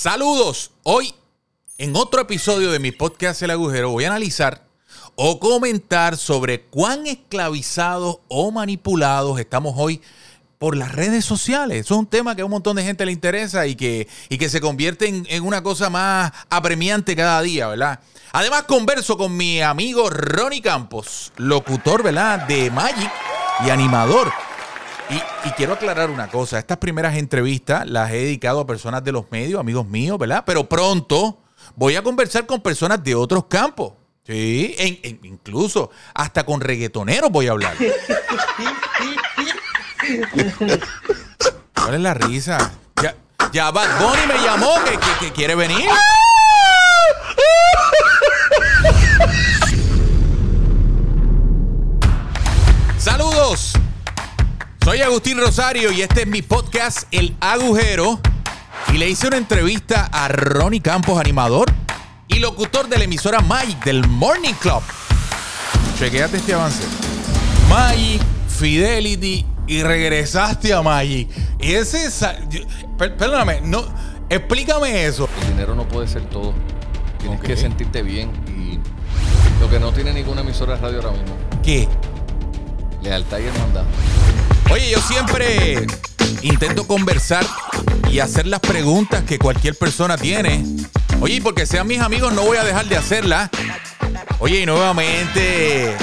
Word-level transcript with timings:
Saludos. 0.00 0.70
Hoy, 0.82 1.12
en 1.76 1.94
otro 1.94 2.22
episodio 2.22 2.72
de 2.72 2.78
mi 2.78 2.90
podcast 2.90 3.42
El 3.42 3.50
Agujero, 3.50 3.90
voy 3.90 4.04
a 4.04 4.06
analizar 4.06 4.64
o 5.14 5.38
comentar 5.38 6.16
sobre 6.16 6.62
cuán 6.62 7.06
esclavizados 7.06 8.20
o 8.28 8.50
manipulados 8.50 9.38
estamos 9.38 9.74
hoy 9.76 10.00
por 10.56 10.74
las 10.74 10.92
redes 10.92 11.26
sociales. 11.26 11.80
Eso 11.80 11.96
es 11.96 12.00
un 12.00 12.06
tema 12.06 12.34
que 12.34 12.40
a 12.40 12.46
un 12.46 12.50
montón 12.50 12.76
de 12.76 12.82
gente 12.82 13.04
le 13.04 13.12
interesa 13.12 13.66
y 13.66 13.76
que, 13.76 14.08
y 14.30 14.38
que 14.38 14.48
se 14.48 14.62
convierte 14.62 15.06
en, 15.06 15.26
en 15.28 15.44
una 15.44 15.62
cosa 15.62 15.90
más 15.90 16.32
apremiante 16.48 17.14
cada 17.14 17.42
día, 17.42 17.68
¿verdad? 17.68 18.00
Además, 18.32 18.62
converso 18.62 19.18
con 19.18 19.36
mi 19.36 19.60
amigo 19.60 20.08
Ronnie 20.08 20.62
Campos, 20.62 21.30
locutor, 21.36 22.02
¿verdad? 22.02 22.46
De 22.46 22.70
Magic 22.70 23.12
y 23.66 23.68
animador. 23.68 24.32
Y, 25.10 25.50
quiero 25.52 25.72
aclarar 25.74 26.08
una 26.10 26.28
cosa, 26.28 26.58
estas 26.58 26.78
primeras 26.78 27.16
entrevistas 27.16 27.86
las 27.88 28.10
he 28.12 28.16
dedicado 28.16 28.60
a 28.60 28.66
personas 28.66 29.02
de 29.02 29.12
los 29.12 29.30
medios, 29.30 29.58
amigos 29.60 29.86
míos, 29.86 30.16
¿verdad? 30.18 30.44
Pero 30.46 30.68
pronto 30.68 31.38
voy 31.74 31.96
a 31.96 32.02
conversar 32.02 32.46
con 32.46 32.60
personas 32.60 33.02
de 33.02 33.14
otros 33.14 33.44
campos. 33.46 33.94
Sí, 34.26 34.76
incluso 35.24 35.90
hasta 36.14 36.44
con 36.44 36.60
reggaetoneros 36.60 37.30
voy 37.30 37.48
a 37.48 37.50
hablar. 37.52 37.74
¿Cuál 41.74 41.94
es 41.94 42.00
la 42.00 42.14
risa? 42.14 42.70
Ya, 43.02 43.16
ya 43.52 43.70
Bad 43.70 44.00
Bunny 44.00 44.26
me 44.26 44.38
llamó 44.44 44.72
que- 44.84 45.26
que 45.26 45.32
quiere 45.32 45.54
venir. 45.56 45.88
Soy 54.84 55.00
Agustín 55.02 55.38
Rosario 55.38 55.92
y 55.92 56.02
este 56.02 56.22
es 56.22 56.26
mi 56.26 56.42
podcast 56.42 57.06
El 57.10 57.36
Agujero. 57.40 58.18
Y 58.92 58.98
le 58.98 59.08
hice 59.08 59.28
una 59.28 59.36
entrevista 59.36 60.08
a 60.10 60.28
Ronnie 60.28 60.80
Campos, 60.80 61.20
animador 61.20 61.70
y 62.28 62.38
locutor 62.38 62.88
de 62.88 62.98
la 62.98 63.04
emisora 63.04 63.40
Magic 63.40 63.84
del 63.84 64.06
Morning 64.08 64.54
Club. 64.54 64.82
Chequéate 65.98 66.38
este 66.38 66.54
avance. 66.54 66.82
Magic, 67.68 68.22
Fidelity 68.48 69.44
y 69.66 69.82
regresaste 69.82 70.72
a 70.72 70.82
Magic. 70.82 71.28
Y 71.60 71.72
ese. 71.74 72.08
per- 72.98 73.16
Perdóname, 73.16 73.60
no. 73.60 73.84
Explícame 74.28 75.04
eso. 75.06 75.28
El 75.42 75.48
dinero 75.48 75.74
no 75.74 75.86
puede 75.86 76.08
ser 76.08 76.22
todo. 76.30 76.54
Tienes 77.18 77.40
que 77.40 77.56
sentirte 77.56 78.02
bien 78.02 78.30
y 78.48 78.78
lo 79.60 79.68
que 79.68 79.78
no 79.78 79.92
tiene 79.92 80.12
ninguna 80.14 80.40
emisora 80.40 80.76
de 80.76 80.80
radio 80.80 80.96
ahora 81.02 81.10
mismo. 81.12 81.36
¿Qué? 81.62 81.86
Lealtad 83.02 83.38
y 83.38 83.46
hermandad. 83.46 83.84
Oye, 84.70 84.90
yo 84.90 85.00
siempre 85.00 85.86
intento 86.42 86.86
conversar 86.86 87.44
y 88.10 88.20
hacer 88.20 88.46
las 88.46 88.60
preguntas 88.60 89.24
que 89.24 89.38
cualquier 89.38 89.76
persona 89.76 90.16
tiene. 90.16 90.64
Oye, 91.20 91.40
porque 91.42 91.66
sean 91.66 91.86
mis 91.86 92.00
amigos, 92.00 92.32
no 92.32 92.42
voy 92.42 92.56
a 92.56 92.64
dejar 92.64 92.86
de 92.86 92.96
hacerlas. 92.96 93.50
Oye, 94.38 94.60
y 94.60 94.66
nuevamente 94.66 95.94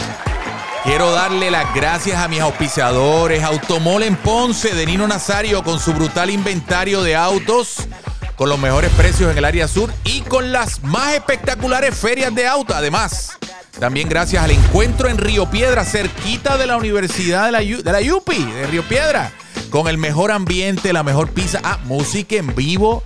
quiero 0.83 1.11
darle 1.11 1.49
las 1.51 1.73
gracias 1.73 2.19
a 2.19 2.27
mis 2.27 2.41
auspiciadores. 2.41 3.43
Automol 3.43 4.03
en 4.03 4.15
Ponce 4.15 4.73
de 4.73 4.85
Nino 4.85 5.07
Nazario 5.07 5.63
con 5.63 5.79
su 5.79 5.93
brutal 5.93 6.29
inventario 6.29 7.03
de 7.03 7.15
autos. 7.15 7.87
Con 8.35 8.49
los 8.49 8.59
mejores 8.59 8.91
precios 8.91 9.31
en 9.31 9.37
el 9.39 9.45
área 9.45 9.67
sur 9.67 9.91
y 10.03 10.21
con 10.21 10.51
las 10.51 10.83
más 10.83 11.15
espectaculares 11.15 11.95
ferias 11.97 12.35
de 12.35 12.47
auto. 12.47 12.75
Además, 12.75 13.37
también 13.79 14.09
gracias 14.09 14.43
al 14.43 14.51
encuentro 14.51 15.07
en 15.07 15.17
Río 15.17 15.49
Piedra, 15.49 15.85
cerquita 15.85 16.57
de 16.57 16.65
la 16.67 16.77
Universidad 16.77 17.45
de 17.45 17.51
la, 17.51 17.61
Yu- 17.61 17.81
de 17.83 17.91
la 17.91 18.01
Yupi, 18.01 18.43
de 18.43 18.67
Río 18.67 18.83
Piedra. 18.83 19.31
Con 19.69 19.87
el 19.87 19.97
mejor 19.97 20.31
ambiente, 20.31 20.93
la 20.93 21.03
mejor 21.03 21.29
pizza. 21.31 21.59
Ah, 21.63 21.77
música 21.85 22.35
en 22.37 22.55
vivo 22.55 23.03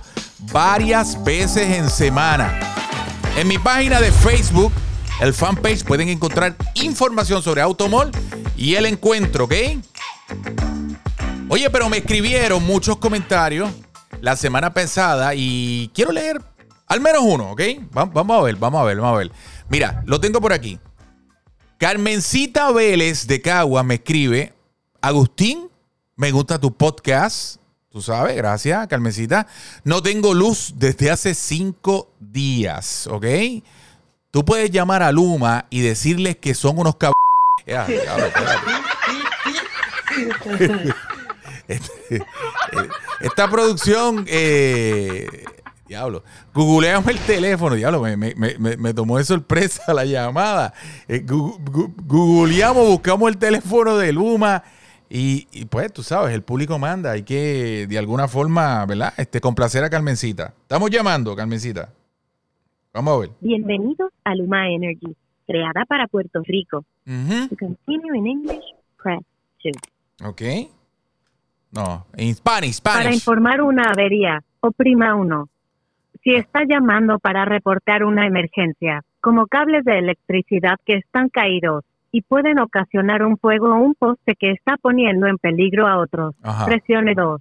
varias 0.52 1.22
veces 1.24 1.76
en 1.76 1.90
semana. 1.90 2.58
En 3.36 3.48
mi 3.48 3.58
página 3.58 4.00
de 4.00 4.12
Facebook, 4.12 4.72
el 5.20 5.34
fanpage, 5.34 5.84
pueden 5.84 6.08
encontrar 6.08 6.56
información 6.74 7.42
sobre 7.42 7.60
Automol 7.62 8.10
y 8.56 8.74
el 8.74 8.86
encuentro, 8.86 9.44
¿ok? 9.44 9.54
Oye, 11.48 11.68
pero 11.70 11.88
me 11.88 11.98
escribieron 11.98 12.62
muchos 12.64 12.96
comentarios 12.96 13.70
la 14.20 14.36
semana 14.36 14.72
pasada 14.72 15.34
y 15.34 15.90
quiero 15.94 16.12
leer 16.12 16.40
al 16.86 17.00
menos 17.00 17.22
uno, 17.24 17.50
¿ok? 17.52 17.60
Va- 17.96 18.04
Vamos 18.04 18.38
a 18.38 18.42
ver, 18.42 18.56
vamos 18.56 18.80
a 18.80 18.84
ver, 18.84 18.96
vamos 18.98 19.14
a 19.14 19.18
ver. 19.18 19.32
Mira, 19.72 20.02
lo 20.04 20.20
tengo 20.20 20.38
por 20.38 20.52
aquí. 20.52 20.78
Carmencita 21.78 22.70
Vélez 22.72 23.26
de 23.26 23.40
Cagua 23.40 23.82
me 23.82 23.94
escribe, 23.94 24.52
Agustín, 25.00 25.70
me 26.14 26.30
gusta 26.30 26.60
tu 26.60 26.76
podcast. 26.76 27.56
Tú 27.88 28.02
sabes, 28.02 28.36
gracias, 28.36 28.86
Carmencita. 28.86 29.46
No 29.82 30.02
tengo 30.02 30.34
luz 30.34 30.74
desde 30.76 31.10
hace 31.10 31.34
cinco 31.34 32.12
días, 32.20 33.06
¿ok? 33.06 33.24
Tú 34.30 34.44
puedes 34.44 34.70
llamar 34.70 35.02
a 35.02 35.10
Luma 35.10 35.64
y 35.70 35.80
decirles 35.80 36.36
que 36.36 36.52
son 36.52 36.78
unos 36.78 36.96
cab... 36.96 37.14
Ya, 37.66 37.86
diablo, 37.86 38.26
espérate. 38.26 38.72
Este, 41.68 42.16
eh, 42.16 42.20
Esta 43.20 43.48
producción, 43.48 44.26
eh, 44.28 45.44
diablo, 45.92 46.22
googleamos 46.54 47.06
el 47.08 47.18
teléfono, 47.18 47.74
diablo, 47.74 48.00
me, 48.00 48.16
me- 48.16 48.34
me- 48.34 48.76
me- 48.78 48.94
tomó 48.94 49.18
de 49.18 49.24
sorpresa 49.24 49.92
la 49.92 50.06
llamada. 50.06 50.72
Eh, 51.06 51.22
gu- 51.24 51.58
gu- 51.62 51.92
googleamos, 52.06 52.86
buscamos 52.86 53.28
el 53.30 53.36
teléfono 53.36 53.98
de 53.98 54.10
Luma 54.10 54.62
y, 55.10 55.46
y, 55.52 55.66
pues 55.66 55.92
tú 55.92 56.02
sabes, 56.02 56.32
el 56.34 56.42
público 56.42 56.78
manda, 56.78 57.10
hay 57.10 57.24
que 57.24 57.86
de 57.86 57.98
alguna 57.98 58.26
forma, 58.26 58.86
¿verdad? 58.86 59.12
Este, 59.18 59.38
complacer 59.42 59.84
a 59.84 59.90
Carmencita. 59.90 60.54
Estamos 60.62 60.88
llamando, 60.90 61.36
Carmencita. 61.36 61.90
Vamos 62.94 63.14
a 63.14 63.20
ver. 63.20 63.30
Bienvenidos 63.40 64.10
a 64.24 64.34
Luma 64.34 64.68
Energy, 64.70 65.14
creada 65.46 65.84
para 65.86 66.06
Puerto 66.06 66.40
Rico. 66.44 66.86
Ujú, 67.06 67.48
To 67.48 67.56
continue 67.58 68.16
in 68.18 68.26
English, 68.28 68.64
press 69.02 69.20
2. 69.62 69.74
Ok. 70.30 70.42
No, 71.70 72.06
en 72.16 72.34
Spanish, 72.34 72.80
Para 72.80 73.00
Spanish. 73.00 73.14
informar 73.18 73.60
una 73.60 73.90
avería, 73.90 74.42
oprima 74.60 75.14
1. 75.14 75.48
Si 76.22 76.34
está 76.34 76.60
llamando 76.68 77.18
para 77.18 77.44
reportar 77.44 78.04
una 78.04 78.26
emergencia, 78.26 79.02
como 79.20 79.46
cables 79.46 79.84
de 79.84 79.98
electricidad 79.98 80.76
que 80.84 80.94
están 80.96 81.28
caídos 81.28 81.84
y 82.12 82.22
pueden 82.22 82.58
ocasionar 82.60 83.22
un 83.24 83.36
fuego 83.38 83.70
o 83.72 83.76
un 83.76 83.94
poste 83.94 84.34
que 84.36 84.50
está 84.52 84.76
poniendo 84.76 85.26
en 85.26 85.38
peligro 85.38 85.86
a 85.88 85.98
otros, 85.98 86.34
Ajá. 86.42 86.66
presione 86.66 87.14
2. 87.14 87.40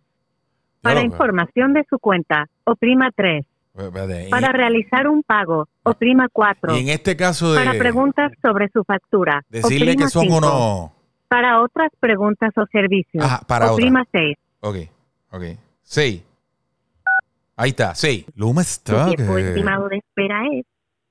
Para 0.82 1.02
información 1.02 1.74
de 1.74 1.84
su 1.90 2.00
cuenta, 2.00 2.46
oprima 2.64 3.12
3. 3.16 3.46
espérate, 3.78 4.28
y- 4.28 4.32
Para 4.32 4.52
realizar 4.52 5.08
un 5.08 5.22
pago, 5.22 5.68
oprima 5.84 6.28
4. 6.32 6.76
y 6.76 6.80
en 6.82 6.90
este 6.90 7.16
caso 7.16 7.54
de... 7.54 7.64
Para 7.64 7.78
preguntas 7.78 8.32
sobre 8.42 8.68
su 8.70 8.84
factura, 8.84 9.44
Decirle 9.50 9.92
oprima 9.92 10.06
que 10.06 10.10
son 10.10 10.24
5. 10.24 10.38
unos. 10.38 10.92
Para 11.28 11.62
otras 11.62 11.90
preguntas 12.00 12.52
o 12.58 12.66
servicios, 12.72 13.24
Ajá, 13.24 13.42
para 13.48 13.72
oprima 13.72 14.04
6. 14.12 14.38
Ok, 14.62 14.76
ok. 15.32 15.44
Sí. 15.84 16.24
Ahí 17.58 17.72
está, 17.72 17.94
sí. 17.96 18.26
Luma 18.36 18.62
está. 18.62 19.08
tiempo 19.14 19.36
que- 19.36 19.50
estimado 19.50 19.88
de 19.90 19.98
espera 19.98 20.42
es 20.54 20.66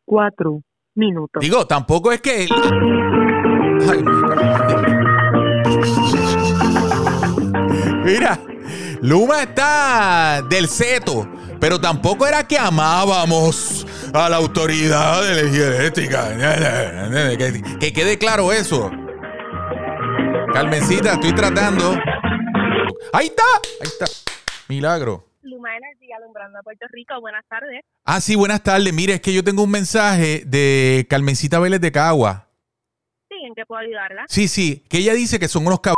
4 0.06 0.60
minutos. 0.94 1.40
Digo, 1.40 1.66
tampoco 1.66 2.12
es 2.12 2.20
que. 2.20 2.46
Ay, 3.88 4.02
mira. 4.02 5.60
Mira, 8.04 8.38
Luma 9.02 9.42
está 9.42 10.42
del 10.48 10.68
seto, 10.68 11.28
pero 11.60 11.80
tampoco 11.80 12.26
era 12.26 12.46
que 12.46 12.58
amábamos 12.58 13.86
a 14.12 14.28
la 14.28 14.36
autoridad 14.36 15.22
de 15.22 15.40
energía 15.40 15.66
eléctrica. 15.76 16.28
Que, 17.38 17.62
que 17.78 17.92
quede 17.92 18.18
claro 18.18 18.52
eso. 18.52 18.90
Carmencita, 20.52 21.14
estoy 21.14 21.32
tratando. 21.34 21.92
Ahí 23.12 23.26
está, 23.26 23.42
ahí 23.80 23.88
está. 23.88 24.06
Milagro. 24.68 25.24
Luma 25.42 25.76
Energy 25.76 26.12
alumbrando 26.12 26.58
a 26.58 26.62
Puerto 26.62 26.86
Rico. 26.90 27.20
Buenas 27.20 27.44
tardes. 27.48 27.82
Ah, 28.04 28.20
sí, 28.20 28.36
buenas 28.36 28.62
tardes. 28.62 28.92
Mire, 28.92 29.14
es 29.14 29.20
que 29.20 29.32
yo 29.32 29.42
tengo 29.44 29.62
un 29.62 29.70
mensaje 29.70 30.42
de 30.46 31.06
Carmencita 31.08 31.58
Vélez 31.58 31.80
de 31.80 31.92
Cagua. 31.92 32.48
Sí, 33.28 33.36
¿en 33.46 33.54
qué 33.54 33.64
puedo 33.66 33.80
ayudarla? 33.80 34.24
Sí, 34.28 34.48
sí, 34.48 34.82
que 34.88 34.98
ella 34.98 35.14
dice 35.14 35.38
que 35.38 35.48
son 35.48 35.66
unos 35.66 35.80
cab... 35.80 35.94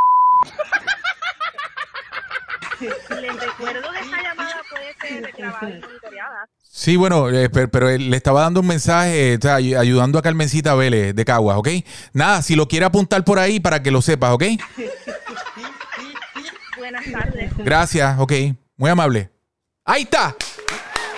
Les 2.80 3.40
recuerdo 3.40 3.92
que 3.92 3.98
esta 4.00 4.22
llamada 4.22 4.60
puede 4.68 4.94
ser 5.00 5.32
grabada 5.38 5.70
y 5.70 5.80
monitoreada. 5.80 6.48
Sí, 6.62 6.96
bueno, 6.96 7.30
eh, 7.30 7.48
per- 7.48 7.70
pero, 7.70 7.88
él 7.90 8.10
le 8.10 8.16
estaba 8.16 8.42
dando 8.42 8.60
un 8.60 8.66
mensaje, 8.66 9.36
o 9.36 9.40
sea, 9.40 9.56
ay- 9.56 9.74
ayudando 9.74 10.18
a 10.18 10.22
Carmencita 10.22 10.74
Vélez 10.74 11.14
de 11.14 11.24
Caguas, 11.24 11.56
¿ok? 11.58 11.68
Nada, 12.12 12.42
si 12.42 12.56
lo 12.56 12.66
quiere 12.66 12.86
apuntar 12.86 13.24
por 13.24 13.38
ahí 13.38 13.60
para 13.60 13.82
que 13.82 13.90
lo 13.90 14.02
sepas, 14.02 14.32
¿ok? 14.32 14.44
Buenas 16.78 17.04
tardes. 17.12 17.56
Gracias, 17.58 18.18
ok. 18.18 18.32
Muy 18.76 18.90
amable. 18.90 19.30
Ahí 19.84 20.02
está. 20.02 20.36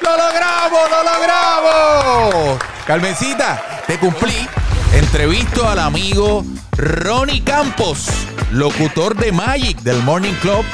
¡Lo 0.00 0.16
logramos! 0.16 0.90
¡Lo 0.90 1.02
logramos! 1.02 2.58
Carmencita, 2.86 3.82
te 3.86 3.98
cumplí. 3.98 4.48
Entrevisto 4.94 5.68
al 5.68 5.80
amigo 5.80 6.42
Ronnie 6.72 7.44
Campos, 7.44 8.08
locutor 8.52 9.16
de 9.16 9.32
Magic 9.32 9.80
del 9.80 10.02
Morning 10.02 10.32
Club 10.40 10.64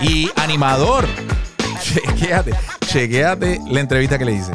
y 0.00 0.30
animador. 0.36 1.06
Chequéate, 1.82 2.54
chequéate 2.86 3.60
la 3.68 3.80
entrevista 3.80 4.16
que 4.16 4.24
le 4.24 4.32
hice. 4.32 4.52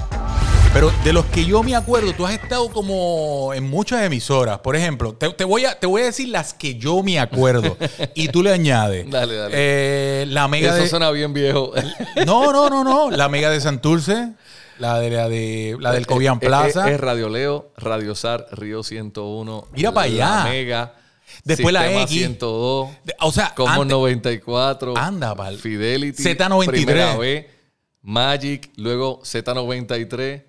Pero 0.73 0.91
de 1.03 1.13
los 1.13 1.25
que 1.25 1.45
yo 1.45 1.63
me 1.63 1.75
acuerdo, 1.75 2.13
tú 2.13 2.25
has 2.27 2.33
estado 2.33 2.69
como 2.69 3.53
en 3.55 3.67
muchas 3.67 4.03
emisoras. 4.03 4.59
Por 4.59 4.75
ejemplo, 4.75 5.13
te, 5.13 5.27
te 5.31 5.43
voy, 5.43 5.65
a, 5.65 5.77
te 5.77 5.87
voy 5.87 6.03
a 6.03 6.05
decir 6.05 6.29
las 6.29 6.53
que 6.53 6.75
yo 6.75 7.01
me 7.03 7.19
acuerdo. 7.19 7.75
y 8.15 8.27
tú 8.29 8.43
le 8.43 8.53
añades. 8.53 9.09
Dale, 9.09 9.35
dale. 9.35 9.53
Eh, 9.55 10.25
la 10.29 10.47
mega 10.47 10.69
Eso 10.73 10.83
de. 10.83 10.87
suena 10.89 11.11
bien 11.11 11.33
viejo. 11.33 11.73
No, 12.25 12.51
no, 12.53 12.69
no, 12.69 12.83
no. 12.83 13.09
La 13.09 13.27
mega 13.29 13.49
de 13.49 13.59
Santurce. 13.59 14.33
La 14.77 14.99
de 14.99 15.09
la 15.09 15.27
de 15.27 15.75
la 15.79 15.91
del 15.91 16.05
Cobian 16.07 16.35
Es- 16.37 16.43
es- 16.43 16.47
Plaza. 16.47 16.89
Es, 16.91 16.99
Radio 16.99 17.27
Leo, 17.29 17.71
Radio 17.75 18.15
Sar, 18.15 18.45
Río 18.51 18.83
101. 18.83 19.67
Mira 19.73 19.91
pa' 19.91 20.03
allá. 20.03 20.35
La 20.37 20.43
Mega. 20.45 20.93
Después 21.43 21.73
la 21.73 21.81
Sistema 21.81 22.03
X. 22.03 22.17
102. 22.17 22.89
De- 23.03 23.15
o 23.19 23.31
sea, 23.31 23.53
Como 23.55 23.69
antes- 23.69 23.87
94. 23.87 24.95
Anda, 24.95 25.35
pal. 25.35 25.57
Fidelity. 25.57 26.23
Z93. 26.23 26.65
Primera 26.67 27.17
B. 27.17 27.49
Magic. 28.03 28.69
Luego 28.77 29.19
Z93. 29.23 30.43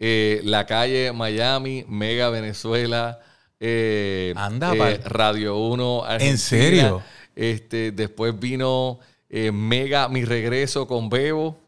Eh, 0.00 0.40
la 0.44 0.66
calle 0.66 1.12
Miami. 1.12 1.84
Mega 1.88 2.28
Venezuela. 2.30 3.20
eh, 3.60 4.32
Anda, 4.36 4.74
eh. 4.90 5.00
Radio 5.04 5.56
1. 5.58 6.04
Argentina. 6.04 6.36
serio? 6.38 7.02
Este, 7.36 7.90
después 7.92 8.38
vino 8.38 9.00
eh, 9.30 9.50
Mega 9.52 10.08
Mi 10.08 10.24
Regreso 10.24 10.86
con 10.86 11.08
Bebo. 11.08 11.58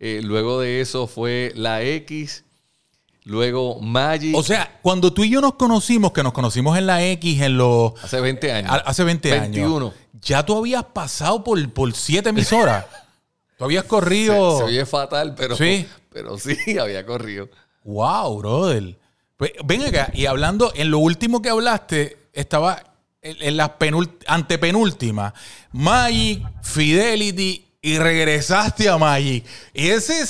Luego 0.00 0.60
de 0.60 0.80
eso 0.80 1.06
fue 1.06 1.52
la 1.54 1.82
X. 1.82 2.44
Luego 3.24 3.78
Magic. 3.80 4.34
O 4.36 4.42
sea, 4.42 4.80
cuando 4.82 5.12
tú 5.12 5.22
y 5.22 5.30
yo 5.30 5.40
nos 5.40 5.54
conocimos, 5.54 6.10
que 6.12 6.24
nos 6.24 6.32
conocimos 6.32 6.76
en 6.76 6.86
la 6.88 7.04
X, 7.06 7.40
en 7.40 7.56
los. 7.56 7.92
hace 8.02 8.20
20 8.20 8.50
años. 8.52 8.72
a- 8.72 8.76
Hace 8.78 9.04
20 9.04 9.30
21. 9.30 9.76
años. 9.76 9.94
Ya 10.20 10.44
tú 10.44 10.56
habías 10.58 10.82
pasado 10.84 11.44
por, 11.44 11.72
por 11.72 11.92
siete 11.94 12.30
emisoras. 12.30 12.84
tú 13.58 13.64
habías 13.64 13.84
Se, 13.84 13.88
corrido. 13.88 14.58
se 14.58 14.64
oye 14.64 14.86
fatal, 14.86 15.36
pero 15.36 15.54
Sí. 15.56 15.86
pero 16.12 16.36
sí 16.36 16.56
había 16.80 17.06
corrido. 17.06 17.48
Wow, 17.84 18.38
brother. 18.38 18.98
Pues, 19.36 19.52
ven 19.64 19.82
acá, 19.82 20.10
y 20.14 20.26
hablando, 20.26 20.72
en 20.74 20.90
lo 20.90 20.98
último 20.98 21.42
que 21.42 21.50
hablaste, 21.50 22.16
estaba 22.32 22.82
en, 23.20 23.36
en 23.40 23.56
las 23.56 23.70
penult- 23.78 24.24
antepenúltimas. 24.26 25.32
Magic, 25.72 26.42
Fidelity, 26.62 27.64
y 27.82 27.98
regresaste 27.98 28.88
a 28.88 28.96
Magic. 28.96 29.44
Y 29.74 29.88
ese. 29.88 30.24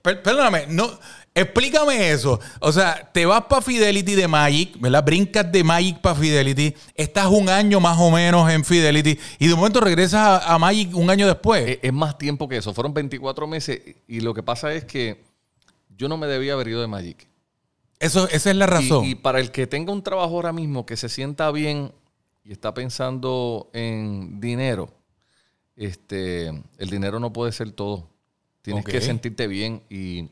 perdóname, 0.00 0.66
no. 0.68 0.90
Explícame 1.34 2.10
eso. 2.10 2.38
O 2.60 2.72
sea, 2.72 3.10
te 3.10 3.24
vas 3.24 3.44
para 3.44 3.62
Fidelity 3.62 4.14
de 4.14 4.28
Magic, 4.28 4.78
¿verdad? 4.78 5.02
Brincas 5.02 5.50
de 5.50 5.64
Magic 5.64 5.98
para 6.00 6.14
Fidelity. 6.14 6.74
Estás 6.94 7.26
un 7.26 7.48
año 7.48 7.80
más 7.80 7.98
o 7.98 8.10
menos 8.10 8.50
en 8.50 8.64
Fidelity. 8.64 9.18
Y 9.38 9.48
de 9.48 9.54
momento 9.54 9.80
regresas 9.80 10.42
a, 10.44 10.58
Magic 10.58 10.94
un 10.94 11.08
año 11.08 11.26
después. 11.26 11.66
Es, 11.66 11.78
es 11.82 11.92
más 11.92 12.18
tiempo 12.18 12.48
que 12.48 12.58
eso. 12.58 12.74
Fueron 12.74 12.92
24 12.92 13.46
meses. 13.46 13.80
Y 14.06 14.20
lo 14.20 14.34
que 14.34 14.42
pasa 14.42 14.74
es 14.74 14.84
que 14.84 15.24
yo 15.96 16.08
no 16.08 16.16
me 16.16 16.26
debía 16.26 16.54
haber 16.54 16.68
ido 16.68 16.80
de 16.80 16.86
Magic. 16.86 17.28
eso, 17.98 18.28
esa 18.28 18.50
es 18.50 18.56
la 18.56 18.66
razón. 18.66 19.04
Y, 19.04 19.14
para 19.14 19.40
el 19.40 19.50
que 19.50 19.66
tenga 19.66 19.92
un 19.92 20.02
trabajo 20.02 20.36
ahora 20.36 20.52
mismo 20.52 20.86
que 20.86 20.96
se 20.96 21.08
sienta 21.08 21.50
bien 21.50 21.92
y 22.44 22.52
está 22.52 22.74
pensando 22.74 23.70
en 23.72 24.40
dinero, 24.40 24.90
este, 25.76 26.48
el 26.48 26.90
dinero 26.90 27.20
no 27.20 27.32
puede 27.32 27.52
ser 27.52 27.72
todo. 27.72 28.08
Tienes 28.62 28.84
que 28.84 29.00
sentirte 29.00 29.46
bien 29.48 29.82
y 29.90 30.28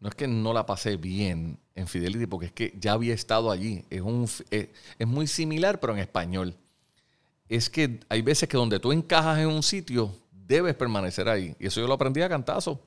no 0.00 0.08
es 0.08 0.14
que 0.14 0.28
no 0.28 0.52
la 0.52 0.66
pasé 0.66 0.96
bien 0.96 1.58
en 1.74 1.86
Fidelity 1.86 2.26
porque 2.26 2.46
es 2.46 2.52
que 2.52 2.74
ya 2.78 2.92
había 2.92 3.14
estado 3.14 3.50
allí. 3.50 3.84
Es, 3.90 4.02
un, 4.02 4.28
es, 4.50 4.68
es 4.98 5.06
muy 5.06 5.26
similar 5.26 5.80
pero 5.80 5.94
en 5.94 6.00
español. 6.00 6.56
Es 7.48 7.70
que 7.70 8.00
hay 8.08 8.20
veces 8.20 8.48
que 8.48 8.58
donde 8.58 8.78
tú 8.78 8.92
encajas 8.92 9.38
en 9.38 9.48
un 9.48 9.62
sitio 9.62 10.14
debes 10.30 10.74
permanecer 10.74 11.28
ahí. 11.28 11.54
Y 11.58 11.66
eso 11.66 11.80
yo 11.80 11.86
lo 11.86 11.94
aprendí 11.94 12.20
a 12.20 12.28
cantazo. 12.28 12.80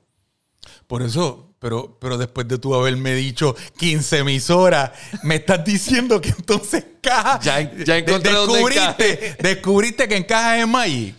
Por 0.86 1.02
eso, 1.02 1.54
pero, 1.58 1.96
pero 2.00 2.18
después 2.18 2.46
de 2.48 2.58
tú 2.58 2.74
haberme 2.74 3.14
dicho 3.14 3.54
15 3.78 4.18
emisoras, 4.18 4.90
me 5.22 5.36
estás 5.36 5.64
diciendo 5.64 6.20
que 6.20 6.30
entonces 6.30 6.84
encaja. 6.96 7.40
Ya 7.40 7.60
ya 7.84 7.98
encontré 7.98 8.30
De- 8.30 8.36
dónde 8.36 8.54
descubriste, 8.54 9.36
descubriste 9.40 10.08
que 10.08 10.16
en 10.16 10.70
Magic. 10.70 11.14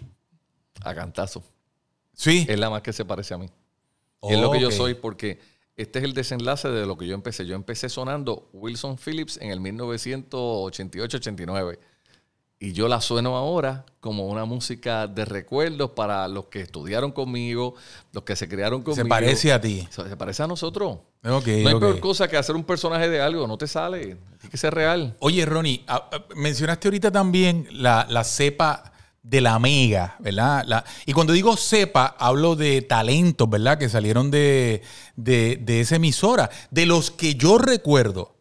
A 0.82 0.94
cantazo. 0.94 1.44
Sí. 2.14 2.46
Es 2.48 2.60
la 2.60 2.70
más 2.70 2.82
que 2.82 2.94
se 2.94 3.06
parece 3.06 3.34
a 3.34 3.38
mí. 3.38 3.50
Es 4.22 4.40
lo 4.40 4.52
que 4.52 4.60
yo 4.60 4.72
soy 4.72 4.94
porque 4.94 5.40
este 5.76 6.00
es 6.00 6.06
el 6.06 6.14
desenlace 6.14 6.70
de 6.70 6.86
lo 6.86 6.98
que 6.98 7.08
yo 7.08 7.16
empecé. 7.16 7.46
Yo 7.46 7.56
empecé 7.56 7.90
sonando 7.90 8.50
Wilson 8.54 8.98
Phillips 8.98 9.38
en 9.38 9.50
el 9.50 9.60
1988-89. 9.60 11.80
Y 12.66 12.72
yo 12.72 12.88
la 12.88 13.02
sueno 13.02 13.36
ahora 13.36 13.86
como 14.00 14.28
una 14.28 14.46
música 14.46 15.06
de 15.08 15.26
recuerdos 15.26 15.92
para 15.92 16.30
los 16.30 16.46
que 16.46 16.62
estudiaron 16.62 17.12
conmigo, 17.12 17.76
los 18.14 18.24
que 18.24 18.38
se 18.38 18.48
criaron 18.48 18.82
conmigo. 18.84 19.04
Se 19.04 19.10
parece 19.10 19.52
a 19.52 19.60
ti. 19.60 19.86
Se 19.92 20.16
parece 20.16 20.44
a 20.44 20.48
nosotros. 20.48 21.00
Ok, 21.26 21.46
no 21.48 21.70
hay 21.70 21.76
peor 21.80 22.00
cosa 22.00 22.30
que 22.30 22.38
hacer 22.38 22.56
un 22.56 22.64
personaje 22.64 23.10
de 23.10 23.20
algo. 23.20 23.48
No 23.48 23.58
te 23.58 23.68
sale. 23.68 24.00
Tiene 24.40 24.50
que 24.50 24.56
ser 24.58 24.74
real. 24.74 25.14
Oye, 25.20 25.46
Ronnie, 25.46 25.84
mencionaste 26.38 26.88
ahorita 26.88 27.12
también 27.12 27.68
la, 27.70 28.08
la 28.10 28.24
cepa 28.24 28.94
de 29.22 29.42
la 29.42 29.60
mega, 29.60 30.16
¿verdad? 30.20 30.64
La- 30.66 30.86
y 31.06 31.12
cuando 31.12 31.34
digo 31.34 31.58
cepa, 31.58 32.16
hablo 32.18 32.56
de 32.56 32.82
talentos, 32.82 33.50
¿verdad? 33.50 33.78
Que 33.78 33.90
salieron 33.90 34.32
de, 34.32 34.82
de- 35.18 35.58
de 35.62 35.82
esa 35.82 35.98
emisora. 35.98 36.50
De 36.72 36.86
los 36.86 37.12
que 37.12 37.36
yo 37.36 37.58
recuerdo, 37.58 38.36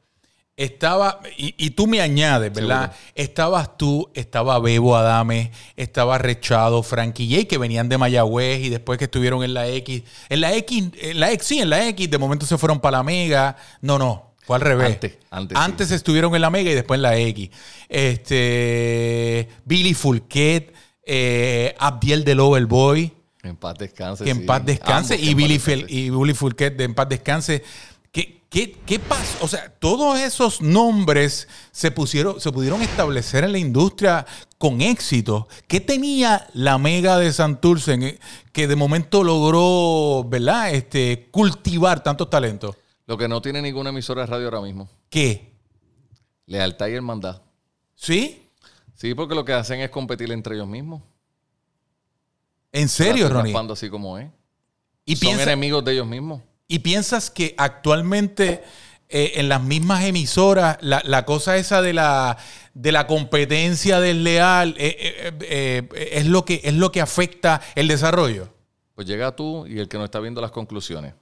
estaba, 0.57 1.21
y, 1.37 1.55
y 1.57 1.71
tú 1.71 1.87
me 1.87 2.01
añades, 2.01 2.53
¿verdad? 2.53 2.95
Estabas 3.15 3.77
tú, 3.79 4.11
estaba 4.15 4.59
Bebo 4.59 4.97
Adame, 4.97 5.51
estaba 5.77 6.19
Rechado, 6.19 6.83
Frankie 6.83 7.35
J, 7.35 7.49
que 7.49 7.59
venían 7.59 7.89
de 7.89 7.99
Mayagüez 7.99 8.61
y 8.61 8.69
después 8.69 8.99
que 8.99 9.05
estuvieron 9.05 9.43
en 9.45 9.55
la 9.55 9.67
X. 9.69 10.03
En 10.29 10.41
la 10.41 10.55
X, 10.55 10.91
en 11.01 11.21
la 11.21 11.33
X, 11.33 11.47
sí, 11.47 11.61
en 11.61 11.71
la 11.71 11.89
X, 11.89 12.11
de 12.11 12.19
momento 12.19 12.47
se 12.47 12.59
fueron 12.59 12.81
para 12.81 12.99
la 12.99 13.03
Mega. 13.03 13.57
No, 13.81 13.99
no, 13.99 14.35
fue 14.41 14.57
al 14.57 14.63
revés. 14.63 14.99
Antes, 15.31 15.57
antes, 15.57 15.89
sí. 15.89 15.95
estuvieron 15.95 16.35
en 16.35 16.43
la 16.43 16.51
Mega 16.51 16.71
y 16.71 16.75
después 16.75 16.99
en 16.99 17.03
la 17.03 17.17
X. 17.17 17.51
Este, 17.89 19.49
Billy 19.65 19.95
Fulquet, 19.95 20.75
eh, 21.05 21.75
Abdiel 21.79 22.25
del 22.25 22.41
Overboy 22.41 23.13
en 23.43 23.57
paz 23.57 23.77
descanse. 23.77 24.23
que 24.23 24.31
en 24.31 24.41
sí. 24.41 24.45
paz 24.45 24.65
descanse, 24.65 25.15
Ambos 25.15 25.29
y 25.29 25.35
Billy, 25.35 25.59
descanse. 25.59 25.87
Y 25.89 26.11
Billy 26.11 26.35
Fulquet 26.35 26.77
de 26.77 26.85
en 26.85 26.95
paz 26.95 27.09
descanse. 27.09 27.65
¿Qué, 28.53 28.73
qué, 28.85 28.99
pasa? 28.99 29.39
O 29.41 29.49
sea, 29.49 29.71
todos 29.79 30.19
esos 30.21 30.61
nombres 30.61 31.49
se, 31.71 31.91
pusieron, 31.91 32.39
se 32.39 32.53
pudieron 32.53 32.83
establecer 32.83 33.45
en 33.45 33.53
la 33.53 33.59
industria 33.59 34.27
con 34.59 34.83
éxito. 34.83 35.49
¿Qué 35.67 35.81
tenía 35.81 36.47
la 36.53 36.77
mega 36.77 37.17
de 37.19 37.33
Santurce 37.33 37.95
en- 37.95 38.19
que 38.53 38.69
de 38.69 38.77
momento 38.77 39.25
logró, 39.25 40.29
¿verdad? 40.29 40.75
Este, 40.75 41.29
cultivar 41.31 42.03
tantos 42.03 42.29
talentos. 42.29 42.77
Lo 43.07 43.17
que 43.17 43.27
no 43.27 43.41
tiene 43.41 43.63
ninguna 43.63 43.89
emisora 43.89 44.21
de 44.21 44.27
radio 44.27 44.45
ahora 44.49 44.61
mismo. 44.61 44.87
¿Qué? 45.09 45.55
Lealtad 46.45 46.89
y 46.89 46.93
hermandad. 46.93 47.41
¿Sí? 47.95 48.51
Sí, 48.95 49.15
porque 49.15 49.35
lo 49.35 49.47
que 49.47 49.55
hacen 49.55 49.81
es 49.81 49.89
competir 49.89 50.31
entre 50.31 50.57
ellos 50.57 50.69
mismos. 50.69 51.01
¿En 52.71 52.91
serio, 52.91 53.31
Ronnie? 53.31 53.55
así 53.73 53.89
como 53.89 54.19
es. 54.19 54.31
¿Y, 55.07 55.17
Son 55.17 55.21
piensa- 55.29 55.43
enemigos 55.45 55.83
de 55.87 55.93
ellos 55.95 56.07
mismos. 56.07 56.43
¿Y 56.73 56.79
piensas 56.79 57.31
que 57.31 57.55
actualmente 57.59 58.65
eh, 59.11 59.33
en 59.35 59.51
las 59.51 59.63
mismas 59.63 60.05
emisoras 60.05 60.79
la, 60.81 61.03
la 61.05 61.27
cosa 61.27 61.59
esa 61.59 61.83
de 61.83 61.93
la, 61.93 62.39
de 62.73 62.93
la 62.93 63.07
competencia 63.07 64.01
desleal 64.01 64.75
eh, 64.79 65.35
eh, 65.43 65.87
es, 66.13 66.27
lo 66.27 66.47
que, 66.47 66.63
es 66.65 66.73
lo 66.73 66.91
que 66.91 67.03
afecta 67.03 67.61
el 67.75 67.89
desarrollo? 67.89 68.49
Pues 68.95 69.07
llega 69.07 69.37
tú 69.37 69.67
y 69.67 69.81
el 69.81 69.89
que 69.89 69.99
no 69.99 70.07
está 70.07 70.19
viendo 70.19 70.41
las 70.41 70.51
conclusiones. 70.51 71.13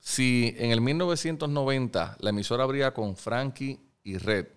Si 0.00 0.56
en 0.58 0.72
el 0.72 0.80
1990 0.80 2.16
la 2.18 2.30
emisora 2.30 2.64
abría 2.64 2.92
con 2.92 3.16
Frankie 3.16 3.78
y 4.02 4.18
Red 4.18 4.48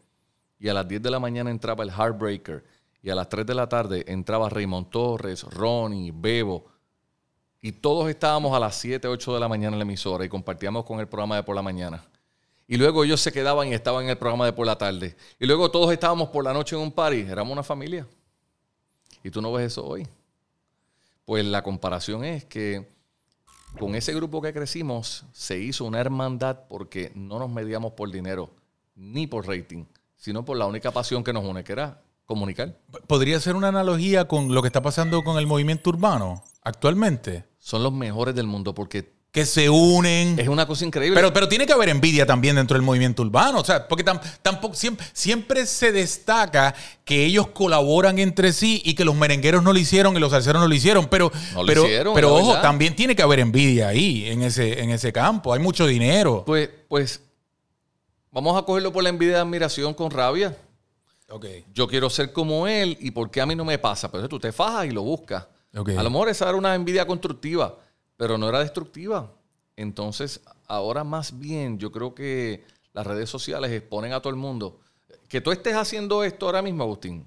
y 0.57 0.67
a 0.69 0.73
las 0.73 0.87
10 0.87 1.03
de 1.03 1.11
la 1.11 1.19
mañana 1.19 1.51
entraba 1.51 1.83
el 1.83 1.91
Heartbreaker 1.91 2.63
y 3.03 3.11
a 3.11 3.15
las 3.15 3.29
3 3.29 3.45
de 3.45 3.53
la 3.53 3.69
tarde 3.69 4.03
entraba 4.07 4.49
Raymond 4.49 4.89
Torres, 4.89 5.43
Ronnie, 5.43 6.11
Bebo 6.11 6.65
y 7.61 7.73
todos 7.73 8.09
estábamos 8.09 8.55
a 8.55 8.59
las 8.59 8.75
7, 8.75 9.07
8 9.07 9.33
de 9.33 9.39
la 9.39 9.47
mañana 9.47 9.75
en 9.75 9.79
la 9.79 9.83
emisora 9.83 10.23
y 10.23 10.29
compartíamos 10.29 10.85
con 10.85 10.99
el 10.99 11.07
programa 11.07 11.35
de 11.35 11.43
por 11.43 11.55
la 11.55 11.61
mañana. 11.61 12.03
Y 12.67 12.77
luego 12.77 13.03
ellos 13.03 13.19
se 13.19 13.31
quedaban 13.31 13.67
y 13.67 13.73
estaban 13.73 14.05
en 14.05 14.11
el 14.11 14.17
programa 14.17 14.45
de 14.45 14.53
por 14.53 14.65
la 14.65 14.77
tarde. 14.77 15.15
Y 15.39 15.45
luego 15.45 15.71
todos 15.71 15.91
estábamos 15.91 16.29
por 16.29 16.43
la 16.43 16.53
noche 16.53 16.75
en 16.75 16.83
un 16.83 16.91
party. 16.91 17.21
Éramos 17.21 17.51
una 17.51 17.63
familia. 17.63 18.07
Y 19.23 19.31
tú 19.31 19.41
no 19.41 19.51
ves 19.51 19.67
eso 19.67 19.85
hoy. 19.85 20.07
Pues 21.25 21.43
la 21.45 21.63
comparación 21.63 22.23
es 22.23 22.45
que 22.45 22.87
con 23.77 23.95
ese 23.95 24.13
grupo 24.13 24.41
que 24.41 24.53
crecimos 24.53 25.25
se 25.33 25.59
hizo 25.59 25.83
una 25.85 25.99
hermandad 25.99 26.59
porque 26.69 27.11
no 27.15 27.39
nos 27.39 27.49
medíamos 27.49 27.93
por 27.93 28.11
dinero 28.11 28.51
ni 28.95 29.27
por 29.27 29.47
rating, 29.47 29.85
sino 30.15 30.45
por 30.45 30.57
la 30.57 30.65
única 30.65 30.91
pasión 30.91 31.23
que 31.23 31.33
nos 31.33 31.43
une, 31.43 31.63
que 31.63 31.73
era 31.73 32.01
comunicar. 32.25 32.77
¿Podría 33.07 33.39
ser 33.39 33.55
una 33.55 33.69
analogía 33.69 34.27
con 34.27 34.53
lo 34.53 34.61
que 34.61 34.67
está 34.67 34.81
pasando 34.81 35.23
con 35.23 35.37
el 35.37 35.47
movimiento 35.47 35.89
urbano 35.89 36.43
actualmente? 36.61 37.45
Son 37.59 37.83
los 37.83 37.91
mejores 37.93 38.35
del 38.35 38.47
mundo 38.47 38.73
porque 38.73 39.17
Que 39.31 39.45
se 39.45 39.69
unen. 39.69 40.39
Es 40.39 40.47
una 40.47 40.65
cosa 40.65 40.85
increíble. 40.85 41.15
Pero, 41.15 41.31
pero 41.31 41.47
tiene 41.47 41.67
que 41.67 41.73
haber 41.73 41.89
envidia 41.89 42.25
también 42.25 42.55
dentro 42.55 42.73
del 42.75 42.81
movimiento 42.81 43.21
urbano, 43.21 43.59
o 43.59 43.63
sea, 43.63 43.87
porque 43.87 44.03
tam- 44.03 44.19
tampoco 44.41 44.73
siempre, 44.73 45.05
siempre 45.13 45.67
se 45.67 45.91
destaca 45.91 46.73
que 47.05 47.25
ellos 47.25 47.47
colaboran 47.49 48.17
entre 48.17 48.51
sí 48.53 48.81
y 48.83 48.95
que 48.95 49.05
los 49.05 49.15
merengueros 49.15 49.61
no 49.61 49.71
lo 49.71 49.77
hicieron 49.77 50.17
y 50.17 50.19
los 50.19 50.31
salseros 50.31 50.59
no 50.61 50.67
lo 50.67 50.73
hicieron, 50.73 51.07
pero, 51.09 51.31
No 51.53 51.61
lo 51.61 51.67
pero, 51.67 51.83
hicieron, 51.83 52.13
pero 52.15 52.33
ojo, 52.35 52.47
verdad. 52.47 52.61
también 52.63 52.95
tiene 52.95 53.15
que 53.15 53.21
haber 53.21 53.39
envidia 53.39 53.89
ahí 53.89 54.25
en 54.27 54.41
ese, 54.41 54.81
en 54.81 54.89
ese 54.89 55.13
campo, 55.13 55.53
hay 55.53 55.59
mucho 55.59 55.85
dinero. 55.85 56.43
pues, 56.43 56.67
pues, 56.87 57.21
vamos 58.31 58.57
a 58.57 58.63
cogerlo 58.65 58.91
por 58.91 59.03
la 59.03 59.09
envidia 59.09 59.35
de 59.35 59.41
admiración 59.41 59.93
con 59.93 60.09
rabia. 60.09 60.57
Ok. 61.29 61.45
Yo 61.71 61.87
quiero 61.87 62.09
ser 62.09 62.33
como 62.33 62.65
él 62.67 62.97
y 62.99 63.11
por 63.11 63.29
qué 63.29 63.41
a 63.41 63.45
mí 63.45 63.55
no 63.55 63.63
me 63.63 63.77
pasa. 63.77 64.11
Pero 64.11 64.27
tú 64.27 64.39
te 64.39 64.51
fajas 64.51 64.87
y 64.87 64.89
lo 64.91 65.03
buscas. 65.03 65.45
A 65.73 66.03
lo 66.03 66.09
mejor 66.09 66.29
esa 66.29 66.49
era 66.49 66.57
una 66.57 66.75
envidia 66.75 67.05
constructiva, 67.05 67.77
pero 68.17 68.38
no 68.38 68.49
era 68.49 68.59
destructiva. 68.59 69.31
Entonces, 69.75 70.41
ahora 70.67 71.03
más 71.03 71.38
bien, 71.38 71.77
yo 71.77 71.91
creo 71.91 72.13
que 72.13 72.65
las 72.93 73.05
redes 73.05 73.29
sociales 73.29 73.71
exponen 73.71 74.13
a 74.13 74.19
todo 74.19 74.31
el 74.31 74.35
mundo. 74.35 74.79
Que 75.27 75.41
tú 75.41 75.51
estés 75.51 75.75
haciendo 75.75 76.23
esto 76.23 76.47
ahora 76.47 76.61
mismo, 76.61 76.83
Agustín, 76.83 77.25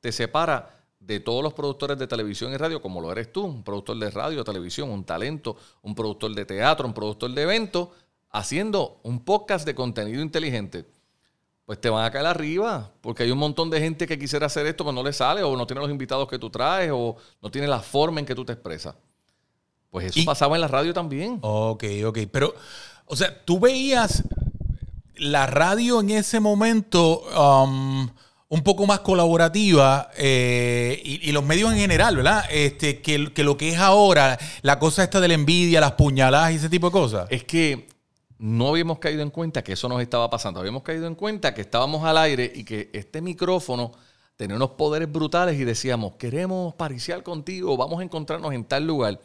te 0.00 0.12
separa 0.12 0.82
de 0.98 1.20
todos 1.20 1.42
los 1.42 1.54
productores 1.54 1.98
de 1.98 2.06
televisión 2.06 2.52
y 2.52 2.56
radio, 2.56 2.80
como 2.82 3.00
lo 3.00 3.10
eres 3.10 3.32
tú, 3.32 3.44
un 3.44 3.62
productor 3.62 3.98
de 3.98 4.10
radio, 4.10 4.44
televisión, 4.44 4.90
un 4.90 5.04
talento, 5.04 5.56
un 5.82 5.94
productor 5.94 6.34
de 6.34 6.44
teatro, 6.44 6.86
un 6.86 6.94
productor 6.94 7.30
de 7.32 7.42
eventos, 7.42 7.88
haciendo 8.30 9.00
un 9.02 9.24
podcast 9.24 9.66
de 9.66 9.74
contenido 9.74 10.22
inteligente. 10.22 10.86
Pues 11.72 11.80
te 11.80 11.88
van 11.88 12.04
a 12.04 12.10
caer 12.10 12.26
arriba, 12.26 12.90
porque 13.00 13.22
hay 13.22 13.30
un 13.30 13.38
montón 13.38 13.70
de 13.70 13.80
gente 13.80 14.06
que 14.06 14.18
quisiera 14.18 14.44
hacer 14.44 14.66
esto, 14.66 14.84
pero 14.84 14.92
no 14.92 15.02
le 15.02 15.10
sale, 15.14 15.42
o 15.42 15.56
no 15.56 15.66
tiene 15.66 15.80
los 15.80 15.90
invitados 15.90 16.28
que 16.28 16.38
tú 16.38 16.50
traes, 16.50 16.90
o 16.92 17.16
no 17.40 17.50
tiene 17.50 17.66
la 17.66 17.80
forma 17.80 18.20
en 18.20 18.26
que 18.26 18.34
tú 18.34 18.44
te 18.44 18.52
expresas. 18.52 18.94
Pues 19.88 20.08
eso 20.08 20.18
Y- 20.20 20.24
pasaba 20.26 20.54
en 20.54 20.60
la 20.60 20.68
radio 20.68 20.92
también. 20.92 21.38
Ok, 21.40 21.82
ok. 22.04 22.18
Pero, 22.30 22.54
o 23.06 23.16
sea, 23.16 23.42
tú 23.46 23.58
veías 23.58 24.22
la 25.16 25.46
radio 25.46 26.00
en 26.00 26.10
ese 26.10 26.40
momento 26.40 27.22
um, 27.40 28.06
un 28.50 28.62
poco 28.62 28.84
más 28.86 28.98
colaborativa 29.00 30.10
eh, 30.18 31.00
y, 31.02 31.26
y 31.26 31.32
los 31.32 31.42
medios 31.42 31.72
en 31.72 31.78
general, 31.78 32.16
¿verdad? 32.16 32.44
Este, 32.50 33.00
que, 33.00 33.32
que 33.32 33.44
lo 33.44 33.56
que 33.56 33.70
es 33.70 33.78
ahora, 33.78 34.38
la 34.60 34.78
cosa 34.78 35.04
esta 35.04 35.20
de 35.20 35.28
la 35.28 35.34
envidia, 35.34 35.80
las 35.80 35.92
puñaladas 35.92 36.52
y 36.52 36.56
ese 36.56 36.68
tipo 36.68 36.88
de 36.88 36.92
cosas. 36.92 37.26
Es 37.30 37.44
que 37.44 37.88
no 38.44 38.70
habíamos 38.70 38.98
caído 38.98 39.22
en 39.22 39.30
cuenta 39.30 39.62
que 39.62 39.74
eso 39.74 39.88
nos 39.88 40.02
estaba 40.02 40.28
pasando. 40.28 40.58
Habíamos 40.58 40.82
caído 40.82 41.06
en 41.06 41.14
cuenta 41.14 41.54
que 41.54 41.60
estábamos 41.60 42.02
al 42.04 42.18
aire 42.18 42.50
y 42.52 42.64
que 42.64 42.90
este 42.92 43.20
micrófono 43.20 43.92
tenía 44.36 44.56
unos 44.56 44.70
poderes 44.70 45.10
brutales 45.10 45.60
y 45.60 45.64
decíamos, 45.64 46.14
queremos 46.18 46.74
pariciar 46.74 47.22
contigo, 47.22 47.76
vamos 47.76 48.00
a 48.00 48.02
encontrarnos 48.02 48.52
en 48.52 48.64
tal 48.64 48.84
lugar. 48.84 49.20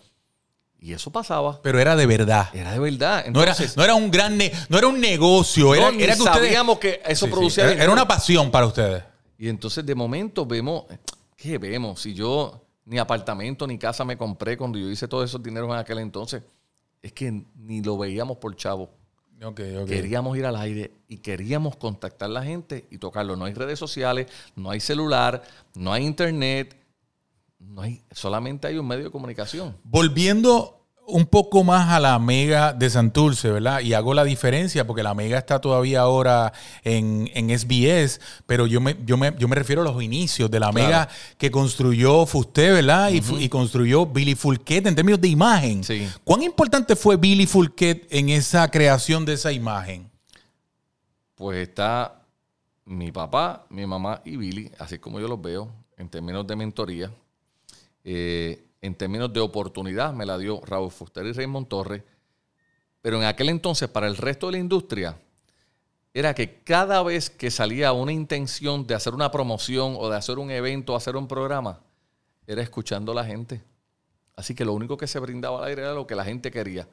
Y 0.80 0.94
eso 0.94 1.10
pasaba. 1.12 1.60
Pero 1.64 1.80
era 1.80 1.96
de 1.96 2.06
verdad. 2.06 2.50
Era 2.54 2.72
de 2.74 2.78
verdad. 2.78 3.26
No 3.32 3.42
era, 3.42 3.56
no 3.76 3.84
era 3.84 3.96
un 3.96 4.12
gran 4.12 4.38
ne- 4.38 4.52
no 4.70 4.78
era 4.78 4.86
un 4.88 5.02
negocio, 5.02 5.74
era, 5.74 5.92
no, 5.92 6.00
era 6.00 6.14
que 6.16 6.22
ustedes 6.22 6.56
que 6.80 7.02
eso 7.04 7.26
Sí, 7.26 7.32
sí, 7.32 7.36
producía 7.36 7.72
era- 7.72 7.84
era 7.86 7.92
una 7.92 8.08
pasión 8.08 8.52
para 8.52 8.68
ustedes. 8.68 9.04
Y 9.40 9.50
entonces 9.50 9.84
de 9.84 9.96
momento 9.96 10.46
vemos, 10.46 10.84
¿qué 11.36 11.58
vemos? 11.58 12.02
Si 12.04 12.14
yo 12.14 12.62
ni 12.86 13.00
apartamento 13.00 13.66
ni 13.66 13.80
casa 13.80 14.06
me 14.06 14.16
compré 14.16 14.56
cuando 14.56 14.78
yo 14.78 14.88
hice 14.92 15.08
todos 15.08 15.28
esos 15.28 15.42
dineros 15.42 15.72
en 15.72 15.78
aquel 15.78 15.98
entonces, 15.98 16.44
es 17.02 17.12
que 17.14 17.32
ni 17.56 17.82
lo 17.82 17.98
veíamos 17.98 18.38
por 18.38 18.56
chavo. 18.56 18.92
Queríamos 19.86 20.38
ir 20.38 20.46
al 20.46 20.56
aire 20.56 20.92
y 21.08 21.18
queríamos 21.18 21.76
contactar 21.76 22.30
a 22.30 22.34
la 22.34 22.44
gente 22.44 22.88
y 22.90 22.98
tocarlo. 22.98 23.36
No 23.36 23.46
hay 23.46 23.54
redes 23.54 23.78
sociales, 23.78 24.28
no 24.56 24.72
hay 24.72 24.80
celular, 24.80 25.44
no 25.76 25.94
hay 25.94 26.06
internet, 26.06 26.76
no 27.60 27.82
hay, 27.82 28.02
solamente 28.12 28.68
hay 28.68 28.78
un 28.78 28.88
medio 28.88 29.06
de 29.06 29.12
comunicación. 29.12 29.78
Volviendo 29.84 30.77
un 31.08 31.26
poco 31.26 31.64
más 31.64 31.90
a 31.90 32.00
la 32.02 32.20
Mega 32.20 32.74
de 32.74 32.90
Santurce, 32.90 33.50
¿verdad? 33.50 33.80
Y 33.80 33.94
hago 33.94 34.14
la 34.14 34.26
diferencia 34.26 34.86
porque 34.86 35.04
la 35.04 35.14
Mega 35.14 35.38
está 35.38 35.60
todavía 35.60 36.02
ahora 36.02 36.52
en, 36.84 37.32
en 37.34 37.58
SBS, 37.58 38.20
pero 38.46 38.68
yo 38.68 38.82
me, 38.82 38.98
yo, 39.06 39.16
me, 39.16 39.34
yo 39.40 39.48
me 39.48 39.56
refiero 39.56 39.82
a 39.82 39.86
los 39.86 40.04
inicios 40.04 40.52
de 40.52 40.60
la 40.60 40.72
Claro. 40.72 40.88
Mega 40.88 41.10
que 41.38 41.50
construyó 41.50 42.26
Fusté, 42.26 42.72
¿verdad? 42.72 43.10
Y 43.12 43.48
construyó 43.48 44.06
Billy 44.06 44.36
Fulquet 44.36 44.86
en 44.86 44.96
términos 44.96 45.22
de 45.22 45.30
imagen. 45.30 45.84
Sí. 45.84 46.08
¿Cuán 46.26 46.44
importante 46.44 46.96
fue 46.96 47.16
Billy 47.16 47.48
Fulquet 47.48 48.06
en 48.10 48.30
esa 48.30 48.70
creación 48.70 49.24
de 49.26 49.34
esa 49.34 49.52
imagen? 49.54 50.10
Pues 51.36 51.70
está 51.70 52.22
mi 52.84 53.12
papá, 53.12 53.66
mi 53.70 53.86
mamá 53.86 54.22
y 54.26 54.36
Billy, 54.36 54.72
así 54.78 55.00
como 55.00 55.20
yo 55.20 55.28
los 55.28 55.42
veo, 55.42 55.72
en 55.98 56.10
términos 56.10 56.46
de 56.46 56.56
mentoría. 56.56 57.12
Eh, 58.04 58.67
en 58.82 58.96
términos 58.96 59.32
de 59.34 59.40
oportunidad, 59.40 60.14
me 60.14 60.26
la 60.26 60.38
dio 60.38 60.62
Raúl 60.66 60.92
Fuster 60.92 61.26
y 61.26 61.34
Raymond 61.34 61.68
Torres. 61.68 62.04
Pero 63.02 63.18
en 63.18 63.24
aquel 63.24 63.50
entonces, 63.50 63.90
para 63.90 64.08
el 64.08 64.18
resto 64.18 64.48
de 64.48 64.54
la 64.54 64.58
industria, 64.60 65.18
era 66.14 66.34
que 66.34 66.64
cada 66.64 67.04
vez 67.04 67.30
que 67.30 67.52
salía 67.52 67.94
una 67.94 68.12
intención 68.12 68.88
de 68.88 68.96
hacer 68.96 69.14
una 69.14 69.30
promoción 69.32 69.96
o 69.98 70.10
de 70.10 70.18
hacer 70.18 70.40
un 70.40 70.50
evento 70.52 70.94
o 70.94 70.96
hacer 70.96 71.16
un 71.16 71.28
programa, 71.28 71.80
era 72.46 72.62
escuchando 72.62 73.12
a 73.12 73.16
la 73.16 73.26
gente. 73.26 73.62
Así 74.36 74.56
que 74.56 74.66
lo 74.66 74.74
único 74.74 74.98
que 74.98 75.08
se 75.08 75.20
brindaba 75.20 75.60
al 75.60 75.66
aire 75.66 75.82
era 75.84 75.94
lo 75.94 76.08
que 76.08 76.16
la 76.16 76.24
gente 76.24 76.50
quería. 76.52 76.88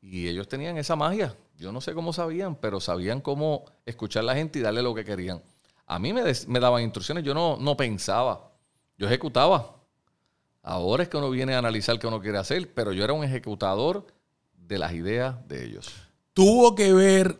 Y 0.00 0.28
ellos 0.28 0.48
tenían 0.48 0.76
esa 0.76 0.96
magia. 0.96 1.34
Yo 1.56 1.72
no 1.72 1.80
sé 1.80 1.94
cómo 1.94 2.12
sabían, 2.12 2.56
pero 2.56 2.80
sabían 2.80 3.20
cómo 3.20 3.64
escuchar 3.84 4.22
a 4.22 4.26
la 4.26 4.34
gente 4.34 4.58
y 4.58 4.62
darle 4.62 4.82
lo 4.82 4.94
que 4.94 5.04
querían. 5.04 5.42
A 5.86 5.98
mí 5.98 6.12
me, 6.12 6.22
me 6.46 6.60
daban 6.60 6.82
instrucciones, 6.82 7.24
yo 7.24 7.34
no, 7.34 7.56
no 7.56 7.76
pensaba, 7.76 8.52
yo 8.96 9.06
ejecutaba. 9.06 9.77
Ahora 10.62 11.02
es 11.02 11.08
que 11.08 11.16
uno 11.16 11.30
viene 11.30 11.54
a 11.54 11.58
analizar 11.58 11.98
qué 11.98 12.06
uno 12.06 12.20
quiere 12.20 12.38
hacer, 12.38 12.72
pero 12.74 12.92
yo 12.92 13.04
era 13.04 13.12
un 13.12 13.24
ejecutador 13.24 14.06
de 14.54 14.78
las 14.78 14.92
ideas 14.92 15.36
de 15.48 15.64
ellos. 15.64 15.86
tuvo 16.34 16.74
que 16.74 16.92
ver 16.92 17.38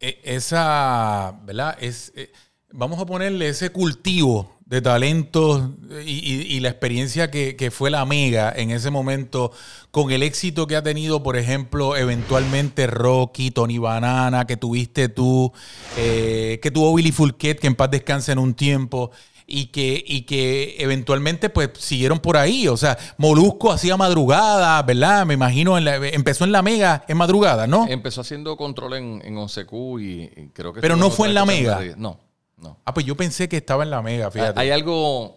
eh, 0.00 0.20
esa, 0.24 1.38
¿verdad? 1.44 1.76
Es, 1.80 2.12
eh, 2.16 2.32
vamos 2.72 2.98
a 3.00 3.06
ponerle 3.06 3.48
ese 3.48 3.70
cultivo 3.70 4.56
de 4.66 4.80
talentos 4.80 5.62
y, 6.06 6.56
y- 6.56 6.60
la 6.60 6.70
experiencia 6.70 7.30
que, 7.30 7.70
fue 7.70 7.90
la 7.90 8.06
Mega 8.06 8.50
en 8.56 8.70
ese 8.70 8.90
momento, 8.90 9.52
con 9.90 10.10
el 10.10 10.22
éxito 10.22 10.66
que 10.66 10.76
ha 10.76 10.82
tenido, 10.82 11.22
por 11.22 11.36
ejemplo, 11.36 11.94
eventualmente 11.94 12.86
Rocky, 12.86 13.50
Tony 13.50 13.76
Banana, 13.78 14.46
que 14.46 14.56
tuviste 14.56 15.10
tú, 15.10 15.52
eh, 15.94 16.58
que 16.62 16.70
tuvo 16.70 16.94
Billy 16.94 17.12
Fulquet, 17.12 17.58
que 17.60 17.66
en 17.66 17.74
paz 17.74 17.90
descanse 17.90 18.32
en 18.32 18.38
un 18.38 18.54
tiempo. 18.54 19.10
Y 19.54 19.66
que, 19.66 20.02
y 20.06 20.22
que 20.22 20.76
eventualmente 20.78 21.50
pues 21.50 21.72
siguieron 21.78 22.20
por 22.20 22.38
ahí. 22.38 22.68
O 22.68 22.76
sea, 22.78 22.96
Molusco 23.18 23.70
hacía 23.70 23.98
madrugada, 23.98 24.80
¿verdad? 24.82 25.26
Me 25.26 25.34
imagino, 25.34 25.76
en 25.76 25.84
la- 25.84 25.96
empezó 25.96 26.44
en 26.44 26.52
la 26.52 26.62
mega 26.62 27.04
en 27.06 27.18
madrugada, 27.18 27.66
¿no? 27.66 27.86
Empezó 27.86 28.22
haciendo 28.22 28.56
control 28.56 28.94
en, 28.94 29.20
en 29.22 29.36
11Q 29.36 30.00
y, 30.02 30.40
y 30.40 30.48
creo 30.54 30.72
que... 30.72 30.80
Pero 30.80 30.96
no 30.96 31.10
fue 31.10 31.28
en 31.28 31.34
la 31.34 31.44
Mega. 31.44 31.78
de- 31.80 31.96
No, 31.96 32.18
no. 32.56 32.78
Ah, 32.86 32.94
pues 32.94 33.04
yo 33.04 33.14
pensé 33.14 33.46
que 33.46 33.58
estaba 33.58 33.82
en 33.82 33.90
la 33.90 34.00
mega, 34.00 34.30
fíjate. 34.30 34.58
Hay 34.58 34.70
algo, 34.70 35.36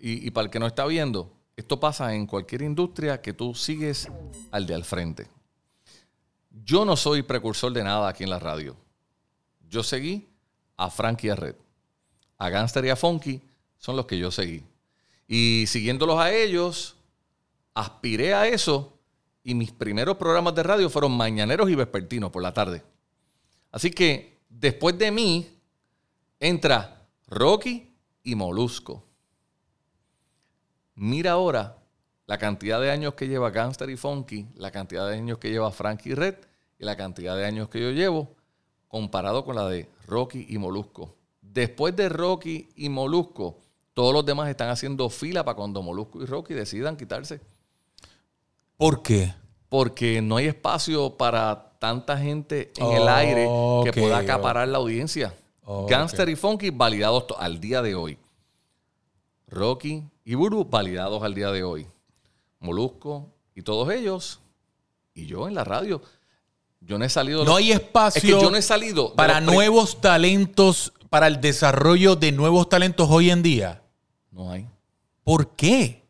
y, 0.00 0.26
y 0.26 0.30
para 0.30 0.46
el 0.46 0.50
que 0.50 0.58
no 0.58 0.66
está 0.66 0.86
viendo, 0.86 1.30
esto 1.54 1.78
pasa 1.78 2.14
en 2.14 2.26
cualquier 2.26 2.62
industria 2.62 3.20
que 3.20 3.34
tú 3.34 3.54
sigues 3.54 4.08
al 4.52 4.66
de 4.66 4.74
al 4.74 4.84
frente. 4.84 5.28
Yo 6.64 6.86
no 6.86 6.96
soy 6.96 7.22
precursor 7.22 7.72
de 7.74 7.84
nada 7.84 8.08
aquí 8.08 8.24
en 8.24 8.30
la 8.30 8.38
radio. 8.38 8.74
Yo 9.68 9.82
seguí 9.82 10.28
a 10.78 10.88
Frankie 10.88 11.26
y 11.26 11.30
a 11.30 11.36
Red. 11.36 11.56
A 12.38 12.48
Gangster 12.48 12.84
y 12.86 12.88
a 12.88 12.96
Funky 12.96 13.42
son 13.80 13.96
los 13.96 14.06
que 14.06 14.18
yo 14.18 14.30
seguí. 14.30 14.62
Y 15.26 15.64
siguiéndolos 15.66 16.20
a 16.20 16.32
ellos, 16.32 16.96
aspiré 17.74 18.34
a 18.34 18.46
eso 18.46 18.96
y 19.42 19.54
mis 19.54 19.72
primeros 19.72 20.16
programas 20.16 20.54
de 20.54 20.62
radio 20.62 20.90
fueron 20.90 21.16
mañaneros 21.16 21.68
y 21.70 21.74
vespertinos 21.74 22.30
por 22.30 22.42
la 22.42 22.52
tarde. 22.52 22.84
Así 23.72 23.90
que 23.90 24.38
después 24.48 24.96
de 24.98 25.10
mí 25.10 25.48
entra 26.38 27.08
Rocky 27.26 27.90
y 28.22 28.34
Molusco. 28.34 29.02
Mira 30.94 31.32
ahora 31.32 31.78
la 32.26 32.36
cantidad 32.36 32.80
de 32.80 32.90
años 32.90 33.14
que 33.14 33.28
lleva 33.28 33.50
Gangster 33.50 33.88
y 33.88 33.96
Funky, 33.96 34.46
la 34.56 34.70
cantidad 34.70 35.08
de 35.08 35.16
años 35.16 35.38
que 35.38 35.50
lleva 35.50 35.70
Frankie 35.70 36.14
Red 36.14 36.34
y 36.78 36.84
la 36.84 36.96
cantidad 36.96 37.34
de 37.34 37.46
años 37.46 37.70
que 37.70 37.80
yo 37.80 37.90
llevo 37.92 38.36
comparado 38.88 39.44
con 39.44 39.56
la 39.56 39.66
de 39.68 39.88
Rocky 40.06 40.46
y 40.50 40.58
Molusco. 40.58 41.16
Después 41.40 41.96
de 41.96 42.08
Rocky 42.10 42.68
y 42.76 42.88
Molusco, 42.90 43.58
todos 44.00 44.14
los 44.14 44.24
demás 44.24 44.48
están 44.48 44.70
haciendo 44.70 45.10
fila 45.10 45.44
para 45.44 45.56
cuando 45.56 45.82
Molusco 45.82 46.22
y 46.22 46.24
Rocky 46.24 46.54
decidan 46.54 46.96
quitarse. 46.96 47.38
¿Por 48.78 49.02
qué? 49.02 49.34
Porque 49.68 50.22
no 50.22 50.38
hay 50.38 50.46
espacio 50.46 51.18
para 51.18 51.74
tanta 51.78 52.16
gente 52.16 52.72
en 52.78 52.92
el 52.92 53.06
aire 53.06 53.46
que 53.84 53.92
pueda 53.92 54.16
acaparar 54.16 54.66
la 54.68 54.78
audiencia. 54.78 55.34
Oh, 55.66 55.86
Gangster 55.86 56.30
y 56.30 56.34
Funky 56.34 56.70
validados 56.70 57.26
al 57.38 57.60
día 57.60 57.82
de 57.82 57.94
hoy. 57.94 58.16
Rocky 59.48 60.02
y 60.24 60.34
Buru 60.34 60.64
validados 60.64 61.22
al 61.22 61.34
día 61.34 61.50
de 61.50 61.62
hoy. 61.62 61.86
Molusco 62.58 63.28
y 63.54 63.60
todos 63.60 63.92
ellos. 63.92 64.40
Y 65.12 65.26
yo 65.26 65.46
en 65.46 65.54
la 65.54 65.64
radio. 65.64 66.00
Yo 66.80 66.96
no 66.96 67.04
he 67.04 67.10
salido. 67.10 67.44
No 67.44 67.56
hay 67.56 67.72
espacio 67.72 68.18
Es 68.18 68.24
que 68.24 68.30
yo 68.30 68.50
no 68.50 68.56
he 68.56 68.62
salido 68.62 69.12
para 69.14 69.42
nuevos 69.42 70.00
talentos, 70.00 70.94
para 71.10 71.26
el 71.26 71.42
desarrollo 71.42 72.16
de 72.16 72.32
nuevos 72.32 72.70
talentos 72.70 73.10
hoy 73.10 73.28
en 73.28 73.42
día. 73.42 73.82
No 74.30 74.50
hay. 74.50 74.68
¿Por 75.24 75.54
qué? 75.56 76.02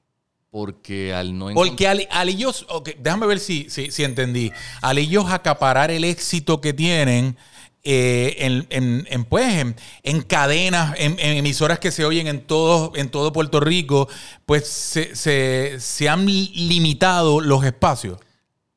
Porque 0.51 1.15
al 1.15 1.37
no 1.39 1.49
Porque 1.55 1.87
al, 1.87 2.09
al 2.11 2.29
ellos, 2.29 2.67
ok, 2.69 2.91
déjame 2.99 3.27
ver 3.27 3.39
si, 3.39 3.71
si, 3.71 3.91
si 3.91 4.03
entendí. 4.05 4.53
Al 4.83 4.99
ellos 4.99 5.27
acaparar 5.31 5.91
el 5.91 6.05
éxito 6.05 6.61
que 6.61 6.73
tienen 6.73 7.37
eh, 7.83 8.35
en, 8.39 8.67
en- 8.71 9.07
en, 9.09 9.25
pues, 9.25 9.47
en, 9.55 9.77
en 10.03 10.23
cadenas, 10.23 10.95
en, 10.99 11.19
emisoras 11.19 11.79
que 11.79 11.91
se 11.93 12.05
oyen 12.05 12.27
en 12.27 12.47
todo, 12.47 12.93
en 12.97 13.11
todo 13.11 13.33
Puerto 13.33 13.61
Rico, 13.61 14.09
pues 14.45 14.67
se, 14.69 15.15
se- 15.15 15.79
se 15.79 16.09
han 16.09 16.27
li- 16.27 16.53
limitado 16.55 17.41
los 17.41 17.65
espacios. 17.65 18.19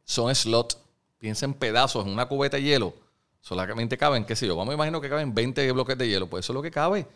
son 0.05 0.33
slot, 0.33 0.77
piensa 1.17 1.45
en 1.45 1.53
pedazos, 1.53 2.05
en 2.05 2.13
una 2.13 2.27
cubeta 2.27 2.57
de 2.57 2.63
hielo, 2.63 2.93
solamente 3.41 3.97
caben, 3.97 4.25
qué 4.25 4.35
sé 4.35 4.45
yo, 4.47 4.55
vamos 4.55 4.71
a 4.71 4.75
imaginar 4.75 5.01
que 5.01 5.09
caben 5.09 5.33
20 5.33 5.69
bloques 5.71 5.97
de 5.97 6.07
hielo, 6.07 6.27
pues 6.29 6.45
eso 6.45 6.53
es 6.53 6.55
lo 6.55 6.61
que 6.61 6.71
cabe. 6.71 7.07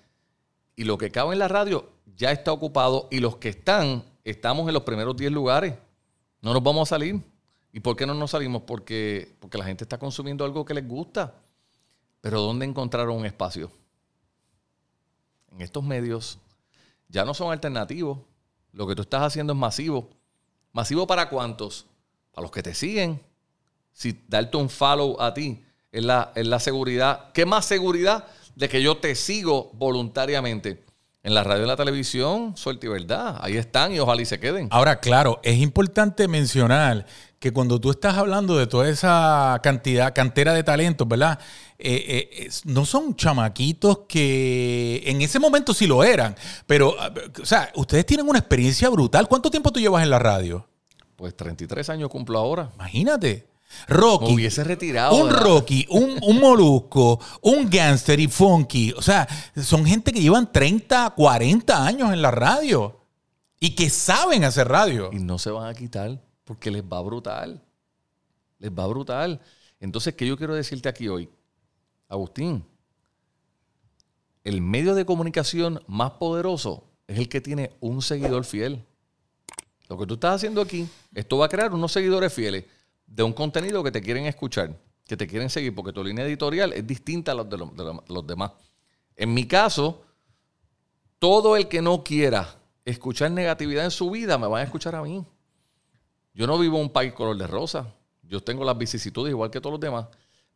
Y 0.76 0.84
lo 0.84 0.98
que 0.98 1.10
cabe 1.12 1.34
en 1.34 1.40
la 1.40 1.48
radio 1.48 1.90
ya 2.18 2.32
está 2.32 2.52
ocupado 2.52 3.08
y 3.12 3.20
los 3.20 3.38
que 3.38 3.50
están, 3.50 4.04
estamos 4.24 4.68
en 4.68 4.74
los 4.74 4.84
primeros 4.84 5.16
10 5.16 5.32
lugares. 5.32 5.76
No 6.42 6.54
nos 6.54 6.64
vamos 6.64 6.90
a 6.90 6.96
salir. 6.96 7.22
¿Y 7.72 7.80
por 7.80 7.96
qué 7.96 8.08
no 8.08 8.16
nos 8.16 8.32
salimos? 8.32 8.64
Porque, 8.64 9.36
porque 9.40 9.58
la 9.58 9.66
gente 9.66 9.84
está 9.84 10.00
consumiendo 10.00 10.44
algo 10.44 10.66
que 10.66 10.74
les 10.74 10.88
gusta. 10.88 11.36
Pero 12.22 12.42
¿dónde 12.42 12.66
encontraron 12.66 13.16
un 13.16 13.26
espacio? 13.26 13.72
En 15.52 15.62
estos 15.62 15.84
medios 15.84 16.40
ya 17.08 17.24
no 17.24 17.36
son 17.36 17.52
alternativos. 17.52 18.18
Lo 18.74 18.88
que 18.88 18.96
tú 18.96 19.04
estás 19.04 19.22
haciendo 19.22 19.54
es 19.54 19.60
masivo. 19.60 20.10
¿Masivo 20.74 21.06
para 21.06 21.30
cuántos? 21.30 21.86
Para 22.32 22.44
los 22.44 22.52
que 22.52 22.64
te 22.64 22.74
siguen. 22.74 23.22
Si 23.94 24.24
darte 24.28 24.58
un 24.58 24.70
follow 24.70 25.22
a 25.22 25.34
ti 25.34 25.64
es 25.92 26.04
la, 26.04 26.32
es 26.36 26.48
la 26.48 26.60
seguridad. 26.60 27.32
¿Qué 27.32 27.46
más 27.46 27.66
seguridad 27.66 28.26
de 28.56 28.70
que 28.70 28.82
yo 28.82 28.98
te 28.98 29.14
sigo 29.14 29.70
voluntariamente? 29.74 30.87
En 31.28 31.34
la 31.34 31.44
radio 31.44 31.66
y 31.66 31.68
la 31.68 31.76
televisión, 31.76 32.56
suerte 32.56 32.88
y 32.88 32.90
verdad. 32.90 33.38
Ahí 33.42 33.58
están 33.58 33.92
y 33.92 34.00
ojalá 34.00 34.22
y 34.22 34.26
se 34.26 34.40
queden. 34.40 34.70
Ahora, 34.72 35.02
claro, 35.02 35.42
es 35.44 35.58
importante 35.58 36.26
mencionar 36.30 37.06
que 37.38 37.52
cuando 37.52 37.82
tú 37.82 37.92
estás 37.92 38.16
hablando 38.18 38.58
de 38.58 38.66
toda 38.66 38.88
esa 38.88 39.60
cantidad, 39.62 40.14
cantera 40.16 40.54
de 40.54 40.64
talentos, 40.64 41.06
¿verdad? 41.06 41.38
Eh, 41.80 42.30
eh, 42.32 42.50
no 42.64 42.86
son 42.86 43.14
chamaquitos 43.14 44.04
que 44.08 45.04
en 45.06 45.22
ese 45.22 45.38
momento 45.38 45.74
sí 45.74 45.86
lo 45.86 46.02
eran, 46.02 46.34
pero, 46.66 46.96
ah, 46.98 47.12
o 47.42 47.46
sea, 47.46 47.74
ustedes 47.76 48.06
tienen 48.06 48.30
una 48.30 48.40
experiencia 48.40 48.88
brutal. 48.88 49.28
¿Cuánto 49.28 49.52
tiempo 49.52 49.70
tú 49.70 49.82
llevas 49.82 50.04
en 50.04 50.12
la 50.12 50.20
radio? 50.20 50.66
Pues 51.18 51.36
33 51.36 51.90
años 51.90 52.10
cumplo 52.10 52.40
ahora. 52.40 52.70
Imagínate. 52.76 53.50
Rocky. 53.88 54.34
hubiese 54.34 54.64
retirado. 54.64 55.16
Un 55.16 55.28
¿verdad? 55.28 55.42
Rocky, 55.42 55.86
un, 55.90 56.18
un 56.22 56.40
Molusco, 56.40 57.20
un 57.42 57.70
Gangster 57.70 58.20
y 58.20 58.28
Funky. 58.28 58.94
O 58.94 59.02
sea, 59.02 59.28
son 59.56 59.86
gente 59.86 60.12
que 60.12 60.22
llevan 60.22 60.52
30, 60.52 61.12
40 61.12 61.86
años 61.86 62.12
en 62.12 62.22
la 62.22 62.32
radio 62.32 63.00
y 63.60 63.76
que 63.76 63.90
saben 63.90 64.44
hacer 64.44 64.68
radio. 64.68 65.10
Y 65.12 65.20
no 65.20 65.40
se 65.40 65.52
van 65.52 65.68
a 65.68 65.74
quitar 65.74 66.22
porque 66.44 66.72
les 66.72 66.84
va 66.84 67.02
brutal. 67.02 67.64
Les 68.60 68.72
va 68.72 68.88
brutal. 68.88 69.42
Entonces, 69.80 70.16
¿qué 70.16 70.28
yo 70.28 70.38
quiero 70.38 70.56
decirte 70.56 70.90
aquí 70.90 71.08
hoy? 71.08 71.30
Agustín, 72.10 72.66
el 74.44 74.62
medio 74.62 74.96
de 74.96 75.06
comunicación 75.06 75.84
más 75.88 76.12
poderoso 76.12 76.86
es 77.06 77.20
el 77.20 77.30
que 77.30 77.42
tiene 77.42 77.72
un 77.80 78.02
seguidor 78.02 78.46
fiel. 78.46 78.84
Lo 79.90 79.98
que 79.98 80.06
tú 80.06 80.16
estás 80.16 80.36
haciendo 80.36 80.62
aquí, 80.62 80.88
esto 81.14 81.38
va 81.38 81.46
a 81.46 81.50
crear 81.50 81.74
unos 81.74 81.92
seguidores 81.92 82.34
fieles 82.34 82.66
de 83.08 83.24
un 83.24 83.34
contenido 83.34 83.84
que 83.84 83.92
te 83.92 84.02
quieren 84.02 84.26
escuchar, 84.28 84.78
que 85.08 85.18
te 85.18 85.26
quieren 85.26 85.50
seguir, 85.50 85.74
porque 85.74 85.92
tu 85.94 86.04
línea 86.04 86.26
editorial 86.26 86.74
es 86.74 86.86
distinta 86.86 87.32
a 87.32 87.36
los 87.36 87.50
de 87.50 87.58
los, 87.58 87.76
de 87.76 87.84
los- 87.84 88.10
los 88.10 88.28
demás. 88.28 88.52
En 89.16 89.34
mi 89.34 89.46
caso, 89.48 90.04
todo 91.20 91.56
el 91.56 91.68
que 91.68 91.82
no 91.82 92.04
quiera 92.04 92.56
escuchar 92.86 93.32
negatividad 93.32 93.86
en 93.86 93.92
su 93.92 94.12
vida 94.12 94.38
me 94.38 94.48
va 94.48 94.60
a 94.60 94.64
escuchar 94.64 94.96
a 94.96 95.02
mí. 95.02 95.26
Yo 96.34 96.46
no 96.46 96.60
vivo 96.60 96.78
en 96.78 96.84
un 96.84 96.90
país 96.92 97.14
color 97.14 97.36
de 97.38 97.48
rosa. 97.48 97.88
Yo 98.24 98.42
tengo 98.44 98.64
las 98.64 98.78
vicisitudes 98.78 99.32
igual 99.32 99.50
que 99.50 99.60
todos 99.60 99.74
los 99.74 99.80
demás. 99.80 100.06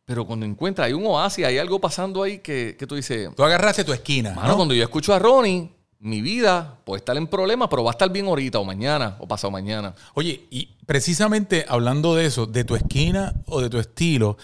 Pero 0.04 0.26
cuando 0.26 0.46
encuentras, 0.46 0.86
hay 0.86 0.92
un 0.92 1.06
oasis, 1.06 1.44
hay 1.44 1.58
algo 1.58 1.80
pasando 1.80 2.22
ahí 2.22 2.38
que, 2.38 2.76
que 2.78 2.86
tú 2.86 2.94
dices, 2.94 3.34
Tú 3.34 3.42
agarraste 3.42 3.82
tu 3.84 3.92
esquina. 3.92 4.32
Mano, 4.34 4.48
¿no? 4.48 4.56
cuando 4.56 4.74
yo 4.74 4.82
escucho 4.82 5.12
a 5.14 5.18
Ronnie, 5.18 5.72
mi 6.04 6.20
vida 6.20 6.78
puede 6.84 6.98
estar 6.98 7.16
en 7.16 7.28
problemas, 7.28 7.68
pero 7.68 7.84
va 7.84 7.92
a 7.92 7.92
estar 7.92 8.10
bien 8.10 8.26
ahorita 8.26 8.58
o 8.58 8.64
mañana 8.64 9.16
o 9.20 9.28
pasado 9.28 9.52
mañana. 9.52 9.94
Oye, 10.14 10.46
y 10.50 10.68
precisamente 10.84 11.64
hablando 11.68 12.16
de 12.16 12.26
eso, 12.26 12.46
de 12.46 12.64
tu 12.64 12.74
esquina 12.74 13.32
o 13.46 13.60
de 13.60 13.70
tu 13.70 13.78
estilo, 13.78 14.36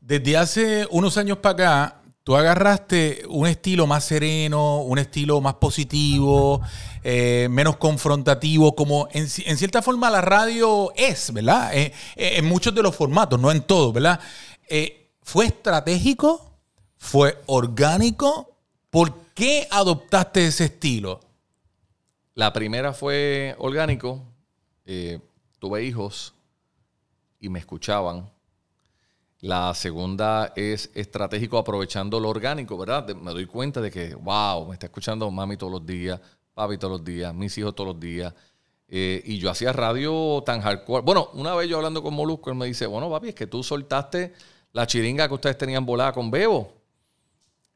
desde 0.00 0.36
hace 0.36 0.88
unos 0.90 1.16
años 1.16 1.38
para 1.38 1.52
acá, 1.52 2.00
tú 2.24 2.34
agarraste 2.34 3.22
un 3.28 3.46
estilo 3.46 3.86
más 3.86 4.04
sereno, 4.04 4.80
un 4.80 4.98
estilo 4.98 5.40
más 5.40 5.54
positivo, 5.54 6.60
eh, 7.04 7.46
menos 7.48 7.76
confrontativo, 7.76 8.74
como 8.74 9.06
en, 9.12 9.26
ci- 9.26 9.44
en 9.46 9.56
cierta 9.56 9.82
forma 9.82 10.10
la 10.10 10.20
radio 10.20 10.92
es, 10.96 11.32
¿verdad? 11.32 11.76
Eh, 11.76 11.92
eh, 12.16 12.32
en 12.38 12.44
muchos 12.44 12.74
de 12.74 12.82
los 12.82 12.96
formatos, 12.96 13.38
no 13.38 13.52
en 13.52 13.62
todos, 13.62 13.92
¿verdad? 13.92 14.18
¿Fue 15.22 15.46
estratégico? 15.46 16.58
¿Fue 16.96 17.40
orgánico? 17.46 18.53
¿Por 18.94 19.12
qué 19.34 19.66
adoptaste 19.72 20.46
ese 20.46 20.66
estilo? 20.66 21.18
La 22.34 22.52
primera 22.52 22.92
fue 22.92 23.56
orgánico. 23.58 24.22
eh, 24.86 25.18
tuve 25.58 25.82
hijos 25.82 26.32
y 27.40 27.48
me 27.48 27.58
escuchaban. 27.58 28.30
La 29.40 29.74
segunda 29.74 30.52
es 30.54 30.92
estratégico 30.94 31.58
aprovechando 31.58 32.20
lo 32.20 32.28
orgánico, 32.28 32.78
¿verdad? 32.78 33.16
Me 33.16 33.32
doy 33.32 33.46
cuenta 33.46 33.80
de 33.80 33.90
que, 33.90 34.14
wow, 34.14 34.68
me 34.68 34.74
está 34.74 34.86
escuchando 34.86 35.28
mami 35.28 35.56
todos 35.56 35.72
los 35.72 35.84
días, 35.84 36.20
papi 36.54 36.78
todos 36.78 36.98
los 36.98 37.04
días, 37.04 37.34
mis 37.34 37.58
hijos 37.58 37.74
todos 37.74 37.94
los 37.94 38.00
días. 38.00 38.32
Eh, 38.86 39.20
y 39.24 39.38
yo 39.38 39.50
hacía 39.50 39.72
radio 39.72 40.40
tan 40.46 40.60
hardcore. 40.60 41.02
Bueno, 41.02 41.30
una 41.32 41.52
vez 41.56 41.68
yo 41.68 41.78
hablando 41.78 42.00
con 42.00 42.14
Molusco, 42.14 42.48
él 42.48 42.56
me 42.56 42.66
dice, 42.66 42.86
bueno, 42.86 43.10
papi, 43.10 43.30
es 43.30 43.34
que 43.34 43.48
tú 43.48 43.64
soltaste 43.64 44.34
la 44.70 44.86
chiringa 44.86 45.26
que 45.26 45.34
ustedes 45.34 45.58
tenían 45.58 45.84
volada 45.84 46.12
con 46.12 46.30
Bebo. 46.30 46.83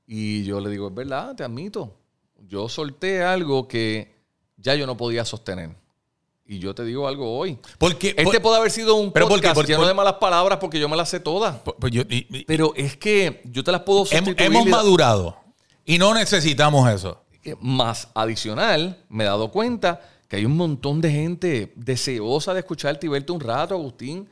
Y 0.08 0.42
yo 0.44 0.58
le 0.60 0.70
digo, 0.70 0.88
es 0.88 0.94
verdad, 0.94 1.36
te 1.36 1.44
admito. 1.44 1.94
Yo 2.48 2.68
solté 2.68 3.22
algo 3.22 3.68
que 3.68 4.14
ya 4.56 4.74
yo 4.74 4.86
no 4.86 4.96
podía 4.96 5.24
sostener. 5.24 5.70
Y 6.46 6.58
yo 6.60 6.74
te 6.74 6.82
digo 6.82 7.06
algo 7.06 7.36
hoy. 7.38 7.58
Porque, 7.76 8.14
Este 8.16 8.40
puede 8.40 8.56
haber 8.56 8.70
sido 8.70 8.94
un 8.94 9.12
Pero 9.12 9.28
¿por 9.28 9.36
qué? 9.38 9.48
podcast 9.48 9.54
Por- 9.56 9.66
lleno 9.66 9.86
de 9.86 9.92
malas 9.92 10.14
palabras 10.14 10.58
porque 10.58 10.80
yo 10.80 10.88
me 10.88 10.96
las 10.96 11.10
sé 11.10 11.20
todas. 11.20 11.58
Pues- 11.58 11.76
pues 11.78 11.92
yo- 11.92 12.02
y- 12.08 12.26
y- 12.30 12.44
Pero 12.46 12.72
es 12.74 12.96
que 12.96 13.42
yo 13.44 13.62
te 13.62 13.70
las 13.70 13.82
puedo 13.82 14.06
sustituir. 14.06 14.40
hemos 14.40 14.64
madurado 14.66 15.36
y 15.84 15.98
no 15.98 16.14
necesitamos 16.14 16.90
eso. 16.90 17.22
Más 17.60 18.08
adicional, 18.14 19.04
me 19.10 19.24
he 19.24 19.26
dado 19.26 19.50
cuenta 19.50 20.00
que 20.26 20.36
hay 20.36 20.46
un 20.46 20.56
montón 20.56 21.02
de 21.02 21.10
gente 21.10 21.72
deseosa 21.76 22.54
de 22.54 22.60
escucharte 22.60 23.06
y 23.06 23.10
verte 23.10 23.30
un 23.32 23.40
rato, 23.40 23.74
Agustín, 23.74 24.26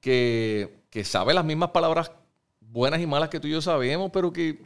que, 0.00 0.82
que 0.90 1.04
sabe 1.04 1.34
las 1.34 1.44
mismas 1.44 1.70
palabras 1.70 2.10
buenas 2.60 3.00
y 3.00 3.06
malas 3.06 3.28
que 3.28 3.40
tú 3.40 3.46
y 3.48 3.50
yo 3.52 3.60
sabemos, 3.62 4.10
pero 4.12 4.32
que, 4.32 4.60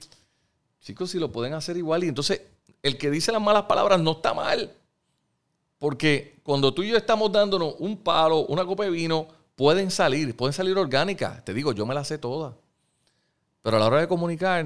chicos, 0.87 1.11
si 1.11 1.18
lo 1.18 1.33
pueden 1.33 1.53
hacer 1.53 1.77
igual. 1.77 2.05
Y 2.05 2.09
entonces, 2.09 2.42
el 2.83 2.96
que 2.96 3.11
dice 3.11 3.33
las 3.33 3.42
malas 3.42 3.64
palabras 3.64 4.01
no 4.01 4.12
está 4.12 4.33
mal. 4.33 4.72
Porque 5.79 6.38
cuando 6.44 6.72
tú 6.72 6.85
y 6.85 6.88
yo 6.88 6.96
estamos 6.96 7.33
dándonos 7.33 7.75
un 7.81 7.96
palo, 7.96 8.46
una 8.46 8.64
copa 8.64 8.85
de 8.85 8.90
vino, 8.90 9.27
pueden 9.57 9.90
salir, 9.90 10.37
pueden 10.37 10.53
salir 10.53 10.79
orgánicas. 10.79 11.44
Te 11.44 11.53
digo, 11.53 11.72
yo 11.72 11.85
me 11.87 11.94
las 11.94 12.07
sé 12.07 12.18
todas. 12.18 12.55
Pero 13.62 13.77
a 13.77 13.81
la 13.81 13.87
hora 13.87 14.01
de 14.01 14.07
comunicar, 14.07 14.64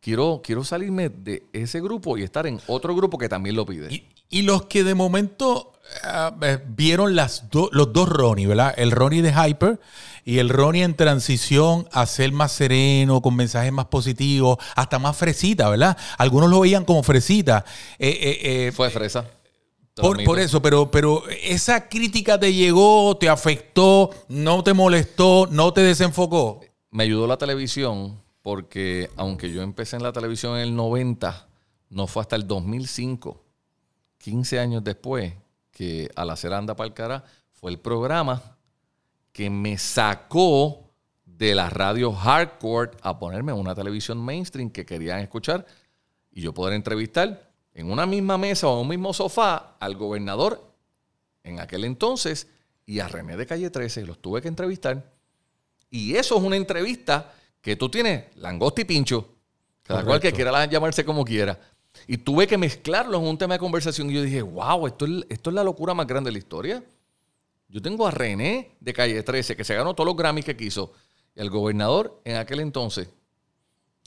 quiero, 0.00 0.40
quiero 0.42 0.62
salirme 0.62 1.08
de 1.08 1.42
ese 1.52 1.80
grupo 1.80 2.16
y 2.16 2.22
estar 2.22 2.46
en 2.46 2.60
otro 2.68 2.94
grupo 2.94 3.18
que 3.18 3.28
también 3.28 3.56
lo 3.56 3.66
pide. 3.66 4.06
Y, 4.28 4.42
los 4.42 4.66
que 4.66 4.84
de 4.84 4.94
momento 4.94 5.72
eh, 6.42 6.58
vieron 6.68 7.16
las 7.16 7.44
los 7.72 7.92
dos 7.92 8.08
Ronnie, 8.08 8.46
¿verdad? 8.46 8.72
El 8.76 8.92
Ronnie 8.92 9.22
de 9.22 9.32
Hyper 9.32 9.80
y 10.26 10.40
el 10.40 10.48
Ronnie 10.48 10.82
en 10.82 10.96
transición 10.96 11.88
a 11.92 12.04
ser 12.04 12.32
más 12.32 12.50
sereno, 12.50 13.22
con 13.22 13.36
mensajes 13.36 13.72
más 13.72 13.86
positivos, 13.86 14.58
hasta 14.74 14.98
más 14.98 15.16
fresita, 15.16 15.70
¿verdad? 15.70 15.96
Algunos 16.18 16.50
lo 16.50 16.58
veían 16.58 16.84
como 16.84 17.04
fresita. 17.04 17.64
Eh, 17.96 18.08
eh, 18.08 18.66
eh, 18.66 18.72
Fue 18.72 18.90
fresa. 18.90 19.24
Por, 19.94 20.40
eso, 20.40 20.60
pero, 20.60 20.90
pero 20.90 21.22
esa 21.28 21.88
crítica 21.88 22.40
te 22.40 22.52
llegó, 22.52 23.16
te 23.16 23.28
afectó, 23.28 24.10
no 24.28 24.64
te 24.64 24.74
molestó, 24.74 25.46
no 25.48 25.72
te 25.72 25.82
desenfocó. 25.82 26.60
Me 26.90 27.04
ayudó 27.04 27.28
la 27.28 27.38
televisión 27.38 28.20
porque 28.42 29.08
aunque 29.16 29.52
yo 29.52 29.62
empecé 29.62 29.94
en 29.94 30.02
la 30.02 30.12
televisión 30.12 30.56
en 30.56 30.62
el 30.62 30.74
90, 30.74 31.46
no 31.90 32.08
fue 32.08 32.22
hasta 32.22 32.34
el 32.34 32.48
2005, 32.48 33.44
15 34.18 34.58
años 34.58 34.82
después, 34.82 35.34
que 35.70 36.10
al 36.16 36.30
hacer 36.30 36.52
Anda 36.52 36.74
Pa'l 36.74 36.94
Cara 36.94 37.24
fue 37.52 37.70
el 37.70 37.78
programa 37.78 38.55
que 39.36 39.50
me 39.50 39.76
sacó 39.76 40.88
de 41.26 41.54
la 41.54 41.68
radio 41.68 42.10
hardcore 42.10 42.92
a 43.02 43.18
ponerme 43.18 43.52
en 43.52 43.58
una 43.58 43.74
televisión 43.74 44.16
mainstream 44.16 44.70
que 44.70 44.86
querían 44.86 45.18
escuchar 45.20 45.66
y 46.32 46.40
yo 46.40 46.54
poder 46.54 46.72
entrevistar 46.72 47.50
en 47.74 47.90
una 47.90 48.06
misma 48.06 48.38
mesa 48.38 48.66
o 48.68 48.76
en 48.76 48.80
un 48.84 48.88
mismo 48.88 49.12
sofá 49.12 49.76
al 49.78 49.94
gobernador 49.96 50.66
en 51.44 51.60
aquel 51.60 51.84
entonces 51.84 52.48
y 52.86 53.00
a 53.00 53.08
René 53.08 53.36
de 53.36 53.44
Calle 53.44 53.68
13, 53.68 54.06
los 54.06 54.22
tuve 54.22 54.40
que 54.40 54.48
entrevistar. 54.48 55.12
Y 55.90 56.14
eso 56.16 56.38
es 56.38 56.42
una 56.42 56.56
entrevista 56.56 57.34
que 57.60 57.76
tú 57.76 57.90
tienes 57.90 58.34
langosta 58.36 58.80
y 58.80 58.84
pincho, 58.84 59.34
cada 59.82 60.02
cual 60.02 60.18
que 60.18 60.32
quiera 60.32 60.50
la- 60.50 60.64
llamarse 60.64 61.04
como 61.04 61.26
quiera. 61.26 61.60
Y 62.06 62.16
tuve 62.16 62.46
que 62.46 62.56
mezclarlo 62.56 63.18
en 63.18 63.24
un 63.26 63.36
tema 63.36 63.52
de 63.52 63.58
conversación. 63.60 64.08
Y 64.10 64.14
yo 64.14 64.22
dije, 64.22 64.40
wow, 64.40 64.86
esto 64.86 65.04
es, 65.04 65.26
esto 65.28 65.50
es 65.50 65.54
la 65.54 65.62
locura 65.62 65.92
más 65.92 66.06
grande 66.06 66.28
de 66.28 66.32
la 66.32 66.38
historia. 66.38 66.82
Yo 67.68 67.82
tengo 67.82 68.06
a 68.06 68.10
René 68.10 68.76
de 68.80 68.92
Calle 68.92 69.22
13, 69.22 69.56
que 69.56 69.64
se 69.64 69.74
ganó 69.74 69.94
todos 69.94 70.06
los 70.06 70.16
Grammys 70.16 70.44
que 70.44 70.56
quiso. 70.56 70.92
El 71.34 71.50
gobernador 71.50 72.20
en 72.24 72.36
aquel 72.36 72.60
entonces. 72.60 73.08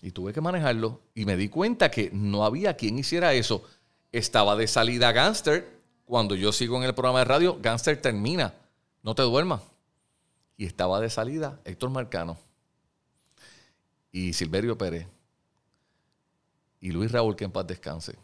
Y 0.02 0.12
tuve 0.12 0.34
que 0.34 0.42
manejarlo. 0.42 1.02
Y 1.14 1.26
me 1.26 1.36
di 1.36 1.50
cuenta 1.50 1.92
que 1.92 2.10
no 2.14 2.46
había 2.46 2.76
quien 2.76 2.98
hiciera 2.98 3.34
eso. 3.34 3.64
Estaba 4.12 4.56
de 4.56 4.68
salida 4.68 5.12
Gangster. 5.12 5.78
Cuando 6.06 6.36
yo 6.36 6.52
sigo 6.52 6.78
en 6.78 6.84
el 6.84 6.96
programa 6.96 7.20
de 7.20 7.26
radio, 7.26 7.60
Gangster 7.62 8.02
termina. 8.02 8.54
No 9.04 9.14
te 9.14 9.24
duermas. 9.24 9.62
Y 10.58 10.66
estaba 10.66 11.00
de 11.00 11.10
salida 11.10 11.60
Héctor 11.66 11.90
Marcano. 11.90 12.38
Y 14.12 14.34
Silverio 14.34 14.78
Pérez. 14.78 15.08
Y 16.80 16.92
Luis 16.92 17.12
Raúl, 17.12 17.36
que 17.36 17.44
en 17.44 17.52
paz 17.52 17.68
descanse. 17.68 18.18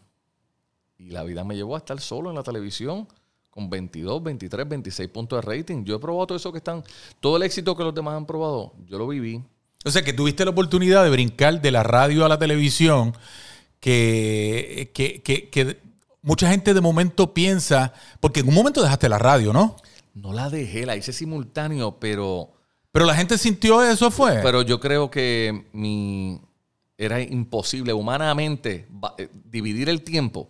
Y 0.98 1.10
la 1.10 1.24
vida 1.24 1.44
me 1.44 1.56
llevó 1.56 1.76
a 1.76 1.80
estar 1.80 2.00
solo 2.00 2.30
en 2.30 2.36
la 2.36 2.44
televisión 2.44 3.08
con 3.56 3.70
22, 3.70 4.22
23, 4.22 4.68
26 4.68 5.10
puntos 5.10 5.40
de 5.40 5.56
rating. 5.56 5.86
Yo 5.86 5.96
he 5.96 6.00
probado 6.00 6.28
todo 6.28 6.38
eso 6.38 6.52
que 6.52 6.58
están, 6.58 6.84
todo 7.22 7.38
el 7.38 7.44
éxito 7.44 7.76
que 7.76 7.84
los 7.84 7.96
demás 7.96 8.16
han 8.16 8.26
probado, 8.26 8.74
yo 8.86 8.98
lo 8.98 9.08
viví. 9.08 9.42
O 9.86 9.90
sea, 9.90 10.04
que 10.04 10.12
tuviste 10.12 10.44
la 10.44 10.52
oportunidad 10.52 11.06
de 11.06 11.10
brincar 11.10 11.62
de 11.62 11.72
la 11.72 11.82
radio 11.82 12.26
a 12.26 12.30
la 12.30 12.38
televisión, 12.38 13.16
que, 13.80 14.92
que, 14.94 15.22
que, 15.22 15.50
que 15.50 15.80
mucha 16.22 16.50
gente 16.50 16.74
de 16.74 16.82
momento 16.82 17.34
piensa, 17.34 17.94
porque 18.20 18.42
en 18.42 18.50
un 18.50 18.56
momento 18.56 18.82
dejaste 18.84 19.08
la 19.08 19.20
radio, 19.20 19.54
¿no? 19.54 19.78
No 20.14 20.34
la 20.34 20.50
dejé, 20.50 20.86
la 20.86 20.98
hice 20.98 21.14
simultáneo, 21.14 21.98
pero... 21.98 22.52
Pero 22.92 23.06
la 23.06 23.16
gente 23.16 23.38
sintió 23.38 23.82
eso, 23.84 24.12
fue. 24.12 24.42
Pero 24.44 24.64
yo 24.64 24.82
creo 24.82 25.10
que 25.10 25.66
mi, 25.72 26.42
era 26.98 27.22
imposible 27.22 27.94
humanamente 27.94 28.88
eh, 29.18 29.30
dividir 29.46 29.88
el 29.88 30.02
tiempo 30.02 30.50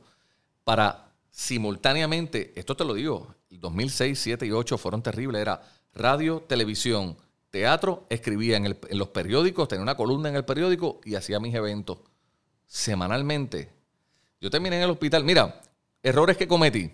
para 0.64 1.05
simultáneamente, 1.36 2.54
esto 2.56 2.78
te 2.78 2.86
lo 2.86 2.94
digo, 2.94 3.36
el 3.50 3.60
2006, 3.60 4.18
7 4.18 4.46
y 4.46 4.52
8 4.52 4.78
fueron 4.78 5.04
terribles, 5.04 5.42
era 5.42 5.62
radio, 5.94 6.42
televisión, 6.48 7.18
teatro, 7.50 8.06
escribía 8.10 8.56
en, 8.56 8.80
los 8.92 9.10
periódicos, 9.10 9.68
tenía 9.68 9.84
una 9.84 9.98
columna 9.98 10.30
en 10.30 10.38
el 10.38 10.46
periódico 10.46 11.02
y 11.04 11.16
hacía 11.16 11.42
mis 11.42 11.54
eventos 11.54 11.98
semanalmente. 12.66 13.70
Yo 14.40 14.50
terminé 14.50 14.78
en 14.78 14.84
el 14.84 14.92
hospital, 14.92 15.26
mira, 15.26 15.62
errores 16.02 16.38
que 16.38 16.48
cometí, 16.48 16.90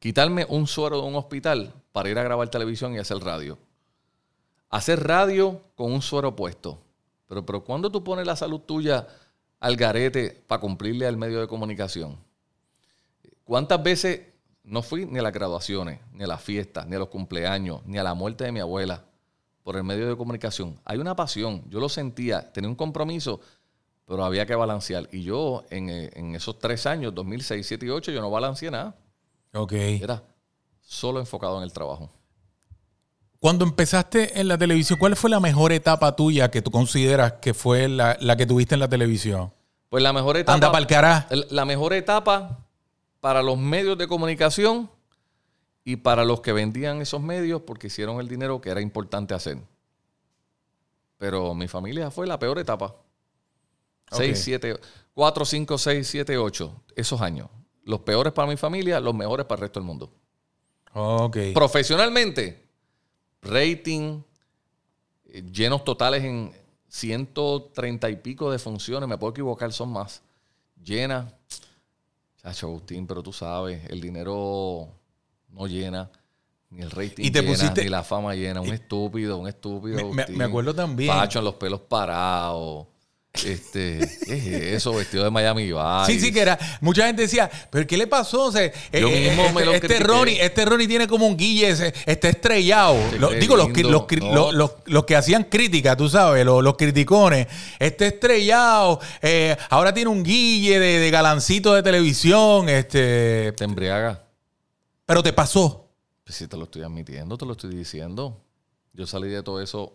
quitarme 0.00 0.44
un 0.48 0.66
suero 0.66 1.00
de 1.00 1.06
un 1.06 1.14
hospital 1.14 1.72
para 1.92 2.10
ir 2.10 2.18
a 2.18 2.24
grabar 2.24 2.48
televisión 2.48 2.92
y 2.92 2.98
hacer 2.98 3.18
radio. 3.18 3.56
Hacer 4.68 5.06
radio 5.06 5.60
con 5.76 5.92
un 5.92 6.02
suero 6.02 6.34
puesto. 6.34 6.82
Pero, 7.28 7.46
pero 7.46 7.62
¿cuándo 7.62 7.92
tú 7.92 8.02
pones 8.02 8.26
la 8.26 8.34
salud 8.34 8.62
tuya 8.62 9.06
al 9.60 9.76
garete 9.76 10.42
para 10.48 10.60
cumplirle 10.60 11.06
al 11.06 11.16
medio 11.16 11.40
de 11.40 11.46
comunicación? 11.46 12.26
¿Cuántas 13.46 13.80
veces 13.82 14.20
no 14.64 14.82
fui 14.82 15.06
ni 15.06 15.20
a 15.20 15.22
las 15.22 15.32
graduaciones, 15.32 16.00
ni 16.12 16.24
a 16.24 16.26
las 16.26 16.42
fiestas, 16.42 16.86
ni 16.88 16.96
a 16.96 16.98
los 16.98 17.08
cumpleaños, 17.08 17.80
ni 17.86 17.96
a 17.96 18.02
la 18.02 18.12
muerte 18.14 18.42
de 18.44 18.50
mi 18.50 18.58
abuela 18.60 19.04
por 19.62 19.76
el 19.76 19.84
medio 19.84 20.08
de 20.08 20.16
comunicación? 20.16 20.80
Hay 20.84 20.98
una 20.98 21.14
pasión, 21.14 21.62
yo 21.70 21.78
lo 21.78 21.88
sentía, 21.88 22.52
tenía 22.52 22.68
un 22.68 22.74
compromiso, 22.74 23.40
pero 24.04 24.24
había 24.24 24.44
que 24.46 24.54
balancear. 24.56 25.08
Y 25.12 25.22
yo 25.22 25.62
en, 25.70 25.88
en 25.90 26.34
esos 26.34 26.58
tres 26.58 26.86
años, 26.86 27.14
2006, 27.14 27.48
2007 27.60 27.86
y 27.86 27.88
2008, 27.88 28.10
yo 28.12 28.20
no 28.20 28.30
balanceé 28.30 28.70
nada. 28.72 28.96
Ok. 29.54 29.72
Era 29.72 30.22
solo 30.80 31.20
enfocado 31.20 31.56
en 31.58 31.62
el 31.62 31.72
trabajo. 31.72 32.10
Cuando 33.38 33.64
empezaste 33.64 34.40
en 34.40 34.48
la 34.48 34.58
televisión, 34.58 34.98
¿cuál 34.98 35.14
fue 35.14 35.30
la 35.30 35.38
mejor 35.38 35.70
etapa 35.70 36.16
tuya 36.16 36.50
que 36.50 36.62
tú 36.62 36.72
consideras 36.72 37.34
que 37.34 37.54
fue 37.54 37.86
la, 37.88 38.16
la 38.20 38.36
que 38.36 38.44
tuviste 38.46 38.74
en 38.74 38.80
la 38.80 38.88
televisión? 38.88 39.52
Pues 39.88 40.02
la 40.02 40.12
mejor 40.12 40.36
etapa... 40.36 40.54
Anda 40.54 40.86
cará. 40.86 41.26
El- 41.30 41.46
La 41.50 41.64
mejor 41.64 41.92
etapa 41.92 42.65
para 43.20 43.42
los 43.42 43.58
medios 43.58 43.98
de 43.98 44.08
comunicación 44.08 44.90
y 45.84 45.96
para 45.96 46.24
los 46.24 46.40
que 46.40 46.52
vendían 46.52 47.00
esos 47.00 47.22
medios 47.22 47.62
porque 47.62 47.86
hicieron 47.86 48.20
el 48.20 48.28
dinero 48.28 48.60
que 48.60 48.70
era 48.70 48.80
importante 48.80 49.34
hacer. 49.34 49.58
Pero 51.18 51.54
mi 51.54 51.68
familia 51.68 52.10
fue 52.10 52.26
la 52.26 52.38
peor 52.38 52.58
etapa. 52.58 52.86
Ok. 54.10 54.18
6, 54.18 54.40
7, 54.42 54.80
4, 55.14 55.44
5, 55.44 55.78
6, 55.78 56.08
7, 56.08 56.38
8. 56.38 56.82
Esos 56.96 57.20
años. 57.20 57.48
Los 57.84 58.00
peores 58.00 58.32
para 58.32 58.48
mi 58.48 58.56
familia, 58.56 59.00
los 59.00 59.14
mejores 59.14 59.46
para 59.46 59.60
el 59.60 59.62
resto 59.62 59.80
del 59.80 59.86
mundo. 59.86 60.12
Ok. 60.92 61.36
Profesionalmente, 61.54 62.68
rating, 63.42 64.22
eh, 65.26 65.42
llenos 65.52 65.84
totales 65.84 66.24
en 66.24 66.52
130 66.88 68.10
y 68.10 68.16
pico 68.16 68.50
de 68.50 68.58
funciones, 68.58 69.08
me 69.08 69.18
puedo 69.18 69.32
equivocar, 69.32 69.72
son 69.72 69.92
más. 69.92 70.22
Llenas. 70.82 71.32
Agustín, 72.46 73.06
pero 73.06 73.22
tú 73.22 73.32
sabes, 73.32 73.82
el 73.90 74.00
dinero 74.00 74.88
no 75.50 75.66
llena, 75.66 76.10
ni 76.70 76.82
el 76.82 76.90
rating 76.90 77.24
Y 77.24 77.30
te 77.30 77.42
llena, 77.42 77.52
pusiste- 77.54 77.84
ni 77.84 77.88
la 77.90 78.02
fama 78.02 78.34
llena. 78.34 78.60
Un 78.60 78.72
estúpido, 78.72 79.38
un 79.38 79.48
estúpido. 79.48 79.96
Me- 79.96 80.02
me- 80.04 80.08
Agustín. 80.22 80.38
me 80.38 80.44
acuerdo 80.44 80.74
también. 80.74 81.12
Pacho 81.14 81.38
en 81.40 81.44
los 81.46 81.54
pelos 81.54 81.80
parados. 81.82 82.86
Este, 83.44 83.98
¿qué 84.24 84.34
es 84.34 84.74
eso? 84.76 84.92
Vestido 84.94 85.24
de 85.24 85.30
Miami 85.30 85.64
Vice. 85.64 86.06
Sí, 86.06 86.20
sí, 86.20 86.32
que 86.32 86.40
era. 86.40 86.58
Mucha 86.80 87.06
gente 87.06 87.22
decía, 87.22 87.50
¿pero 87.70 87.86
qué 87.86 87.96
le 87.96 88.06
pasó? 88.06 88.44
O 88.44 88.52
sea, 88.52 88.70
Yo 88.92 89.08
eh, 89.08 89.28
mismo 89.28 89.42
este, 89.42 89.52
me 89.54 89.64
lo 89.64 89.72
este 89.74 89.86
critiqué. 89.88 90.04
Ronnie, 90.08 90.40
este 90.40 90.64
Ronnie 90.64 90.88
tiene 90.88 91.06
como 91.06 91.26
un 91.26 91.36
guille, 91.36 91.68
ese- 91.70 91.92
está 92.06 92.28
estrellado. 92.28 92.96
Sí, 93.10 93.18
Lo- 93.18 93.30
digo, 93.30 93.56
los, 93.56 93.68
los, 93.76 94.06
No. 94.22 94.52
los- 94.52 94.72
los- 94.86 95.04
que 95.04 95.16
hacían 95.16 95.44
crítica, 95.44 95.96
tú 95.96 96.08
sabes, 96.08 96.44
los, 96.44 96.62
los 96.62 96.76
criticones. 96.76 97.46
Está 97.78 98.06
estrellado. 98.06 99.00
eh, 99.22 99.56
ahora 99.70 99.92
tiene 99.92 100.10
un 100.10 100.22
guille 100.22 100.78
de, 100.78 100.98
de 100.98 101.10
galancito 101.10 101.74
de 101.74 101.82
televisión. 101.82 102.68
Este, 102.68 103.52
Te 103.56 103.64
embriaga. 103.64 104.22
pero 105.04 105.22
te 105.22 105.32
pasó. 105.32 105.88
Pues 106.24 106.36
si 106.36 106.48
te 106.48 106.56
lo 106.56 106.64
estoy 106.64 106.82
admitiendo, 106.82 107.36
te 107.38 107.44
lo 107.46 107.52
estoy 107.52 107.74
diciendo. 107.74 108.42
Yo 108.92 109.06
salí 109.06 109.28
de 109.28 109.42
todo 109.42 109.60
eso 109.62 109.92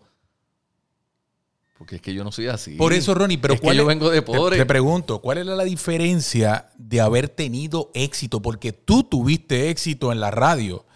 porque 1.82 1.96
es 1.96 2.00
que 2.02 2.14
yo 2.14 2.22
no 2.22 2.30
soy 2.30 2.46
así. 2.46 2.76
Por 2.76 2.92
eso, 2.92 3.12
Ronnie, 3.12 3.38
pero 3.38 3.54
es 3.54 3.60
que 3.60 3.64
¿cuál 3.64 3.76
yo 3.76 3.84
vengo 3.84 4.08
de 4.08 4.20
te- 4.20 4.22
pobre. 4.22 4.56
Te, 4.56 4.64
pregunto, 4.66 5.20
¿cuál 5.20 5.38
era 5.38 5.56
la 5.56 5.64
diferencia 5.64 6.70
de 6.78 7.00
haber 7.00 7.28
tenido 7.28 7.90
éxito? 7.92 8.40
Porque 8.40 8.72
tú 8.72 9.02
tuviste 9.02 9.68
éxito 9.68 10.12
en 10.12 10.20
la 10.20 10.30
radio 10.30 10.86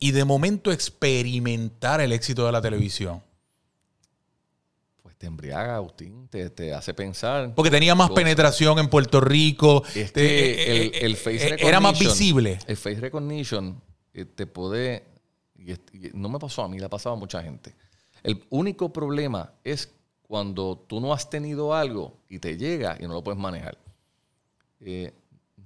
y 0.00 0.10
de 0.10 0.24
momento 0.24 0.72
experimentar 0.72 2.00
el 2.00 2.10
éxito 2.10 2.46
de 2.46 2.50
la 2.50 2.60
televisión. 2.60 3.22
Pues 5.04 5.14
te 5.16 5.26
embriaga, 5.28 5.76
Agustín, 5.76 6.26
te, 6.26 6.50
te 6.50 6.74
hace 6.74 6.94
pensar. 6.94 7.54
Porque 7.54 7.70
tenía 7.70 7.94
más 7.94 8.08
Cosas. 8.08 8.24
penetración 8.24 8.80
en 8.80 8.88
Puerto 8.88 9.20
Rico. 9.20 9.84
Es 9.94 9.96
eh, 10.08 10.12
que 10.12 10.50
eh, 10.50 10.86
el, 10.98 11.04
el 11.12 11.16
face 11.16 11.36
eh, 11.36 11.38
recognition. 11.44 11.68
Era 11.68 11.78
más 11.78 11.96
visible. 11.96 12.58
El 12.66 12.76
face 12.76 12.98
recognition 13.00 13.80
eh, 14.12 14.24
te 14.24 14.46
puede. 14.46 15.04
y 15.56 15.70
es- 15.70 15.80
y 15.92 16.10
no 16.12 16.28
me 16.28 16.40
pasó 16.40 16.62
a 16.64 16.68
mí, 16.68 16.80
le 16.80 16.86
ha 16.86 16.90
pasado 16.90 17.14
a 17.14 17.18
mucha 17.18 17.40
gente. 17.40 17.72
El 18.24 18.42
único 18.50 18.92
problema 18.92 19.52
es 19.62 19.90
cuando 20.26 20.76
tú 20.86 21.00
no 21.00 21.12
has 21.12 21.28
tenido 21.30 21.74
algo 21.74 22.16
y 22.28 22.38
te 22.38 22.56
llega 22.56 22.96
y 22.98 23.06
no 23.06 23.14
lo 23.14 23.22
puedes 23.22 23.40
manejar. 23.40 23.78
Eh, 24.80 25.12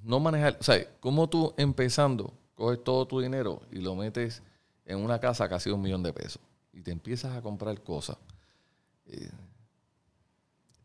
no 0.03 0.21
manejar. 0.21 0.57
O 0.61 0.63
sea, 0.65 0.85
como 1.01 1.29
tú 1.29 1.55
empezando, 1.57 2.33
coges 2.55 2.83
todo 2.85 3.07
tu 3.07 3.21
dinero 3.21 3.63
y 3.71 3.77
lo 3.81 3.95
metes 3.95 4.43
en 4.85 4.99
una 4.99 5.19
casa 5.21 5.49
casi 5.49 5.71
de 5.71 5.75
un 5.75 5.83
millón 5.83 6.03
de 6.03 6.13
pesos 6.13 6.41
y 6.73 6.83
te 6.83 6.91
empiezas 6.91 7.37
a 7.37 7.43
comprar 7.43 7.81
cosas. 7.83 8.17
eh, 9.07 9.31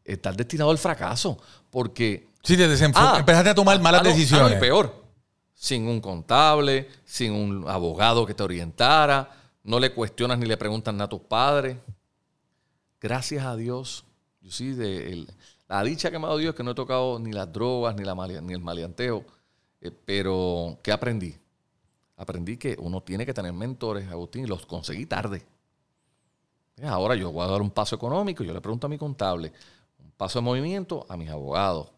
estás 0.03 0.35
destinado 0.35 0.71
al 0.71 0.77
fracaso 0.77 1.37
porque 1.69 2.27
Sí, 2.43 2.57
te. 2.57 2.65
Ah, 2.95 3.15
Empezaste 3.19 3.49
a 3.51 3.55
tomar 3.55 3.77
ah, 3.77 3.79
malas 3.79 4.01
ah, 4.01 4.03
no, 4.03 4.09
ah, 4.09 4.13
no, 4.13 4.17
decisiones. 4.19 4.57
y 4.57 4.59
peor. 4.59 5.03
Sin 5.53 5.87
un 5.87 6.01
contable, 6.01 6.89
sin 7.05 7.31
un 7.31 7.65
abogado 7.69 8.25
que 8.25 8.33
te 8.33 8.43
orientara, 8.43 9.29
no 9.63 9.79
le 9.79 9.93
cuestionas 9.93 10.37
ni 10.37 10.45
le 10.45 10.57
preguntas 10.57 10.93
nada 10.93 11.05
a 11.05 11.09
tus 11.09 11.21
padres. 11.21 11.77
Gracias 13.03 13.43
a 13.43 13.57
Dios, 13.57 14.05
yo 14.39 14.49
sí, 14.49 14.73
la 15.67 15.83
dicha 15.83 16.09
que 16.09 16.17
me 16.17 16.23
ha 16.23 16.27
dado 16.27 16.39
Dios 16.39 16.53
es 16.53 16.55
que 16.55 16.63
no 16.63 16.71
he 16.71 16.73
tocado 16.73 17.19
ni 17.19 17.33
las 17.33 17.51
drogas, 17.51 17.93
ni, 17.97 18.53
el 18.53 18.61
maleanteo, 18.61 19.25
eh, 19.81 19.91
pero 20.05 20.79
¿qué 20.81 20.93
aprendí? 20.93 21.35
Aprendí 22.15 22.55
que 22.55 22.77
uno 22.79 23.01
tiene 23.01 23.25
que 23.25 23.33
tener 23.33 23.51
mentores, 23.51 24.09
Agustín, 24.09 24.45
y 24.45 24.47
los 24.47 24.65
conseguí 24.65 25.05
tarde. 25.05 25.43
Ahora 26.81 27.15
yo 27.15 27.29
voy 27.29 27.43
a 27.43 27.51
dar 27.51 27.61
un 27.61 27.71
paso 27.71 27.93
económico, 27.93 28.41
yo 28.41 28.53
le 28.53 28.61
pregunto 28.61 28.87
a 28.87 28.89
mi 28.89 28.97
contable, 28.97 29.51
un 30.01 30.11
paso 30.11 30.39
de 30.39 30.45
movimiento 30.45 31.05
a 31.09 31.17
mis 31.17 31.29
abogados, 31.29 31.89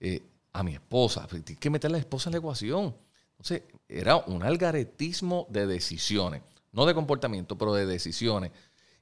eh, 0.00 0.20
a 0.52 0.64
mi 0.64 0.74
esposa. 0.74 1.28
Pues, 1.30 1.44
Tienes 1.44 1.60
que 1.60 1.70
meter 1.70 1.88
a 1.88 1.92
la 1.92 1.98
esposa 1.98 2.30
en 2.30 2.32
la 2.32 2.38
ecuación. 2.38 2.96
Entonces, 3.30 3.62
era 3.88 4.16
un 4.16 4.42
algaretismo 4.42 5.46
de 5.50 5.68
decisiones, 5.68 6.42
no 6.72 6.84
de 6.84 6.94
comportamiento, 6.94 7.56
pero 7.56 7.74
de 7.74 7.86
decisiones. 7.86 8.50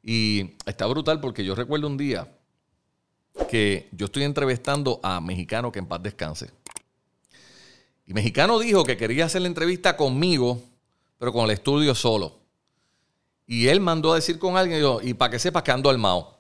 Y 0.09 0.55
está 0.67 0.87
brutal 0.87 1.21
porque 1.21 1.45
yo 1.45 1.57
recuerdo 1.57 1.89
un 1.89 1.97
día 1.97 2.33
que 3.51 3.89
yo 3.91 4.07
estoy 4.07 4.23
entrevistando 4.23 5.01
a 5.03 5.21
Mexicano 5.21 5.73
que 5.73 5.81
en 5.81 5.87
paz 5.87 6.01
descanse. 6.01 6.53
Y 8.07 8.15
Mexicano 8.15 8.61
dijo 8.61 8.85
que 8.85 8.97
quería 8.97 9.25
hacer 9.25 9.43
la 9.43 9.49
entrevista 9.49 9.97
conmigo, 9.97 10.63
pero 11.19 11.33
con 11.33 11.47
el 11.47 11.51
estudio 11.51 11.93
solo. 11.93 12.39
Y 13.49 13.67
él 13.67 13.81
mandó 13.81 14.13
a 14.13 14.15
decir 14.15 14.39
con 14.39 14.57
alguien, 14.57 14.79
y 14.79 14.83
yo, 14.83 15.01
y 15.03 15.13
para 15.15 15.33
que 15.33 15.41
sepas 15.41 15.65
que 15.65 15.73
ando 15.73 15.91
armado. 15.91 16.39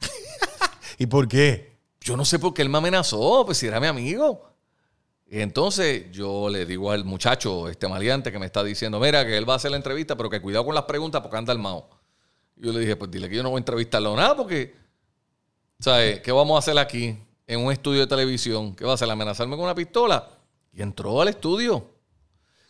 ¿Y 0.98 1.06
por 1.06 1.28
qué? 1.28 1.78
Yo 2.02 2.14
no 2.14 2.26
sé 2.26 2.38
por 2.38 2.52
qué 2.52 2.60
él 2.60 2.68
me 2.68 2.76
amenazó, 2.76 3.46
pues 3.46 3.56
si 3.56 3.68
era 3.68 3.80
mi 3.80 3.86
amigo. 3.86 4.50
Y 5.30 5.40
entonces 5.40 6.12
yo 6.12 6.50
le 6.50 6.66
digo 6.66 6.92
al 6.92 7.06
muchacho, 7.06 7.70
este 7.70 7.88
maleante 7.88 8.30
que 8.30 8.38
me 8.38 8.44
está 8.44 8.62
diciendo, 8.62 9.00
mira, 9.00 9.24
que 9.24 9.38
él 9.38 9.48
va 9.48 9.54
a 9.54 9.56
hacer 9.56 9.70
la 9.70 9.78
entrevista, 9.78 10.14
pero 10.14 10.28
que 10.28 10.42
cuidado 10.42 10.66
con 10.66 10.74
las 10.74 10.84
preguntas 10.84 11.22
porque 11.22 11.38
anda 11.38 11.54
armado. 11.54 11.88
Yo 12.56 12.72
le 12.72 12.80
dije, 12.80 12.96
pues 12.96 13.10
dile 13.10 13.28
que 13.28 13.36
yo 13.36 13.42
no 13.42 13.50
voy 13.50 13.58
a 13.58 13.60
entrevistarlo 13.60 14.16
nada 14.16 14.34
porque, 14.36 14.74
¿sabes? 15.78 16.20
¿Qué 16.20 16.32
vamos 16.32 16.56
a 16.56 16.58
hacer 16.58 16.78
aquí 16.78 17.16
en 17.46 17.60
un 17.60 17.70
estudio 17.70 18.00
de 18.00 18.06
televisión? 18.06 18.74
¿Qué 18.74 18.84
va 18.84 18.92
a 18.92 18.94
hacer? 18.94 19.10
¿Amenazarme 19.10 19.56
con 19.56 19.64
una 19.64 19.74
pistola? 19.74 20.28
Y 20.72 20.82
entró 20.82 21.20
al 21.20 21.28
estudio. 21.28 21.90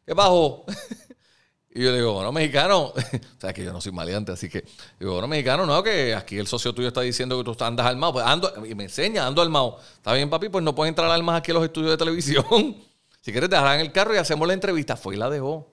¿Qué 0.05 0.15
pasó? 0.15 0.65
y 1.71 1.83
yo 1.83 1.91
le 1.93 1.99
digo, 1.99 2.15
bueno, 2.15 2.33
mexicano, 2.33 2.85
o 2.95 2.95
sea, 3.41 3.53
que 3.53 3.65
yo 3.65 3.73
no 3.73 3.81
soy 3.81 3.93
maleante, 3.93 4.33
así 4.33 4.49
que, 4.49 4.65
digo, 4.99 5.13
bueno, 5.13 5.29
mexicano, 5.29 5.67
no, 5.67 5.83
que 5.83 6.15
aquí 6.15 6.37
el 6.37 6.49
socio 6.49 6.75
tuyo 6.75 6.89
está 6.89 7.03
diciendo 7.03 7.39
que 7.39 7.45
tú 7.45 7.65
andas 7.65 7.87
armado. 7.87 8.15
Pues 8.15 8.27
ando, 8.27 8.67
y 8.67 8.75
me 8.75 8.85
enseña, 8.85 9.25
ando 9.25 9.41
armado. 9.41 9.79
Está 9.97 10.15
bien, 10.15 10.29
papi, 10.29 10.49
pues 10.49 10.65
no 10.65 10.75
puedes 10.75 10.91
entrar 10.91 11.11
armas 11.11 11.39
aquí 11.39 11.53
a 11.53 11.55
los 11.55 11.65
estudios 11.65 11.93
de 11.93 11.97
televisión. 11.97 12.45
si 13.21 13.31
quieres, 13.31 13.49
dejarán 13.49 13.77
en 13.77 13.87
el 13.87 13.93
carro 13.93 14.15
y 14.15 14.19
hacemos 14.19 14.49
la 14.49 14.55
entrevista. 14.55 14.97
Fue 14.97 15.15
y 15.15 15.19
la 15.19 15.31
dejó. 15.31 15.73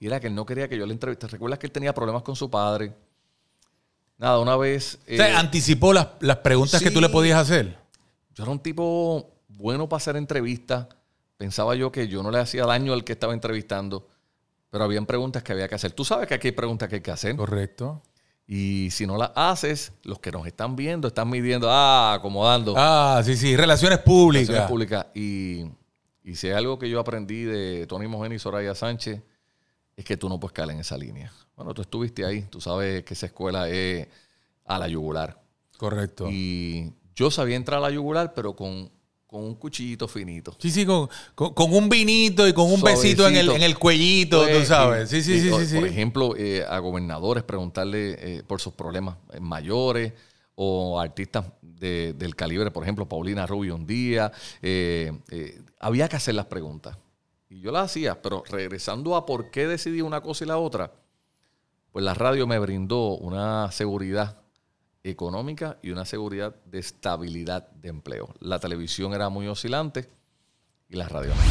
Y 0.00 0.06
era 0.06 0.18
que 0.20 0.26
él 0.28 0.34
no 0.34 0.46
quería 0.46 0.68
que 0.68 0.76
yo 0.76 0.86
le 0.86 0.92
entrevista. 0.92 1.26
¿Recuerdas 1.26 1.58
que 1.58 1.66
él 1.66 1.72
tenía 1.72 1.92
problemas 1.94 2.22
con 2.22 2.34
su 2.34 2.50
padre? 2.50 2.92
Nada, 4.22 4.38
una 4.38 4.56
vez. 4.56 5.00
O 5.02 5.16
sea, 5.16 5.30
eh, 5.30 5.34
anticipó 5.34 5.92
las, 5.92 6.06
las 6.20 6.36
preguntas 6.36 6.80
que 6.80 6.92
tú 6.92 7.00
le 7.00 7.08
podías 7.08 7.40
hacer. 7.40 7.76
yo 8.36 8.44
era 8.44 8.52
un 8.52 8.60
tipo 8.60 9.34
bueno 9.48 9.88
para 9.88 9.96
hacer 9.96 10.16
entrevistas. 10.16 10.86
Pensaba 11.36 11.74
yo 11.74 11.90
que 11.90 12.06
yo 12.06 12.22
no 12.22 12.30
le 12.30 12.38
hacía 12.38 12.64
daño 12.64 12.92
al 12.92 13.02
que 13.02 13.14
estaba 13.14 13.32
entrevistando. 13.34 14.06
Pero 14.70 14.84
habían 14.84 15.06
preguntas 15.06 15.42
que 15.42 15.50
había 15.50 15.66
que 15.66 15.74
hacer. 15.74 15.90
Tú 15.90 16.04
sabes 16.04 16.28
que 16.28 16.34
aquí 16.34 16.48
hay 16.48 16.52
preguntas 16.52 16.88
que 16.88 16.94
hay 16.94 17.00
que 17.00 17.10
hacer. 17.10 17.34
Correcto. 17.34 18.00
Y 18.46 18.90
si 18.92 19.08
no 19.08 19.18
las 19.18 19.32
haces, 19.34 19.92
los 20.04 20.20
que 20.20 20.30
nos 20.30 20.46
están 20.46 20.76
viendo 20.76 21.08
están 21.08 21.28
midiendo, 21.28 21.68
ah, 21.68 22.14
acomodando. 22.14 22.74
Ah, 22.76 23.20
sí, 23.24 23.36
sí. 23.36 23.56
Relaciones 23.56 23.98
públicas. 23.98 24.46
Relaciones 24.46 24.70
públicas. 24.70 25.06
Y, 25.16 25.64
y 26.22 26.36
si 26.36 26.46
hay 26.46 26.52
algo 26.52 26.78
que 26.78 26.88
yo 26.88 27.00
aprendí 27.00 27.42
de 27.42 27.88
Tony 27.88 28.06
Mojeni 28.06 28.36
y 28.36 28.38
Soraya 28.38 28.76
Sánchez, 28.76 29.20
es 29.96 30.04
que 30.04 30.16
tú 30.16 30.28
no 30.28 30.38
puedes 30.38 30.52
caer 30.52 30.70
en 30.70 30.78
esa 30.78 30.96
línea. 30.96 31.32
Bueno, 31.56 31.74
tú 31.74 31.82
estuviste 31.82 32.24
ahí, 32.24 32.42
tú 32.42 32.60
sabes 32.60 33.04
que 33.04 33.14
esa 33.14 33.26
escuela 33.26 33.68
es 33.68 34.08
a 34.64 34.78
la 34.78 34.88
yugular. 34.88 35.40
Correcto. 35.76 36.28
Y 36.30 36.92
yo 37.14 37.30
sabía 37.30 37.56
entrar 37.56 37.78
a 37.78 37.82
la 37.82 37.90
yugular, 37.90 38.32
pero 38.34 38.54
con, 38.56 38.90
con 39.26 39.42
un 39.44 39.54
cuchillito 39.54 40.08
finito. 40.08 40.56
Sí, 40.58 40.70
sí, 40.70 40.86
con, 40.86 41.08
con- 41.34 41.52
con 41.54 41.72
un 41.74 41.88
vinito 41.88 42.46
y 42.48 42.52
con 42.52 42.72
un 42.72 42.80
besito 42.80 43.26
en 43.28 43.36
el, 43.36 43.50
en 43.50 43.62
el 43.62 43.78
cuellito, 43.78 44.42
tú 44.44 44.50
Pues, 44.50 44.68
sabes. 44.68 45.10
Sí, 45.10 45.22
sí, 45.22 45.40
sí, 45.40 45.50
sí. 45.50 45.66
sí. 45.66 45.78
Por 45.78 45.86
ejemplo, 45.88 46.36
eh, 46.36 46.64
a 46.68 46.78
gobernadores 46.78 47.42
preguntarle 47.42 48.16
eh, 48.38 48.42
por 48.46 48.60
sus 48.60 48.72
problemas 48.74 49.16
eh, 49.32 49.40
mayores 49.40 50.12
o 50.54 51.00
artistas 51.00 51.46
de- 51.60 52.12
del 52.14 52.36
calibre, 52.36 52.70
por 52.70 52.82
ejemplo, 52.84 53.08
Paulina 53.08 53.46
Rubio 53.46 53.74
un 53.74 53.86
día. 53.86 54.30
eh, 54.62 55.12
había 55.80 56.08
que 56.08 56.16
hacer 56.16 56.34
las 56.34 56.46
preguntas. 56.46 56.96
Y 57.50 57.60
yo 57.60 57.72
las 57.72 57.86
hacía, 57.90 58.22
pero 58.22 58.44
regresando 58.48 59.16
a 59.16 59.26
por 59.26 59.50
qué 59.50 59.66
decidí 59.66 60.00
una 60.00 60.20
cosa 60.22 60.44
y 60.44 60.46
la 60.48 60.56
otra, 60.58 60.92
pues 61.92 62.04
la 62.04 62.14
radio 62.14 62.46
me 62.46 62.58
brindó 62.58 63.16
una 63.16 63.70
seguridad 63.70 64.38
económica 65.04 65.78
y 65.82 65.90
una 65.90 66.06
seguridad 66.06 66.54
de 66.64 66.78
estabilidad 66.78 67.70
de 67.72 67.90
empleo. 67.90 68.34
La 68.40 68.58
televisión 68.58 69.12
era 69.12 69.28
muy 69.28 69.46
oscilante 69.46 70.08
y 70.88 70.96
la 70.96 71.08
radio 71.08 71.30
no. 71.34 71.42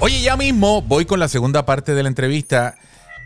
Oye, 0.00 0.22
ya 0.22 0.36
mismo 0.36 0.80
voy 0.80 1.04
con 1.04 1.20
la 1.20 1.28
segunda 1.28 1.66
parte 1.66 1.94
de 1.94 2.02
la 2.02 2.08
entrevista 2.08 2.76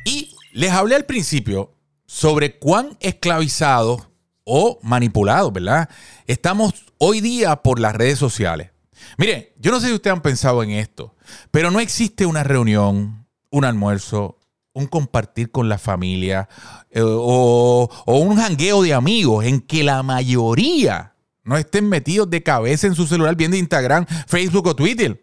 y 0.04 0.34
les 0.52 0.72
hablé 0.72 0.96
al 0.96 1.04
principio 1.04 1.74
sobre 2.06 2.58
cuán 2.58 2.96
esclavizados 3.00 4.08
o 4.44 4.80
manipulados, 4.82 5.52
¿verdad? 5.52 5.88
Estamos 6.26 6.74
hoy 6.98 7.20
día 7.20 7.56
por 7.56 7.78
las 7.78 7.94
redes 7.94 8.18
sociales. 8.18 8.70
Miren, 9.16 9.48
yo 9.58 9.70
no 9.70 9.80
sé 9.80 9.88
si 9.88 9.92
ustedes 9.92 10.16
han 10.16 10.22
pensado 10.22 10.62
en 10.62 10.70
esto, 10.70 11.14
pero 11.50 11.70
no 11.70 11.78
existe 11.78 12.26
una 12.26 12.42
reunión, 12.42 13.26
un 13.50 13.64
almuerzo, 13.64 14.38
un 14.72 14.86
compartir 14.86 15.50
con 15.50 15.68
la 15.68 15.78
familia 15.78 16.48
eh, 16.90 17.02
o, 17.02 17.88
un 18.06 18.36
jangueo 18.36 18.82
de 18.82 18.94
amigos 18.94 19.44
en 19.44 19.60
que 19.60 19.84
la 19.84 20.02
mayoría 20.02 21.14
no 21.44 21.56
estén 21.56 21.88
metidos 21.88 22.30
de 22.30 22.42
cabeza 22.42 22.86
en 22.86 22.94
su 22.94 23.06
celular 23.06 23.36
viendo 23.36 23.56
Instagram, 23.56 24.06
Facebook 24.26 24.66
o 24.68 24.76
Twitter. 24.76 25.22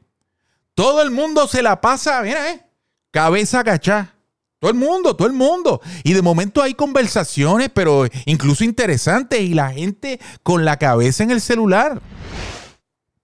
Todo 0.75 1.01
el 1.01 1.12
mundo 1.12 1.47
se 1.47 1.62
la 1.62 1.81
pasa, 1.81 2.21
mira, 2.21 2.51
eh, 2.51 2.65
cabeza 3.12 3.62
agachada. 3.62 4.15
Todo 4.59 4.71
el 4.71 4.77
mundo, 4.77 5.15
todo 5.15 5.27
el 5.27 5.33
mundo. 5.33 5.81
Y 6.03 6.13
de 6.13 6.21
momento 6.21 6.62
hay 6.62 6.73
conversaciones, 6.73 7.69
pero 7.73 8.05
incluso 8.25 8.65
interesantes, 8.65 9.39
y 9.39 9.53
la 9.53 9.71
gente 9.71 10.19
con 10.43 10.65
la 10.65 10.77
cabeza 10.77 11.23
en 11.23 11.31
el 11.31 11.39
celular. 11.39 12.01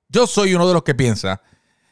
Yo 0.08 0.28
soy 0.28 0.54
uno 0.56 0.66
de 0.66 0.74
los 0.74 0.84
que 0.84 0.96
piensa 0.96 1.42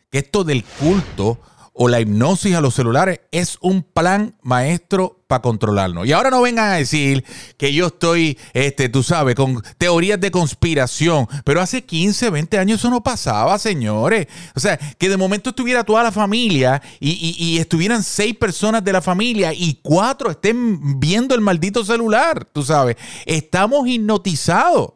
que 0.09 0.19
esto 0.19 0.45
del 0.45 0.63
culto 0.63 1.41
o 1.75 1.87
la 1.87 1.99
hipnosis 1.99 2.55
a 2.55 2.61
los 2.61 2.75
celulares 2.75 3.21
es 3.31 3.57
un 3.59 3.81
plan 3.81 4.35
maestro 4.43 5.23
para 5.27 5.41
controlarnos. 5.41 6.05
Y 6.05 6.11
ahora 6.11 6.29
no 6.29 6.41
vengan 6.43 6.69
a 6.71 6.75
decir 6.75 7.23
que 7.57 7.73
yo 7.73 7.87
estoy, 7.87 8.37
este, 8.53 8.89
tú 8.89 9.01
sabes, 9.01 9.33
con 9.35 9.61
teorías 9.79 10.19
de 10.19 10.29
conspiración. 10.29 11.27
Pero 11.43 11.61
hace 11.61 11.83
15, 11.83 12.29
20 12.29 12.59
años 12.59 12.79
eso 12.79 12.91
no 12.91 13.01
pasaba, 13.01 13.57
señores. 13.57 14.27
O 14.55 14.59
sea, 14.59 14.77
que 14.77 15.09
de 15.09 15.17
momento 15.17 15.49
estuviera 15.49 15.83
toda 15.83 16.03
la 16.03 16.11
familia 16.11 16.81
y, 16.99 17.09
y- 17.11 17.43
y 17.43 17.57
estuvieran 17.57 18.03
seis 18.03 18.35
personas 18.37 18.83
de 18.83 18.93
la 18.93 19.01
familia 19.01 19.51
y 19.53 19.79
cuatro 19.81 20.29
estén 20.29 20.99
viendo 20.99 21.33
el 21.33 21.41
maldito 21.41 21.83
celular, 21.83 22.45
tú 22.45 22.61
sabes. 22.63 22.97
Estamos 23.25 23.87
hipnotizados. 23.87 24.93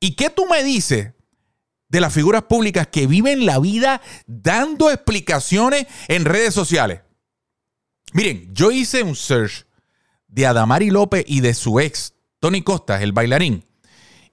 ¿Y 0.00 0.12
qué 0.16 0.30
tú 0.30 0.46
me 0.46 0.64
dices? 0.64 1.12
De 1.94 2.00
las 2.00 2.12
figuras 2.12 2.42
públicas 2.42 2.88
que 2.88 3.06
viven 3.06 3.46
la 3.46 3.60
vida 3.60 4.02
dando 4.26 4.90
explicaciones 4.90 5.86
en 6.08 6.24
redes 6.24 6.52
sociales. 6.52 7.02
Miren, 8.12 8.52
yo 8.52 8.72
hice 8.72 9.04
un 9.04 9.14
search 9.14 9.64
de 10.26 10.44
Adamari 10.44 10.90
López 10.90 11.24
y 11.28 11.40
de 11.40 11.54
su 11.54 11.78
ex, 11.78 12.14
Tony 12.40 12.62
Costa, 12.62 13.00
el 13.00 13.12
bailarín, 13.12 13.64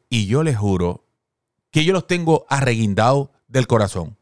y 0.10 0.26
yo 0.26 0.42
les 0.42 0.58
juro 0.58 1.06
que 1.70 1.86
yo 1.86 1.94
los 1.94 2.08
tengo 2.08 2.48
arreguindados 2.50 3.30
del 3.48 3.68
corazón. 3.68 4.18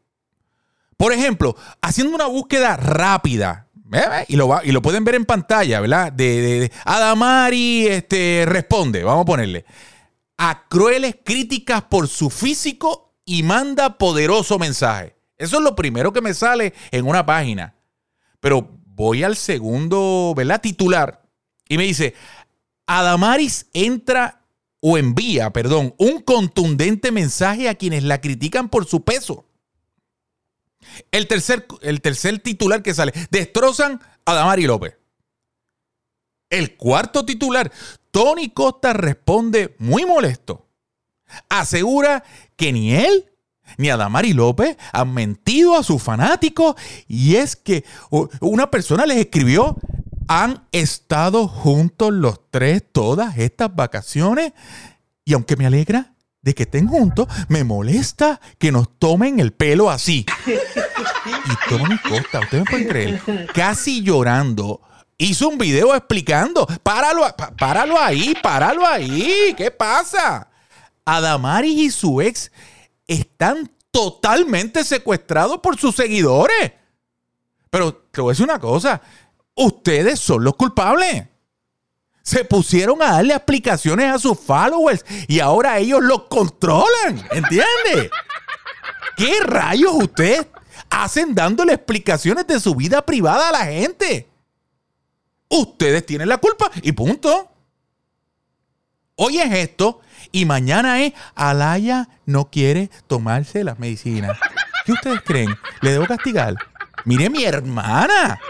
Por 0.98 1.14
ejemplo, 1.14 1.56
haciendo 1.80 2.14
una 2.14 2.26
búsqueda 2.26 2.76
rápida, 2.76 3.70
¿eh? 3.90 4.26
y, 4.28 4.36
lo 4.36 4.82
pueden 4.82 5.02
ver 5.02 5.14
en 5.14 5.24
pantalla, 5.24 5.80
¿verdad? 5.80 6.12
De 6.12 6.70
Adamari 6.84 7.86
este, 7.86 8.44
responde, 8.46 9.02
vamos 9.02 9.22
a 9.22 9.26
ponerle, 9.26 9.64
a 10.36 10.66
crueles 10.68 11.16
críticas 11.24 11.80
por 11.84 12.06
su 12.06 12.28
físico 12.28 13.09
y 13.24 13.42
manda 13.42 13.98
poderoso 13.98 14.58
mensaje. 14.58 15.16
Eso 15.38 15.58
es 15.58 15.62
lo 15.62 15.74
primero 15.74 16.12
que 16.12 16.20
me 16.20 16.34
sale 16.34 16.74
en 16.90 17.06
una 17.06 17.24
página. 17.24 17.74
Pero 18.40 18.68
voy 18.84 19.22
al 19.22 19.36
segundo, 19.36 20.34
¿verdad? 20.36 20.60
Titular 20.60 21.20
y 21.70 21.78
me 21.78 21.84
dice, 21.84 22.14
Adamaris 22.86 23.68
entra 23.72 24.42
o 24.80 24.98
envía, 24.98 25.50
perdón, 25.52 25.94
un 25.98 26.20
contundente 26.20 27.12
mensaje 27.12 27.68
a 27.68 27.76
quienes 27.76 28.02
la 28.02 28.20
critican 28.20 28.68
por 28.68 28.86
su 28.86 29.04
peso. 29.04 29.46
El 31.12 31.28
tercer, 31.28 31.64
el 31.82 32.00
tercer 32.00 32.40
titular 32.40 32.82
que 32.82 32.92
sale, 32.92 33.12
destrozan 33.30 34.00
a 34.24 34.34
Damari 34.34 34.66
López. 34.66 34.96
El 36.48 36.76
cuarto 36.76 37.24
titular, 37.24 37.70
Tony 38.10 38.50
Costa 38.50 38.92
responde 38.92 39.76
muy 39.78 40.04
molesto. 40.04 40.66
Asegura 41.48 42.24
que 42.56 42.72
ni 42.72 42.94
él 42.94 43.26
ni 43.76 43.90
Adamari 43.90 44.32
López 44.32 44.76
han 44.92 45.14
mentido 45.14 45.76
a 45.76 45.82
sus 45.82 46.02
fanáticos 46.02 46.74
y 47.08 47.36
es 47.36 47.56
que 47.56 47.84
una 48.40 48.70
persona 48.70 49.06
les 49.06 49.18
escribió, 49.18 49.76
han 50.28 50.64
estado 50.72 51.48
juntos 51.48 52.12
los 52.12 52.40
tres 52.50 52.82
todas 52.92 53.38
estas 53.38 53.74
vacaciones 53.74 54.52
y 55.24 55.34
aunque 55.34 55.56
me 55.56 55.66
alegra 55.66 56.14
de 56.42 56.54
que 56.54 56.62
estén 56.62 56.88
juntos, 56.88 57.28
me 57.48 57.64
molesta 57.64 58.40
que 58.58 58.72
nos 58.72 58.98
tomen 58.98 59.40
el 59.40 59.52
pelo 59.52 59.90
así. 59.90 60.24
Y 60.46 61.68
Tony 61.68 61.98
Costa, 61.98 62.40
ustedes 62.40 62.64
me 62.64 62.70
pueden 62.70 62.88
creer, 62.88 63.46
casi 63.52 64.02
llorando, 64.02 64.80
hizo 65.18 65.48
un 65.48 65.58
video 65.58 65.94
explicando, 65.94 66.66
páralo, 66.82 67.26
páralo 67.58 68.00
ahí, 68.00 68.34
páralo 68.42 68.86
ahí, 68.86 69.54
¿qué 69.56 69.70
pasa? 69.70 70.49
Adamaris 71.04 71.78
y 71.78 71.90
su 71.90 72.20
ex 72.20 72.50
están 73.06 73.70
totalmente 73.90 74.84
secuestrados 74.84 75.58
por 75.58 75.78
sus 75.78 75.96
seguidores. 75.96 76.72
Pero 77.70 77.94
te 77.94 78.20
voy 78.20 78.30
a 78.30 78.32
decir 78.32 78.44
una 78.44 78.58
cosa, 78.58 79.00
ustedes 79.54 80.20
son 80.20 80.44
los 80.44 80.54
culpables. 80.54 81.26
Se 82.22 82.44
pusieron 82.44 83.00
a 83.02 83.12
darle 83.12 83.34
explicaciones 83.34 84.12
a 84.12 84.18
sus 84.18 84.38
followers 84.38 85.04
y 85.26 85.40
ahora 85.40 85.78
ellos 85.78 86.02
los 86.02 86.24
controlan, 86.24 87.18
¿entiendes? 87.30 88.10
¿Qué 89.16 89.40
rayos 89.42 89.92
ustedes 89.94 90.46
hacen 90.90 91.34
dándole 91.34 91.74
explicaciones 91.74 92.46
de 92.46 92.60
su 92.60 92.74
vida 92.74 93.04
privada 93.04 93.48
a 93.48 93.52
la 93.52 93.64
gente? 93.66 94.28
Ustedes 95.48 96.06
tienen 96.06 96.28
la 96.28 96.38
culpa 96.38 96.70
y 96.82 96.92
punto. 96.92 97.50
Hoy 99.22 99.38
es 99.38 99.52
esto 99.52 100.00
y 100.32 100.46
mañana 100.46 101.02
es 101.02 101.12
Alaya 101.34 102.08
no 102.24 102.48
quiere 102.48 102.88
tomarse 103.06 103.64
las 103.64 103.78
medicinas. 103.78 104.38
¿Qué 104.86 104.92
ustedes 104.92 105.20
creen? 105.20 105.54
¿Le 105.82 105.92
debo 105.92 106.06
castigar? 106.06 106.54
Mire 107.04 107.28
mi 107.28 107.44
hermana. 107.44 108.40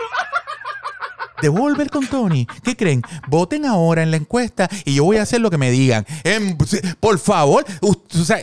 Debo 1.43 1.59
volver 1.59 1.91
con 1.91 2.07
Tony. 2.07 2.47
¿Qué 2.63 2.77
creen? 2.77 3.03
Voten 3.27 3.67
ahora 3.67 4.05
en 4.05 4.13
la 4.13 4.17
encuesta 4.19 4.69
y 4.85 4.95
yo 4.95 5.03
voy 5.03 5.17
a 5.17 5.23
hacer 5.23 5.41
lo 5.41 5.51
que 5.51 5.59
me 5.59 5.73
digan. 5.73 6.07
Em, 6.23 6.57
por 7.01 7.19
favor, 7.19 7.67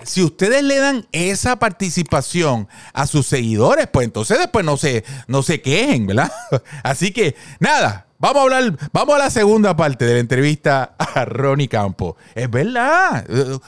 si 0.03 0.21
ustedes 0.21 0.63
le 0.63 0.79
dan 0.79 1.07
esa 1.13 1.57
participación 1.59 2.67
a 2.91 3.07
sus 3.07 3.25
seguidores, 3.25 3.87
pues 3.87 4.03
entonces 4.03 4.37
después 4.37 4.65
no 4.65 4.75
se, 4.75 5.05
no 5.27 5.43
se 5.43 5.61
quejen, 5.61 6.07
¿verdad? 6.07 6.33
Así 6.83 7.13
que, 7.13 7.37
nada, 7.61 8.06
vamos 8.19 8.37
a 8.37 8.43
hablar, 8.43 8.77
vamos 8.93 9.15
a 9.15 9.19
la 9.19 9.29
segunda 9.29 9.75
parte 9.75 10.05
de 10.05 10.13
la 10.15 10.19
entrevista 10.19 10.95
a 10.97 11.25
Ronnie 11.25 11.67
Campo. 11.67 12.17
Es 12.35 12.49
verdad, 12.49 13.25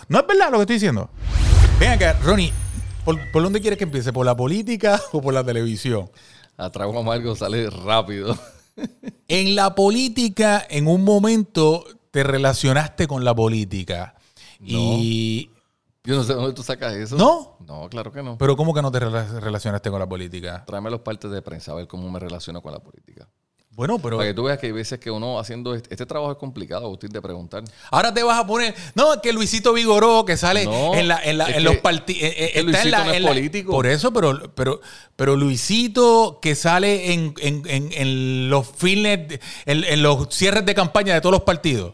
no 0.08 0.20
es 0.20 0.28
verdad 0.28 0.52
lo 0.52 0.58
que 0.58 0.62
estoy 0.62 0.76
diciendo. 0.76 1.10
Ven 1.80 1.92
acá, 1.92 2.14
Ronnie, 2.24 2.52
¿por, 3.06 3.20
por 3.32 3.44
dónde 3.44 3.62
quieres 3.62 3.78
que 3.78 3.86
empiece? 3.86 4.12
¿Por 4.14 4.26
la 4.26 4.36
política 4.36 5.00
o 5.12 5.22
por 5.22 5.34
la 5.34 5.44
televisión? 5.44 6.10
A 6.58 6.70
trago 6.70 6.98
amargo 7.00 7.36
sale 7.36 7.70
rápido. 7.70 8.38
En 9.28 9.56
la 9.58 9.76
política, 9.76 10.66
en 10.70 10.88
un 10.88 11.04
momento 11.04 11.84
te 12.12 12.24
relacionaste 12.24 13.08
con 13.08 13.26
la 13.26 13.36
política. 13.36 14.16
Y. 14.62 15.52
Yo 16.06 16.16
no 16.16 16.24
sé 16.24 16.34
dónde 16.34 16.54
tú 16.54 16.64
sacas 16.64 16.94
eso. 16.94 17.18
¿No? 17.18 17.58
No, 17.68 17.90
claro 17.90 18.10
que 18.12 18.24
no. 18.24 18.38
Pero 18.38 18.56
¿cómo 18.56 18.74
que 18.74 18.82
no 18.82 18.90
te 18.90 19.00
rela- 19.02 19.28
relacionaste 19.42 19.90
con 19.92 20.00
la 20.00 20.08
política? 20.08 20.64
Tráeme 20.66 20.90
los 20.90 21.02
partes 21.02 21.30
de 21.30 21.42
prensa 21.42 21.74
a 21.74 21.76
ver 21.76 21.88
cómo 21.88 22.10
me 22.10 22.20
relaciono 22.20 22.62
con 22.62 22.72
la 22.72 22.80
política. 22.80 23.28
Bueno, 23.80 23.98
pero. 23.98 24.18
Para 24.18 24.28
que 24.28 24.34
tú 24.34 24.44
veas 24.44 24.60
que 24.60 24.66
hay 24.66 24.74
veces 24.74 25.00
que 25.00 25.10
uno 25.10 25.40
haciendo 25.40 25.74
este, 25.74 25.88
este 25.94 26.06
trabajo 26.06 26.34
es 26.34 26.38
complicado, 26.38 26.84
Agustín, 26.84 27.12
de 27.12 27.22
preguntar. 27.22 27.64
Ahora 27.90 28.14
te 28.14 28.22
vas 28.24 28.38
a 28.38 28.46
poner. 28.46 28.76
No, 28.94 29.14
es 29.14 29.22
que 29.22 29.32
Luisito 29.32 29.72
Vigoró, 29.72 30.26
que 30.26 30.36
sale 30.36 30.66
No, 30.66 30.96
en, 30.96 31.08
la, 31.08 31.24
en, 31.24 31.38
la- 31.38 31.50
en 31.50 31.64
los 31.64 31.78
partidos. 31.78 32.22
es 32.36 32.52
que 32.52 32.64
Luisito 32.64 33.06
no 33.06 33.12
es 33.14 33.26
político. 33.26 33.72
Por 33.72 33.88
eso, 33.88 34.12
pero, 34.12 34.54
pero, 34.54 34.82
pero 35.16 35.38
Luisito, 35.38 36.40
que 36.42 36.56
sale 36.56 37.14
en, 37.14 37.34
en- 37.40 37.64
en- 37.68 37.90
en 37.94 38.50
los 38.50 38.68
fines, 38.68 39.40
en, 39.66 39.86
en 39.86 40.04
los 40.04 40.28
cierres 40.36 40.66
de 40.66 40.76
campaña 40.76 41.14
de 41.14 41.22
todos 41.22 41.32
los 41.32 41.44
partidos. 41.44 41.94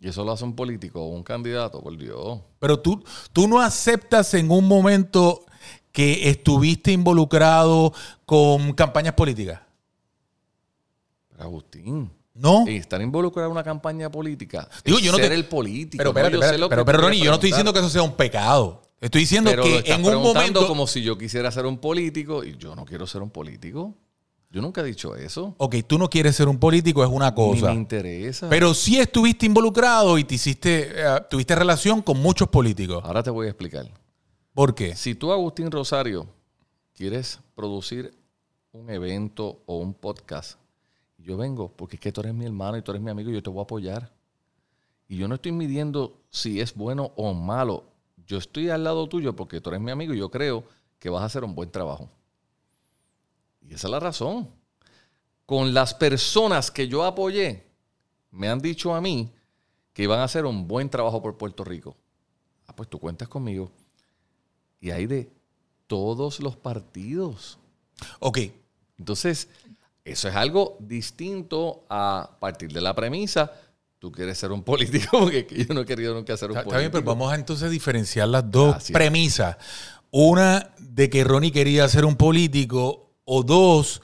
Y 0.00 0.08
eso 0.08 0.24
lo 0.24 0.32
hace 0.32 0.44
un 0.44 0.56
político 0.56 1.02
o 1.02 1.08
un 1.08 1.22
candidato, 1.22 1.82
por 1.82 1.98
Dios. 1.98 2.38
Pero 2.60 2.80
tú, 2.80 3.04
tú 3.34 3.46
no 3.46 3.60
aceptas 3.60 4.32
en 4.32 4.50
un 4.50 4.66
momento 4.66 5.44
que 5.92 6.30
estuviste 6.30 6.92
involucrado 6.92 7.92
con 8.24 8.72
campañas 8.72 9.12
políticas. 9.12 9.60
Agustín, 11.38 12.10
¿No? 12.34 12.64
y 12.68 12.76
estar 12.76 13.00
involucrado 13.00 13.48
en 13.48 13.52
una 13.52 13.62
campaña 13.64 14.10
política. 14.10 14.68
Digo, 14.84 14.98
yo 14.98 15.12
no 15.12 15.18
ser 15.18 15.28
te- 15.28 15.34
el 15.34 15.46
político. 15.46 15.98
Pero, 15.98 16.12
¿no? 16.12 16.18
espérate, 16.20 16.58
que 16.60 16.68
pero, 16.68 16.84
pero 16.84 16.98
Ronnie, 16.98 17.20
yo 17.20 17.30
no 17.30 17.34
estoy 17.34 17.50
diciendo 17.50 17.72
que 17.72 17.78
eso 17.80 17.88
sea 17.88 18.02
un 18.02 18.14
pecado. 18.16 18.82
Estoy 19.00 19.22
diciendo 19.22 19.50
Pero 19.50 19.64
que 19.64 19.82
en 19.92 20.04
un 20.04 20.22
momento. 20.22 20.66
como 20.66 20.86
si 20.86 21.02
yo 21.02 21.18
quisiera 21.18 21.50
ser 21.50 21.66
un 21.66 21.76
político 21.78 22.42
y 22.42 22.56
yo 22.56 22.74
no 22.74 22.84
quiero 22.86 23.06
ser 23.06 23.20
un 23.22 23.30
político. 23.30 23.94
Yo 24.50 24.62
nunca 24.62 24.80
he 24.80 24.84
dicho 24.84 25.16
eso. 25.16 25.54
Ok, 25.58 25.76
tú 25.86 25.98
no 25.98 26.08
quieres 26.08 26.36
ser 26.36 26.48
un 26.48 26.58
político, 26.58 27.02
es 27.02 27.10
una 27.10 27.30
Ni 27.30 27.34
cosa. 27.36 27.66
me 27.66 27.74
interesa. 27.74 28.48
Pero 28.48 28.72
sí 28.72 28.98
estuviste 29.00 29.46
involucrado 29.46 30.16
y 30.16 30.24
te 30.24 30.36
hiciste, 30.36 30.92
eh, 30.94 31.20
tuviste 31.28 31.54
relación 31.56 32.00
con 32.02 32.18
muchos 32.22 32.48
políticos. 32.48 33.02
Ahora 33.04 33.22
te 33.22 33.30
voy 33.30 33.46
a 33.48 33.50
explicar. 33.50 33.90
¿Por 34.54 34.74
qué? 34.74 34.94
Si 34.94 35.16
tú, 35.16 35.32
Agustín 35.32 35.70
Rosario, 35.72 36.28
quieres 36.94 37.40
producir 37.56 38.14
un 38.72 38.88
evento 38.90 39.60
o 39.66 39.78
un 39.78 39.92
podcast, 39.92 40.56
yo 41.24 41.36
vengo 41.36 41.72
porque 41.74 41.96
es 41.96 42.00
que 42.00 42.12
tú 42.12 42.20
eres 42.20 42.34
mi 42.34 42.44
hermano 42.44 42.76
y 42.76 42.82
tú 42.82 42.92
eres 42.92 43.02
mi 43.02 43.10
amigo 43.10 43.30
y 43.30 43.34
yo 43.34 43.42
te 43.42 43.50
voy 43.50 43.60
a 43.60 43.62
apoyar. 43.62 44.12
Y 45.08 45.16
yo 45.16 45.26
no 45.26 45.34
estoy 45.36 45.52
midiendo 45.52 46.20
si 46.30 46.60
es 46.60 46.74
bueno 46.74 47.12
o 47.16 47.32
malo. 47.34 47.84
Yo 48.26 48.38
estoy 48.38 48.68
al 48.68 48.84
lado 48.84 49.08
tuyo 49.08 49.34
porque 49.34 49.60
tú 49.60 49.70
eres 49.70 49.80
mi 49.80 49.90
amigo 49.90 50.14
y 50.14 50.18
yo 50.18 50.30
creo 50.30 50.64
que 50.98 51.08
vas 51.08 51.22
a 51.22 51.26
hacer 51.26 51.44
un 51.44 51.54
buen 51.54 51.70
trabajo. 51.70 52.10
Y 53.62 53.74
esa 53.74 53.86
es 53.86 53.90
la 53.90 54.00
razón. 54.00 54.50
Con 55.46 55.74
las 55.74 55.94
personas 55.94 56.70
que 56.70 56.88
yo 56.88 57.04
apoyé, 57.04 57.66
me 58.30 58.48
han 58.48 58.60
dicho 58.60 58.94
a 58.94 59.00
mí 59.00 59.32
que 59.92 60.02
iban 60.02 60.20
a 60.20 60.24
hacer 60.24 60.44
un 60.44 60.66
buen 60.66 60.90
trabajo 60.90 61.22
por 61.22 61.36
Puerto 61.36 61.64
Rico. 61.64 61.96
Ah, 62.66 62.74
pues 62.74 62.88
tú 62.88 62.98
cuentas 62.98 63.28
conmigo. 63.28 63.70
Y 64.80 64.90
hay 64.90 65.06
de 65.06 65.30
todos 65.86 66.40
los 66.40 66.56
partidos. 66.56 67.58
Ok, 68.20 68.38
Entonces, 68.98 69.48
eso 70.04 70.28
es 70.28 70.36
algo 70.36 70.76
distinto 70.80 71.86
a 71.88 72.36
partir 72.38 72.72
de 72.72 72.80
la 72.80 72.94
premisa. 72.94 73.50
Tú 73.98 74.12
quieres 74.12 74.36
ser 74.36 74.52
un 74.52 74.62
político, 74.62 75.18
porque 75.20 75.46
yo 75.66 75.72
no 75.74 75.80
he 75.80 75.86
querido 75.86 76.14
nunca 76.14 76.36
ser 76.36 76.50
un 76.50 76.58
está, 76.58 76.60
está 76.60 76.76
político. 76.76 76.78
bien, 76.78 76.92
pero 76.92 77.04
vamos 77.04 77.32
a 77.32 77.36
entonces 77.36 77.70
diferenciar 77.70 78.28
las 78.28 78.50
dos 78.50 78.90
premisas. 78.92 79.56
Una 80.10 80.74
de 80.78 81.08
que 81.08 81.24
Ronnie 81.24 81.50
quería 81.50 81.88
ser 81.88 82.04
un 82.04 82.16
político 82.16 83.14
o 83.24 83.42
dos 83.42 84.02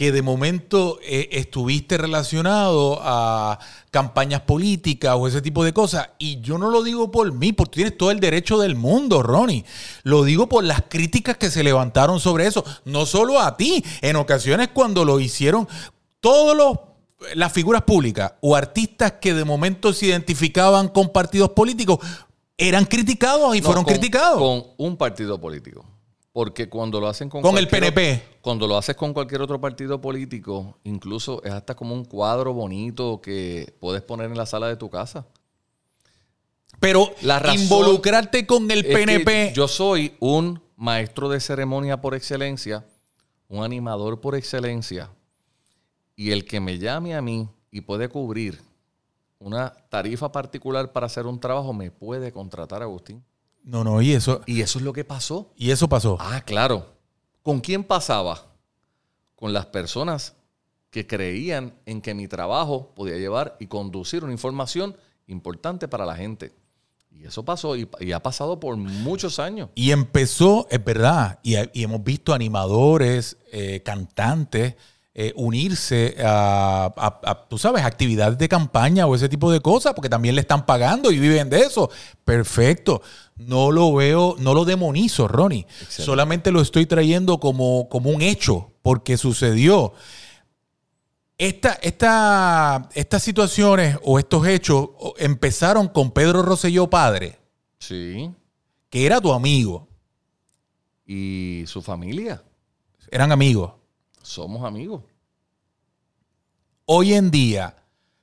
que 0.00 0.12
de 0.12 0.22
momento 0.22 0.98
eh, 1.02 1.28
estuviste 1.32 1.98
relacionado 1.98 2.98
a 3.02 3.58
campañas 3.90 4.40
políticas 4.40 5.14
o 5.18 5.28
ese 5.28 5.42
tipo 5.42 5.62
de 5.62 5.74
cosas. 5.74 6.08
Y 6.18 6.40
yo 6.40 6.56
no 6.56 6.70
lo 6.70 6.82
digo 6.82 7.10
por 7.10 7.30
mí, 7.34 7.52
porque 7.52 7.72
tú 7.72 7.74
tienes 7.82 7.98
todo 7.98 8.10
el 8.10 8.18
derecho 8.18 8.56
del 8.58 8.76
mundo, 8.76 9.22
Ronnie. 9.22 9.62
Lo 10.02 10.24
digo 10.24 10.48
por 10.48 10.64
las 10.64 10.84
críticas 10.88 11.36
que 11.36 11.50
se 11.50 11.62
levantaron 11.62 12.18
sobre 12.18 12.46
eso. 12.46 12.64
No 12.86 13.04
solo 13.04 13.38
a 13.40 13.58
ti, 13.58 13.84
en 14.00 14.16
ocasiones 14.16 14.70
cuando 14.72 15.04
lo 15.04 15.20
hicieron 15.20 15.68
todos 16.20 16.56
los 16.56 16.78
las 17.34 17.52
figuras 17.52 17.82
públicas 17.82 18.32
o 18.40 18.56
artistas 18.56 19.12
que 19.20 19.34
de 19.34 19.44
momento 19.44 19.92
se 19.92 20.06
identificaban 20.06 20.88
con 20.88 21.10
partidos 21.10 21.50
políticos 21.50 21.98
eran 22.56 22.86
criticados 22.86 23.54
y 23.54 23.60
No, 23.60 23.66
fueron 23.66 23.84
con- 23.84 23.92
criticados. 23.92 24.38
Con 24.38 24.64
un 24.78 24.96
partido 24.96 25.38
político. 25.38 25.84
Porque 26.40 26.70
cuando 26.70 27.02
lo 27.02 27.06
hacen 27.06 27.28
con, 27.28 27.42
Con 27.42 27.58
el 27.58 27.68
PNP. 27.68 28.38
Cuando 28.40 28.66
lo 28.66 28.78
haces 28.78 28.96
con 28.96 29.12
cualquier 29.12 29.42
otro 29.42 29.60
partido 29.60 30.00
político, 30.00 30.78
incluso 30.84 31.42
es 31.44 31.52
hasta 31.52 31.74
como 31.74 31.94
un 31.94 32.06
cuadro 32.06 32.54
bonito 32.54 33.20
que 33.20 33.74
puedes 33.78 34.00
poner 34.00 34.30
en 34.30 34.38
la 34.38 34.46
sala 34.46 34.66
de 34.66 34.76
tu 34.76 34.88
casa. 34.88 35.26
Pero 36.78 37.14
La 37.20 37.40
razón 37.40 37.60
involucrarte 37.60 38.46
con 38.46 38.70
el 38.70 38.86
PNP. 38.86 39.52
yo 39.54 39.68
soy 39.68 40.14
un 40.18 40.62
maestro 40.76 41.28
de 41.28 41.40
ceremonia 41.40 42.00
por 42.00 42.14
excelencia, 42.14 42.86
un 43.50 43.62
animador 43.62 44.22
por 44.22 44.34
excelencia, 44.34 45.10
y 46.16 46.30
el 46.30 46.46
que 46.46 46.58
me 46.58 46.78
llame 46.78 47.14
a 47.14 47.20
mí 47.20 47.50
y 47.70 47.82
puede 47.82 48.08
cubrir 48.08 48.62
una 49.38 49.74
tarifa 49.90 50.32
particular 50.32 50.90
para 50.90 51.04
hacer 51.04 51.26
un 51.26 51.38
trabajo, 51.38 51.74
me 51.74 51.90
puede 51.90 52.32
contratar, 52.32 52.82
Agustín. 52.82 53.22
No, 53.62 53.84
no, 53.84 54.00
y 54.02 54.12
eso, 54.12 54.40
Y 54.46 54.62
eso 54.62 54.78
es 54.78 54.84
lo 54.84 54.92
que 54.92 55.04
pasó. 55.04 55.52
y 55.56 55.70
eso 55.70 55.88
pasó. 55.88 56.16
Ah, 56.20 56.40
claro. 56.44 56.86
¿Con 57.42 57.60
quién 57.60 57.84
pasaba? 57.84 58.46
Con 59.36 59.52
las 59.52 59.66
personas 59.66 60.34
que 60.90 61.06
creían 61.06 61.74
en 61.86 62.00
que 62.02 62.14
mi 62.14 62.26
trabajo 62.26 62.92
podía 62.94 63.16
llevar 63.16 63.56
y 63.60 63.66
conducir 63.66 64.24
una 64.24 64.32
información 64.32 64.96
importante 65.28 65.88
para 65.88 66.04
la 66.04 66.16
gente. 66.16 66.52
Y 67.12 67.24
eso 67.26 67.44
pasó 67.44 67.76
y, 67.76 67.88
y 68.00 68.12
ha 68.12 68.22
pasado 68.22 68.60
por 68.60 68.76
muchos 68.76 69.38
años. 69.38 69.68
Y 69.74 69.90
empezó, 69.92 70.66
es 70.70 70.82
verdad, 70.84 71.38
y, 71.42 71.54
y 71.78 71.82
hemos 71.84 72.02
visto 72.04 72.32
animadores, 72.34 73.36
eh, 73.52 73.82
cantantes, 73.84 74.74
eh, 75.12 75.32
unirse 75.36 76.16
a, 76.24 76.92
a- 76.96 77.20
a, 77.30 77.48
tú 77.48 77.58
sabes, 77.58 77.84
actividades 77.84 78.38
de 78.38 78.48
campaña 78.48 79.06
o 79.06 79.14
ese 79.14 79.28
tipo 79.28 79.50
de 79.50 79.60
cosas, 79.60 79.92
porque 79.94 80.08
también 80.08 80.34
le 80.36 80.40
están 80.42 80.64
pagando 80.66 81.10
y 81.10 81.18
viven 81.18 81.50
de 81.50 81.60
eso. 81.60 81.90
Perfecto. 82.24 83.02
No 83.40 83.70
lo 83.70 83.94
veo, 83.94 84.36
no 84.38 84.52
lo 84.54 84.64
demonizo, 84.64 85.26
Ronnie. 85.26 85.66
Solamente 85.88 86.50
lo 86.50 86.60
estoy 86.60 86.86
trayendo 86.86 87.40
como, 87.40 87.88
como 87.88 88.10
un 88.10 88.20
hecho, 88.22 88.72
porque 88.82 89.16
sucedió. 89.16 89.92
Esta, 91.38 91.72
esta, 91.82 92.88
estas 92.94 93.22
situaciones 93.22 93.96
o 94.04 94.18
estos 94.18 94.46
hechos 94.46 94.90
empezaron 95.16 95.88
con 95.88 96.10
Pedro 96.10 96.42
Rosselló 96.42 96.90
padre, 96.90 97.38
Sí. 97.78 98.30
que 98.90 99.06
era 99.06 99.20
tu 99.22 99.32
amigo. 99.32 99.88
Y 101.06 101.64
su 101.66 101.80
familia. 101.80 102.42
Eran 103.10 103.32
amigos. 103.32 103.72
Somos 104.22 104.64
amigos. 104.64 105.02
Hoy 106.84 107.14
en 107.14 107.30
día, 107.30 107.76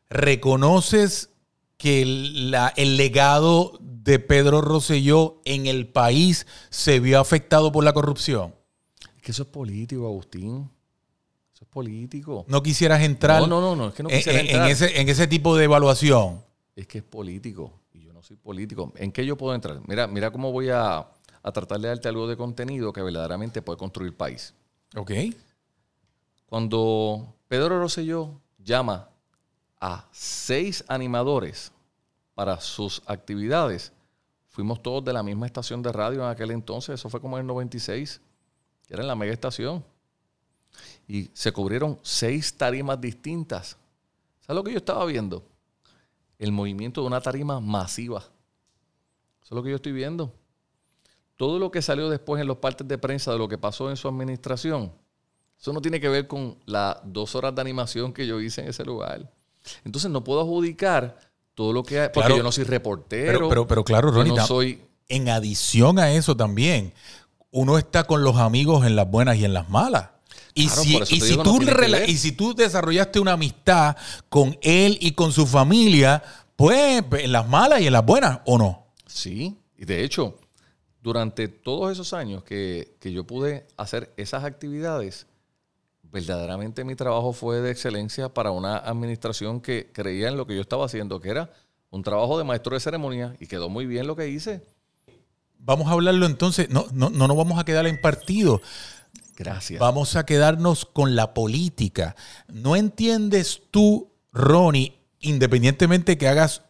¿reconoces 0.10 1.32
que 1.78 2.02
el, 2.02 2.52
la- 2.52 2.74
el 2.76 2.98
legado 2.98 3.78
de 3.82 4.20
Pedro 4.20 4.62
Rosselló 4.62 5.42
en 5.46 5.68
el 5.68 5.88
país 5.88 6.48
se 6.70 7.00
vio 7.00 7.20
afectado 7.20 7.72
por 7.72 7.84
la 7.84 7.94
corrupción? 7.94 8.56
Es 9.16 9.22
que 9.22 9.32
eso 9.32 9.44
es 9.44 9.50
político, 9.50 10.06
Agustín. 10.06 10.70
Eso 11.54 11.66
es 11.66 11.70
político. 11.70 12.46
No 12.48 12.62
quisieras 12.64 13.02
entrar, 13.02 13.42
No, 13.42 13.48
no, 13.48 13.62
no, 13.62 13.76
no, 13.76 13.88
es 13.90 13.94
que 13.94 14.04
no 14.04 14.10
en- 14.10 14.18
quisiera 14.18 14.40
en, 14.40 14.46
en 14.46 14.52
entrar. 14.52 14.70
ese, 14.72 15.02
en 15.02 15.10
ese 15.10 15.28
tipo 15.28 15.56
de 15.56 15.66
evaluación. 15.66 16.44
Es 16.76 16.88
que 16.88 17.00
es 17.00 17.04
político 17.04 17.74
y 17.94 18.02
yo 18.02 18.14
no 18.14 18.22
soy 18.22 18.38
político. 18.38 18.94
¿En 18.98 19.12
qué 19.12 19.26
yo 19.26 19.36
puedo 19.38 19.54
entrar? 19.56 19.80
Mira, 19.88 20.08
mira 20.08 20.32
cómo 20.32 20.52
voy 20.52 20.70
a, 20.70 21.00
a 21.00 21.52
tratar 21.52 21.80
de 21.80 21.88
darte 21.90 22.08
algo 22.08 22.28
de 22.28 22.38
contenido 22.38 22.94
que 22.94 23.02
verdaderamente 23.02 23.62
puede 23.62 23.78
construir 23.78 24.16
país. 24.16 24.54
¿Ok? 24.96 25.12
Cuando 26.46 27.36
Pedro 27.48 27.80
Rosselló 27.80 28.40
llama 28.60 29.10
a 29.80 30.08
seis 30.12 30.84
animadores 30.88 31.72
para 32.34 32.60
sus 32.60 33.02
actividades, 33.06 33.92
fuimos 34.50 34.82
todos 34.82 35.04
de 35.04 35.14
la 35.14 35.24
misma 35.24 35.46
estación 35.46 35.82
de 35.82 35.92
radio 35.92 36.24
en 36.24 36.30
aquel 36.30 36.52
entonces, 36.52 36.96
eso 36.96 37.10
fue 37.10 37.22
como 37.22 37.38
en 37.38 37.42
el 37.42 37.48
96. 37.48 38.22
que 38.88 38.94
era 38.94 39.04
en 39.04 39.08
la 39.08 39.16
mega 39.16 39.34
estación. 39.34 39.84
Y 41.08 41.30
se 41.34 41.52
cubrieron 41.52 42.00
seis 42.04 42.56
tarimas 42.56 43.00
distintas. 43.02 43.78
¿Sabes 44.42 44.56
lo 44.56 44.64
que 44.64 44.72
yo 44.72 44.78
estaba 44.78 45.06
viendo? 45.06 45.44
El 46.40 46.52
movimiento 46.52 47.02
de 47.02 47.08
una 47.08 47.20
tarima 47.20 47.60
masiva. 47.60 48.20
Eso 48.20 49.46
es 49.46 49.52
lo 49.52 49.64
que 49.64 49.72
yo 49.72 49.76
estoy 49.78 49.92
viendo. 49.92 50.34
Todo 51.36 51.60
lo 51.60 51.70
que 51.70 51.82
salió 51.82 52.10
después 52.10 52.42
en 52.42 52.48
los 52.48 52.58
partes 52.58 52.88
de 52.88 52.98
prensa 52.98 53.32
de 53.32 53.38
lo 53.38 53.48
que 53.48 53.58
pasó 53.58 53.90
en 53.90 53.98
su 53.98 54.08
administración, 54.08 54.92
eso 55.60 55.74
no 55.74 55.82
tiene 55.82 56.00
que 56.00 56.10
ver 56.10 56.28
con 56.28 56.58
las 56.66 56.98
dos 57.04 57.36
horas 57.36 57.54
de 57.54 57.62
animación 57.62 58.14
que 58.14 58.28
yo 58.28 58.40
hice 58.40 58.62
en 58.62 58.70
ese 58.70 58.86
lugar. 58.86 59.32
Entonces 59.86 60.10
no 60.12 60.24
puedo 60.24 60.42
adjudicar 60.42 61.18
todo 61.54 61.74
lo 61.74 61.84
que 61.84 62.00
hay, 62.00 62.08
porque 62.10 62.28
Claro. 62.28 62.38
yo 62.38 62.44
no 62.44 62.52
soy 62.52 62.64
reportero. 62.66 63.32
Pero, 63.34 63.50
pero, 63.50 63.68
pero 63.68 63.84
claro, 63.84 64.12
Ronnie, 64.12 64.34
no 64.34 64.46
soy 64.46 64.82
en 65.10 65.30
adición 65.30 66.00
a 66.00 66.12
eso 66.12 66.36
también, 66.36 66.94
uno 67.52 67.78
está 67.78 68.04
con 68.04 68.24
los 68.24 68.36
amigos 68.38 68.86
en 68.86 68.96
las 68.96 69.10
buenas 69.10 69.38
y 69.38 69.46
en 69.46 69.54
las 69.54 69.70
malas. 69.70 70.10
Y 70.54 70.68
Claro, 70.68 70.82
si, 70.82 70.98
y 71.16 71.22
si 71.22 71.30
digo, 71.32 71.44
tú 71.44 71.60
y 72.08 72.18
si 72.18 72.32
tú 72.32 72.54
desarrollaste 72.56 73.20
una 73.20 73.34
amistad 73.34 73.96
con 74.28 74.58
él 74.62 74.98
y 75.02 75.12
con 75.12 75.32
su 75.32 75.46
familia, 75.46 76.24
pues 76.56 77.04
en 77.12 77.32
las 77.32 77.48
malas 77.48 77.82
y 77.82 77.88
en 77.88 77.94
las 77.94 78.06
buenas, 78.06 78.40
¿o 78.46 78.58
no? 78.58 78.88
Sí, 79.06 79.56
y 79.78 79.86
de 79.86 80.04
hecho, 80.04 80.40
durante 81.02 81.48
todos 81.48 81.92
esos 81.92 82.12
años 82.14 82.44
que, 82.44 82.96
que 83.00 83.12
yo 83.12 83.24
pude 83.24 83.68
hacer 83.78 84.14
esas 84.18 84.44
actividades, 84.44 85.27
verdaderamente 86.18 86.84
mi 86.84 86.96
trabajo 86.96 87.32
fue 87.32 87.62
de 87.62 87.70
excelencia 87.70 88.30
para 88.30 88.50
una 88.52 88.78
administración 88.78 89.62
que 89.62 89.92
creía 89.94 90.30
en 90.30 90.38
lo 90.38 90.48
que 90.48 90.56
yo 90.56 90.62
estaba 90.62 90.86
haciendo, 90.86 91.20
que 91.20 91.30
era 91.30 91.52
un 91.92 92.02
trabajo 92.02 92.38
de 92.38 92.44
maestro 92.44 92.74
de 92.74 92.80
ceremonia, 92.80 93.36
y 93.40 93.46
quedó 93.46 93.70
muy 93.70 93.86
bien 93.86 94.08
lo 94.08 94.16
que 94.16 94.28
hice. 94.28 94.64
Vamos 95.60 95.88
a 95.88 95.92
hablarlo 95.92 96.26
entonces, 96.26 96.70
no, 96.70 96.88
no, 96.92 97.10
no 97.10 97.28
nos 97.28 97.38
vamos 97.38 97.60
a 97.60 97.66
quedar 97.66 97.86
en 97.86 98.02
partido. 98.02 98.62
Gracias. 99.36 99.80
Vamos 99.80 100.16
a 100.16 100.26
quedarnos 100.26 100.86
con 100.86 101.16
la 101.16 101.36
política. 101.36 102.16
¿No 102.48 102.76
entiendes 102.76 103.62
tú, 103.70 104.12
Ronnie, 104.32 104.98
independientemente 105.20 106.18
que 106.18 106.28
hagas 106.28 106.64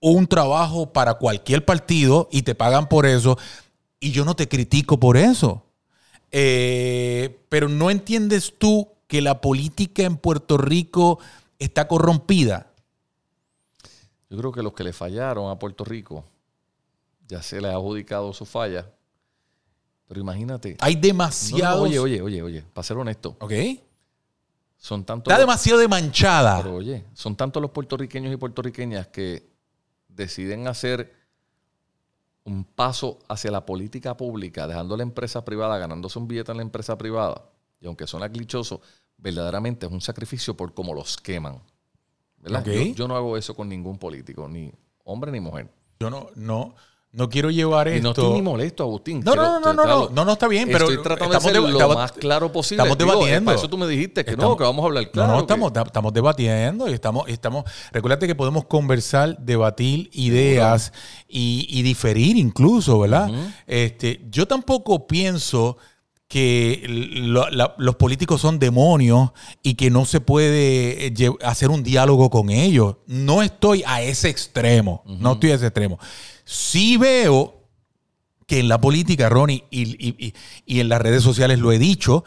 un 0.00 0.26
trabajo 0.26 0.92
para 0.92 1.14
cualquier 1.14 1.64
partido 1.64 2.28
y 2.32 2.42
te 2.42 2.56
pagan 2.56 2.88
por 2.88 3.06
eso, 3.06 3.38
y 4.00 4.10
yo 4.10 4.24
no 4.24 4.34
te 4.34 4.48
critico 4.48 4.98
por 4.98 5.16
eso? 5.16 5.64
Eh, 6.36 7.38
pero 7.48 7.68
¿no 7.68 7.90
entiendes 7.90 8.54
tú 8.58 8.88
que 9.06 9.22
la 9.22 9.40
política 9.40 10.02
en 10.02 10.16
Puerto 10.16 10.56
Rico 10.58 11.20
está 11.60 11.86
corrompida? 11.86 12.72
Yo 14.28 14.38
creo 14.38 14.50
que 14.50 14.62
los 14.62 14.72
que 14.72 14.82
le 14.82 14.92
fallaron 14.92 15.48
a 15.48 15.58
Puerto 15.60 15.84
Rico, 15.84 16.24
ya 17.28 17.40
se 17.40 17.60
les 17.60 17.70
ha 17.70 17.74
adjudicado 17.74 18.32
su 18.32 18.44
falla. 18.46 18.90
Pero 20.08 20.20
imagínate. 20.20 20.76
Hay 20.80 20.94
No, 20.94 21.00
no, 21.00 21.06
demasiados... 21.06 21.80
oye, 21.82 22.00
oye, 22.00 22.20
oye, 22.20 22.42
oye, 22.42 22.62
para 22.72 22.82
ser 22.82 22.96
honesto, 22.96 23.36
¿Ok? 23.38 23.52
son 24.76 25.04
tantos. 25.04 25.30
Está 25.30 25.38
los- 25.38 25.46
demasiado 25.46 25.78
de 25.78 25.86
manchada. 25.88 26.60
Pero 26.62 26.74
oye, 26.74 27.04
son 27.14 27.36
tantos 27.36 27.62
los 27.62 27.70
puertorriqueños 27.70 28.32
y 28.34 28.36
puertorriqueñas 28.36 29.06
que 29.06 29.46
deciden 30.08 30.66
hacer 30.66 31.14
un 32.44 32.64
paso 32.64 33.18
hacia 33.28 33.50
la 33.50 33.64
política 33.64 34.16
pública, 34.16 34.66
dejando 34.66 34.96
la 34.96 35.02
empresa 35.02 35.44
privada, 35.44 35.78
ganándose 35.78 36.18
un 36.18 36.28
billete 36.28 36.52
en 36.52 36.58
la 36.58 36.62
empresa 36.62 36.96
privada. 36.98 37.50
Y 37.80 37.86
aunque 37.86 38.06
suena 38.06 38.28
clichoso, 38.28 38.80
verdaderamente 39.16 39.86
es 39.86 39.92
un 39.92 40.00
sacrificio 40.00 40.56
por 40.56 40.74
cómo 40.74 40.94
los 40.94 41.16
queman. 41.16 41.60
¿verdad? 42.38 42.64
Yo, 42.64 42.94
yo 42.94 43.08
no 43.08 43.16
hago 43.16 43.36
eso 43.36 43.54
con 43.54 43.68
ningún 43.68 43.98
político, 43.98 44.48
ni 44.48 44.70
hombre 45.04 45.32
ni 45.32 45.40
mujer. 45.40 45.70
Yo 46.00 46.10
no, 46.10 46.28
no, 46.34 46.74
no 47.14 47.28
quiero 47.28 47.50
llevar 47.50 47.86
Y 47.88 47.92
esto... 47.92 48.02
no 48.02 48.10
estoy 48.10 48.32
ni 48.32 48.42
molesto, 48.42 48.82
Agustín. 48.82 49.20
No, 49.24 49.34
no, 49.36 49.60
no, 49.60 49.72
no, 49.72 49.84
no, 49.86 50.08
no, 50.10 50.24
no, 50.24 50.32
está 50.32 50.48
bien, 50.48 50.68
pero 50.70 50.88
Estoy 50.88 51.02
tratando 51.02 51.34
de 51.34 51.40
ser 51.40 51.56
lo 51.56 51.68
estamos- 51.68 51.96
más 51.96 52.12
claro 52.12 52.50
posible. 52.52 52.82
estamos 52.82 52.98
debatiendo. 52.98 53.44
Para 53.46 53.58
eso 53.58 53.68
tú 53.68 53.78
me 53.78 53.86
dijiste 53.86 54.24
que 54.24 54.36
no, 54.36 54.56
que 54.56 54.64
vamos 54.64 54.82
a 54.82 54.86
hablar 54.86 55.10
claro. 55.10 55.32
no, 55.34 55.38
estamos, 55.40 55.72
estamos 55.86 56.12
debatiendo 56.12 56.88
y 56.88 56.92
estamos, 56.92 57.28
estamos. 57.28 57.64
Recuérdate 57.92 58.26
que 58.26 58.34
podemos 58.34 58.64
conversar, 58.64 59.38
debatir 59.38 60.10
ideas 60.12 60.92
y, 61.28 61.82
diferir 61.82 62.36
incluso, 62.36 62.98
¿verdad? 62.98 63.30
Este, 63.66 64.20
yo 64.30 64.46
tampoco 64.46 65.06
pienso 65.06 65.76
que 66.26 66.82
lo- 66.88 67.48
la- 67.50 67.74
los 67.78 67.94
políticos 67.96 68.40
son 68.40 68.58
demonios 68.58 69.30
y 69.62 69.74
que 69.74 69.90
no 69.90 70.04
se 70.04 70.20
puede 70.20 71.06
eh, 71.08 71.30
hacer 71.44 71.70
un 71.70 71.82
diálogo 71.84 72.28
con 72.30 72.50
ellos. 72.50 72.96
No 73.06 73.42
estoy 73.42 73.84
a 73.86 74.02
ese 74.02 74.30
extremo. 74.30 75.02
No 75.06 75.34
estoy 75.34 75.52
a 75.52 75.54
ese 75.56 75.66
extremo. 75.66 75.98
Sí 76.44 76.96
veo 76.96 77.54
que 78.46 78.60
en 78.60 78.68
la 78.68 78.78
política, 78.80 79.28
Ronnie, 79.28 79.64
y, 79.70 79.82
y- 79.82 80.14
y- 80.18 80.34
y 80.66 80.80
en 80.80 80.88
las 80.90 81.00
redes 81.00 81.22
sociales 81.22 81.58
lo 81.58 81.72
he 81.72 81.78
dicho, 81.78 82.24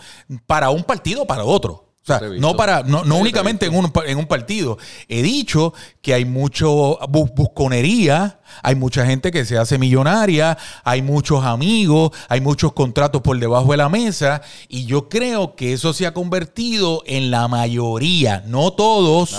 para 0.48 0.70
un 0.72 0.84
partido 0.84 1.24
o 1.24 1.28
para 1.28 1.44
otro. 1.44 1.74
O 2.02 2.06
sea, 2.08 2.20
no 2.40 2.56
para, 2.56 2.84
no, 2.84 3.04
únicamente 3.18 3.66
en 3.66 3.76
un, 3.76 3.92
en 4.06 4.18
un 4.18 4.26
partido. 4.28 4.78
He 5.10 5.22
dicho 5.22 5.74
que 6.02 6.14
hay 6.14 6.24
mucho 6.26 6.98
bu- 7.02 7.32
busconería, 7.36 8.40
hay 8.64 8.76
mucha 8.76 9.06
gente 9.06 9.32
que 9.32 9.46
se 9.46 9.58
hace 9.58 9.78
millonaria, 9.78 10.58
hay 10.84 11.02
muchos 11.02 11.44
amigos, 11.44 12.12
hay 12.30 12.42
muchos 12.42 12.74
contratos 12.74 13.22
por 13.22 13.40
debajo 13.40 13.72
de 13.72 13.78
la 13.78 13.90
mesa, 13.90 14.42
y 14.68 14.86
yo 14.86 15.10
creo 15.10 15.56
que 15.56 15.74
eso 15.74 15.94
se 15.94 16.06
ha 16.06 16.14
convertido 16.14 17.04
en 17.06 17.32
la 17.32 17.48
mayoría, 17.48 18.44
no 18.48 18.72
todos 18.72 19.34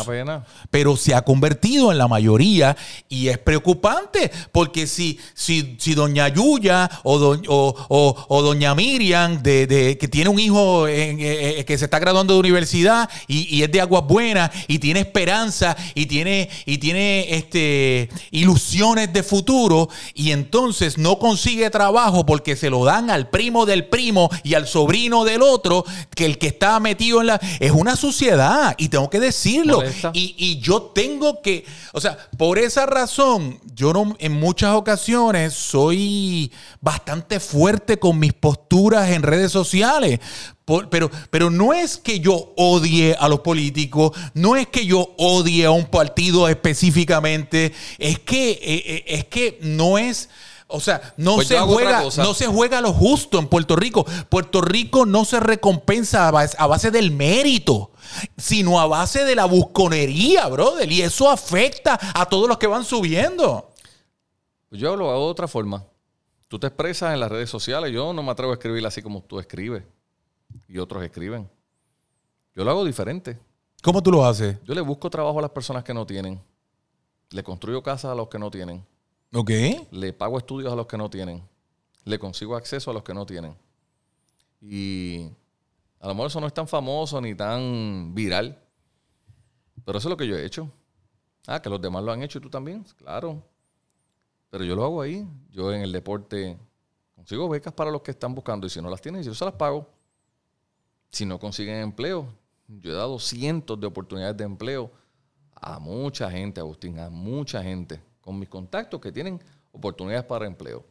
pero 0.70 0.96
se 0.96 1.14
ha 1.14 1.22
convertido 1.22 1.92
en 1.92 1.98
la 1.98 2.08
mayoría 2.08 2.76
y 3.08 3.28
es 3.28 3.38
preocupante 3.38 4.30
porque 4.52 4.86
si, 4.86 5.18
si, 5.34 5.76
si 5.78 5.94
doña 5.94 6.28
Yuya 6.28 6.90
o, 7.04 7.18
do- 7.18 7.42
o, 7.48 7.74
o- 7.88 8.26
o 8.28 8.42
doña 8.42 8.74
Miriam, 8.74 9.42
de, 9.42 9.66
de- 9.66 9.98
que 9.98 10.08
tiene 10.08 10.30
un 10.30 10.38
hijo 10.38 10.86
en- 10.88 11.18
eh, 11.20 11.60
eh, 11.60 11.64
que 11.64 11.76
se 11.78 11.84
está 11.86 11.98
graduando 11.98 12.34
de 12.34 12.40
universidad 12.40 13.08
y, 13.26 13.54
y 13.56 13.62
es 13.62 13.70
de 13.72 13.80
aguas 13.80 14.04
buenas 14.06 14.50
y 14.68 14.78
tiene 14.78 15.00
esperanza 15.00 15.76
y 15.94 16.06
tiene, 16.06 16.48
y 16.66 16.78
tiene 16.78 17.34
este, 17.34 18.08
ilusiones 18.30 18.97
de 19.06 19.22
futuro 19.22 19.88
y 20.14 20.32
entonces 20.32 20.98
no 20.98 21.18
consigue 21.18 21.70
trabajo 21.70 22.26
porque 22.26 22.56
se 22.56 22.70
lo 22.70 22.84
dan 22.84 23.10
al 23.10 23.30
primo 23.30 23.66
del 23.66 23.86
primo 23.86 24.28
y 24.42 24.54
al 24.54 24.66
sobrino 24.66 25.24
del 25.24 25.42
otro, 25.42 25.84
que 26.14 26.24
el 26.24 26.38
que 26.38 26.48
está 26.48 26.80
metido 26.80 27.20
en 27.20 27.28
la... 27.28 27.40
Es 27.60 27.70
una 27.70 27.96
suciedad 27.96 28.74
y 28.78 28.88
tengo 28.88 29.08
que 29.08 29.20
decirlo. 29.20 29.82
Y, 30.12 30.34
y 30.36 30.58
yo 30.58 30.82
tengo 30.82 31.40
que, 31.40 31.64
o 31.92 32.00
sea, 32.00 32.18
por 32.36 32.58
esa 32.58 32.86
razón, 32.86 33.60
yo 33.74 33.92
no, 33.92 34.16
en 34.18 34.32
muchas 34.32 34.74
ocasiones 34.74 35.54
soy 35.54 36.50
bastante 36.80 37.40
fuerte 37.40 37.98
con 37.98 38.18
mis 38.18 38.32
posturas 38.32 39.10
en 39.10 39.22
redes 39.22 39.52
sociales. 39.52 40.20
Pero, 40.90 41.10
pero 41.30 41.50
no 41.50 41.72
es 41.72 41.96
que 41.96 42.20
yo 42.20 42.52
odie 42.56 43.16
a 43.18 43.28
los 43.28 43.40
políticos, 43.40 44.16
no 44.34 44.56
es 44.56 44.68
que 44.68 44.84
yo 44.84 45.14
odie 45.16 45.64
a 45.64 45.70
un 45.70 45.86
partido 45.86 46.48
específicamente, 46.48 47.72
es 47.98 48.18
que, 48.18 48.50
eh, 48.50 48.60
eh, 48.62 49.04
es 49.06 49.24
que 49.24 49.58
no 49.62 49.98
es... 49.98 50.28
O 50.70 50.80
sea, 50.80 51.14
no, 51.16 51.36
Pues 51.36 51.48
se 51.48 51.58
juega, 51.58 52.02
no 52.18 52.34
se 52.34 52.46
juega 52.46 52.82
lo 52.82 52.92
justo 52.92 53.38
en 53.38 53.46
Puerto 53.46 53.74
Rico. 53.74 54.04
Puerto 54.28 54.60
Rico 54.60 55.06
no 55.06 55.24
se 55.24 55.40
recompensa 55.40 56.28
a 56.28 56.30
base, 56.30 56.54
a 56.58 56.66
base 56.66 56.90
del 56.90 57.10
mérito, 57.10 57.92
sino 58.36 58.78
a 58.78 58.86
base 58.86 59.24
de 59.24 59.34
la 59.34 59.46
busconería, 59.46 60.46
brother. 60.48 60.92
Y 60.92 61.00
eso 61.00 61.30
afecta 61.30 61.98
a 62.12 62.26
todos 62.26 62.48
los 62.48 62.58
que 62.58 62.66
van 62.66 62.84
subiendo. 62.84 63.72
Pues 64.68 64.78
yo 64.78 64.94
lo 64.94 65.10
hago 65.10 65.24
de 65.24 65.30
otra 65.30 65.48
forma. 65.48 65.86
Tú 66.48 66.58
te 66.58 66.66
expresas 66.66 67.14
en 67.14 67.20
las 67.20 67.30
redes 67.30 67.48
sociales. 67.48 67.90
Yo 67.90 68.12
no 68.12 68.22
me 68.22 68.30
atrevo 68.30 68.52
a 68.52 68.56
escribir 68.56 68.86
así 68.86 69.00
como 69.00 69.22
tú 69.22 69.40
escribes. 69.40 69.84
Y 70.66 70.78
otros 70.78 71.02
escriben. 71.02 71.48
Yo 72.54 72.64
lo 72.64 72.70
hago 72.70 72.84
diferente. 72.84 73.38
¿Cómo 73.82 74.02
tú 74.02 74.10
lo 74.10 74.24
haces? 74.24 74.58
Yo 74.64 74.74
le 74.74 74.80
busco 74.80 75.08
trabajo 75.08 75.38
a 75.38 75.42
las 75.42 75.50
personas 75.50 75.84
que 75.84 75.94
no 75.94 76.04
tienen. 76.04 76.42
Le 77.30 77.42
construyo 77.42 77.82
casas 77.82 78.10
a 78.10 78.14
los 78.14 78.28
que 78.28 78.38
no 78.38 78.50
tienen. 78.50 78.84
¿Ok? 79.32 79.50
Le 79.90 80.12
pago 80.12 80.38
estudios 80.38 80.72
a 80.72 80.76
los 80.76 80.86
que 80.86 80.96
no 80.96 81.08
tienen. 81.10 81.42
Le 82.04 82.18
consigo 82.18 82.56
acceso 82.56 82.90
a 82.90 82.94
los 82.94 83.02
que 83.02 83.14
no 83.14 83.26
tienen. 83.26 83.54
Y 84.60 85.28
a 86.00 86.08
lo 86.08 86.14
mejor 86.14 86.28
eso 86.28 86.40
no 86.40 86.46
es 86.46 86.54
tan 86.54 86.66
famoso 86.66 87.20
ni 87.20 87.34
tan 87.34 88.14
viral. 88.14 88.58
Pero 89.84 89.98
eso 89.98 90.08
es 90.08 90.10
lo 90.10 90.16
que 90.16 90.26
yo 90.26 90.36
he 90.36 90.44
hecho. 90.44 90.70
Ah, 91.46 91.62
que 91.62 91.70
los 91.70 91.80
demás 91.80 92.02
lo 92.02 92.12
han 92.12 92.22
hecho 92.22 92.38
y 92.38 92.42
tú 92.42 92.50
también. 92.50 92.84
Claro. 92.96 93.42
Pero 94.50 94.64
yo 94.64 94.74
lo 94.74 94.84
hago 94.84 95.02
ahí. 95.02 95.26
Yo 95.50 95.72
en 95.72 95.82
el 95.82 95.92
deporte 95.92 96.58
consigo 97.14 97.48
becas 97.48 97.72
para 97.72 97.90
los 97.90 98.02
que 98.02 98.10
están 98.10 98.34
buscando. 98.34 98.66
Y 98.66 98.70
si 98.70 98.80
no 98.80 98.90
las 98.90 99.00
tienen, 99.00 99.22
yo 99.22 99.34
se 99.34 99.44
las 99.44 99.54
pago. 99.54 99.86
Si 101.10 101.24
no 101.24 101.38
consiguen 101.38 101.76
empleo, 101.76 102.28
yo 102.68 102.92
he 102.92 102.94
dado 102.94 103.18
cientos 103.18 103.80
de 103.80 103.86
oportunidades 103.86 104.36
de 104.36 104.44
empleo 104.44 104.90
a 105.54 105.78
mucha 105.78 106.30
gente, 106.30 106.60
Agustín, 106.60 106.98
a 106.98 107.10
mucha 107.10 107.62
gente, 107.62 108.00
con 108.20 108.38
mis 108.38 108.48
contactos 108.48 109.00
que 109.00 109.10
tienen 109.10 109.42
oportunidades 109.72 110.24
para 110.24 110.46
empleo. 110.46 110.84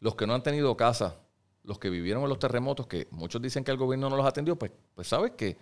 Los 0.00 0.14
que 0.14 0.26
no 0.26 0.34
han 0.34 0.42
tenido 0.42 0.76
casa, 0.76 1.16
los 1.64 1.78
que 1.78 1.90
vivieron 1.90 2.22
en 2.22 2.28
los 2.28 2.38
terremotos, 2.38 2.86
que 2.86 3.08
muchos 3.10 3.42
dicen 3.42 3.64
que 3.64 3.70
el 3.70 3.76
gobierno 3.76 4.08
no 4.08 4.16
los 4.16 4.26
atendió, 4.26 4.56
pues, 4.56 4.70
pues 4.94 5.08
sabes 5.08 5.32
que 5.32 5.58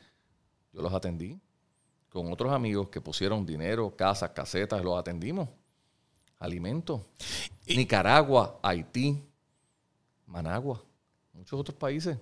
yo 0.72 0.82
los 0.82 0.92
atendí 0.92 1.40
con 2.10 2.32
otros 2.32 2.52
amigos 2.52 2.88
que 2.88 3.00
pusieron 3.00 3.44
dinero, 3.44 3.94
casas, 3.96 4.30
casetas, 4.30 4.82
los 4.82 4.98
atendimos. 4.98 5.48
Alimentos. 6.38 7.02
Nicaragua, 7.66 8.60
Haití, 8.62 9.22
Managua, 10.26 10.82
muchos 11.32 11.58
otros 11.58 11.76
países. 11.76 12.18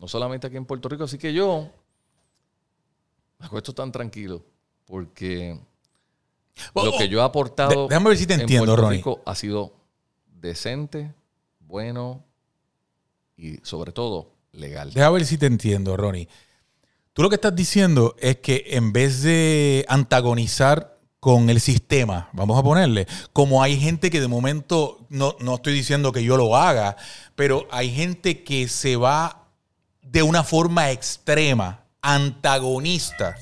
No 0.00 0.08
solamente 0.08 0.46
aquí 0.46 0.56
en 0.56 0.64
Puerto 0.64 0.88
Rico. 0.88 1.04
Así 1.04 1.18
que 1.18 1.32
yo 1.32 1.68
me 3.38 3.46
acuesto 3.46 3.72
tan 3.74 3.92
tranquilo 3.92 4.42
porque 4.86 5.58
Oh, 6.74 6.84
lo 6.84 6.98
que 6.98 7.08
yo 7.08 7.20
he 7.20 7.22
aportado 7.22 7.82
de- 7.84 7.88
déjame 7.88 8.08
ver 8.10 8.18
si 8.18 8.26
te 8.26 8.34
en 8.34 8.40
entiendo, 8.40 8.66
Puerto 8.66 8.82
Ronnie. 8.82 8.98
Rico 8.98 9.20
ha 9.24 9.34
sido 9.34 9.72
decente, 10.40 11.12
bueno 11.60 12.22
y 13.36 13.58
sobre 13.62 13.92
todo 13.92 14.32
legal. 14.52 14.92
Deja 14.92 15.08
ver 15.10 15.24
si 15.24 15.38
te 15.38 15.46
entiendo, 15.46 15.96
Ronnie. 15.96 16.28
Tú 17.12 17.22
lo 17.22 17.28
que 17.28 17.36
estás 17.36 17.54
diciendo 17.54 18.14
es 18.18 18.38
que 18.38 18.64
en 18.70 18.92
vez 18.92 19.22
de 19.22 19.84
antagonizar 19.88 20.98
con 21.18 21.50
el 21.50 21.60
sistema, 21.60 22.28
vamos 22.32 22.58
a 22.58 22.62
ponerle, 22.62 23.06
como 23.32 23.62
hay 23.62 23.78
gente 23.78 24.10
que 24.10 24.20
de 24.20 24.28
momento, 24.28 25.06
no, 25.10 25.36
no 25.40 25.56
estoy 25.56 25.72
diciendo 25.74 26.12
que 26.12 26.24
yo 26.24 26.36
lo 26.36 26.56
haga, 26.56 26.96
pero 27.34 27.66
hay 27.70 27.90
gente 27.90 28.42
que 28.42 28.68
se 28.68 28.96
va 28.96 29.39
de 30.10 30.22
una 30.22 30.42
forma 30.42 30.90
extrema, 30.90 31.84
antagonista, 32.02 33.36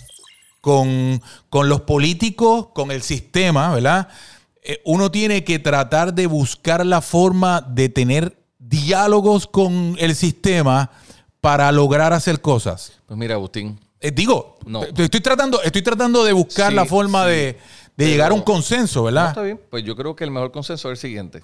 con, 0.60 1.22
con 1.48 1.68
los 1.68 1.80
políticos, 1.82 2.68
con 2.74 2.90
el 2.90 3.02
sistema, 3.02 3.74
¿verdad? 3.74 4.08
Eh, 4.62 4.82
uno 4.84 5.10
tiene 5.10 5.44
que 5.44 5.58
tratar 5.58 6.12
de 6.12 6.26
buscar 6.26 6.84
la 6.84 7.00
forma 7.00 7.62
de 7.62 7.88
tener 7.88 8.36
diálogos 8.58 9.46
con 9.46 9.96
el 9.98 10.14
sistema 10.14 10.90
para 11.40 11.72
lograr 11.72 12.12
hacer 12.12 12.40
cosas. 12.42 12.92
Pues 13.06 13.16
mira, 13.18 13.34
Agustín, 13.34 13.78
Eh, 14.00 14.10
digo, 14.10 14.58
No. 14.66 14.82
estoy, 14.84 15.08
tratando, 15.20 15.62
estoy 15.62 15.82
tratando 15.82 16.22
de 16.22 16.32
buscar 16.32 16.70
Sí, 16.70 16.74
la 16.76 16.84
forma 16.84 17.24
sí. 17.24 17.30
de, 17.30 17.58
de 17.96 18.06
llegar 18.08 18.30
a 18.30 18.34
un 18.34 18.42
consenso, 18.42 19.00
No, 19.00 19.04
¿verdad? 19.06 19.28
está 19.28 19.42
bien. 19.42 19.60
Pues 19.70 19.84
yo 19.84 19.96
creo 19.96 20.14
que 20.14 20.24
el 20.24 20.30
mejor 20.30 20.52
consenso 20.52 20.88
es 20.88 20.98
el 20.98 20.98
siguiente. 21.08 21.42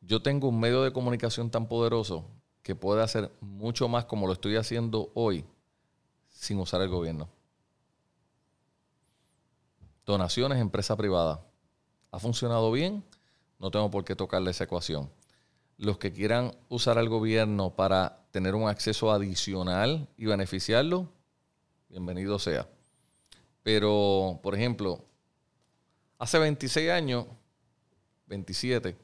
Yo 0.00 0.20
tengo 0.22 0.48
un 0.48 0.58
medio 0.60 0.82
de 0.82 0.92
comunicación 0.92 1.50
tan 1.50 1.66
poderoso 1.66 2.24
que 2.64 2.74
puede 2.74 3.02
hacer 3.02 3.30
mucho 3.42 3.88
más 3.88 4.06
como 4.06 4.26
lo 4.26 4.32
estoy 4.32 4.56
haciendo 4.56 5.12
hoy 5.14 5.44
sin 6.30 6.58
usar 6.58 6.80
el 6.80 6.88
gobierno. 6.88 7.28
Donaciones, 10.06 10.58
empresa 10.58 10.96
privada. 10.96 11.44
¿Ha 12.10 12.18
funcionado 12.18 12.72
bien? 12.72 13.04
No 13.58 13.70
tengo 13.70 13.90
por 13.90 14.04
qué 14.04 14.16
tocarle 14.16 14.50
esa 14.50 14.64
ecuación. 14.64 15.10
Los 15.76 15.98
que 15.98 16.12
quieran 16.12 16.52
usar 16.70 16.96
al 16.96 17.10
gobierno 17.10 17.76
para 17.76 18.24
tener 18.30 18.54
un 18.54 18.66
acceso 18.66 19.12
adicional 19.12 20.08
y 20.16 20.24
beneficiarlo, 20.24 21.12
bienvenido 21.90 22.38
sea. 22.38 22.66
Pero, 23.62 24.40
por 24.42 24.54
ejemplo, 24.54 25.04
hace 26.18 26.38
26 26.38 26.90
años, 26.90 27.26
27, 28.26 28.96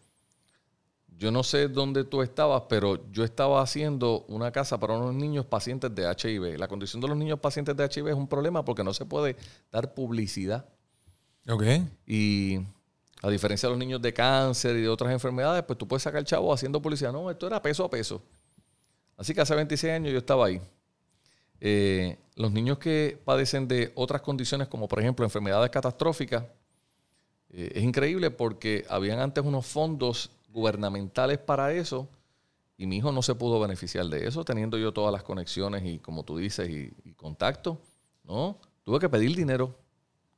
yo 1.20 1.30
no 1.30 1.42
sé 1.42 1.68
dónde 1.68 2.04
tú 2.04 2.22
estabas, 2.22 2.62
pero 2.66 2.98
yo 3.12 3.24
estaba 3.24 3.60
haciendo 3.60 4.24
una 4.28 4.50
casa 4.52 4.80
para 4.80 4.96
unos 4.96 5.14
niños 5.14 5.44
pacientes 5.44 5.94
de 5.94 6.04
HIV. 6.04 6.58
La 6.58 6.66
condición 6.66 7.02
de 7.02 7.08
los 7.08 7.16
niños 7.18 7.38
pacientes 7.38 7.76
de 7.76 7.84
HIV 7.84 8.08
es 8.08 8.14
un 8.14 8.26
problema 8.26 8.64
porque 8.64 8.82
no 8.82 8.94
se 8.94 9.04
puede 9.04 9.36
dar 9.70 9.92
publicidad. 9.92 10.64
Ok. 11.46 11.62
Y 12.06 12.60
a 13.20 13.28
diferencia 13.28 13.68
de 13.68 13.72
los 13.74 13.78
niños 13.78 14.00
de 14.00 14.14
cáncer 14.14 14.74
y 14.76 14.80
de 14.80 14.88
otras 14.88 15.12
enfermedades, 15.12 15.62
pues 15.64 15.78
tú 15.78 15.86
puedes 15.86 16.02
sacar 16.02 16.24
chavo 16.24 16.54
haciendo 16.54 16.80
publicidad. 16.80 17.12
No, 17.12 17.30
esto 17.30 17.46
era 17.46 17.60
peso 17.60 17.84
a 17.84 17.90
peso. 17.90 18.22
Así 19.18 19.34
que 19.34 19.42
hace 19.42 19.54
26 19.54 19.92
años 19.92 20.12
yo 20.14 20.18
estaba 20.20 20.46
ahí. 20.46 20.58
Eh, 21.60 22.16
los 22.34 22.50
niños 22.50 22.78
que 22.78 23.20
padecen 23.26 23.68
de 23.68 23.92
otras 23.94 24.22
condiciones, 24.22 24.68
como 24.68 24.88
por 24.88 25.00
ejemplo 25.00 25.26
enfermedades 25.26 25.68
catastróficas, 25.68 26.44
eh, 27.50 27.72
es 27.74 27.84
increíble 27.84 28.30
porque 28.30 28.86
habían 28.88 29.18
antes 29.18 29.44
unos 29.44 29.66
fondos 29.66 30.30
gubernamentales 30.52 31.38
para 31.38 31.72
eso 31.72 32.08
y 32.80 32.86
mi 32.86 32.96
hijo 32.96 33.12
no 33.12 33.20
se 33.20 33.34
pudo 33.34 33.60
beneficiar 33.60 34.06
de 34.06 34.26
eso, 34.26 34.42
teniendo 34.42 34.78
yo 34.78 34.90
todas 34.92 35.12
las 35.12 35.22
conexiones 35.22 35.84
y, 35.84 35.98
como 35.98 36.24
tú 36.24 36.38
dices, 36.38 36.66
y, 36.70 37.12
contacto. 37.12 37.78
No, 38.24 38.58
tuve 38.84 38.98
que 38.98 39.08
pedir 39.10 39.36
dinero, 39.36 39.76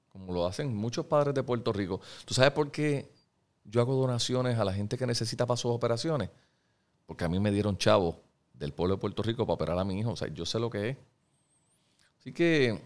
como 0.08 0.32
lo 0.32 0.44
hacen 0.44 0.74
muchos 0.74 1.06
padres 1.06 1.34
de 1.34 1.44
Puerto 1.44 1.72
Rico. 1.72 2.00
¿Tú 2.24 2.34
sabes 2.34 2.50
por 2.50 2.72
qué 2.72 3.08
yo 3.62 3.80
hago 3.80 3.94
donaciones 3.94 4.58
a 4.58 4.64
la 4.64 4.72
gente 4.72 4.98
que 4.98 5.06
necesita 5.06 5.46
para 5.46 5.56
sus 5.56 5.70
operaciones? 5.70 6.30
Porque 7.06 7.24
a 7.24 7.28
mí 7.28 7.38
me 7.38 7.52
dieron 7.52 7.78
chavos 7.78 8.16
del 8.54 8.72
pueblo 8.72 8.96
de 8.96 9.00
Puerto 9.00 9.22
Rico 9.22 9.46
para 9.46 9.54
operar 9.54 9.78
a 9.78 9.84
mi 9.84 10.00
hijo. 10.00 10.10
O 10.10 10.16
sea, 10.16 10.26
yo 10.26 10.44
sé 10.44 10.58
lo 10.58 10.68
que 10.68 10.88
es. 10.88 10.96
Así 12.18 12.32
que 12.32 12.80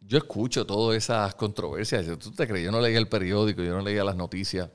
yo 0.00 0.18
escucho 0.18 0.66
todas 0.66 0.98
esas 0.98 1.34
controversias. 1.34 2.06
¿Tú 2.18 2.30
te 2.32 2.46
crees? 2.46 2.66
Yo 2.66 2.72
no 2.72 2.80
leía 2.82 2.98
el 2.98 3.08
periódico, 3.08 3.62
yo 3.62 3.72
no 3.72 3.80
leía 3.80 4.04
las 4.04 4.16
noticias. 4.16 4.68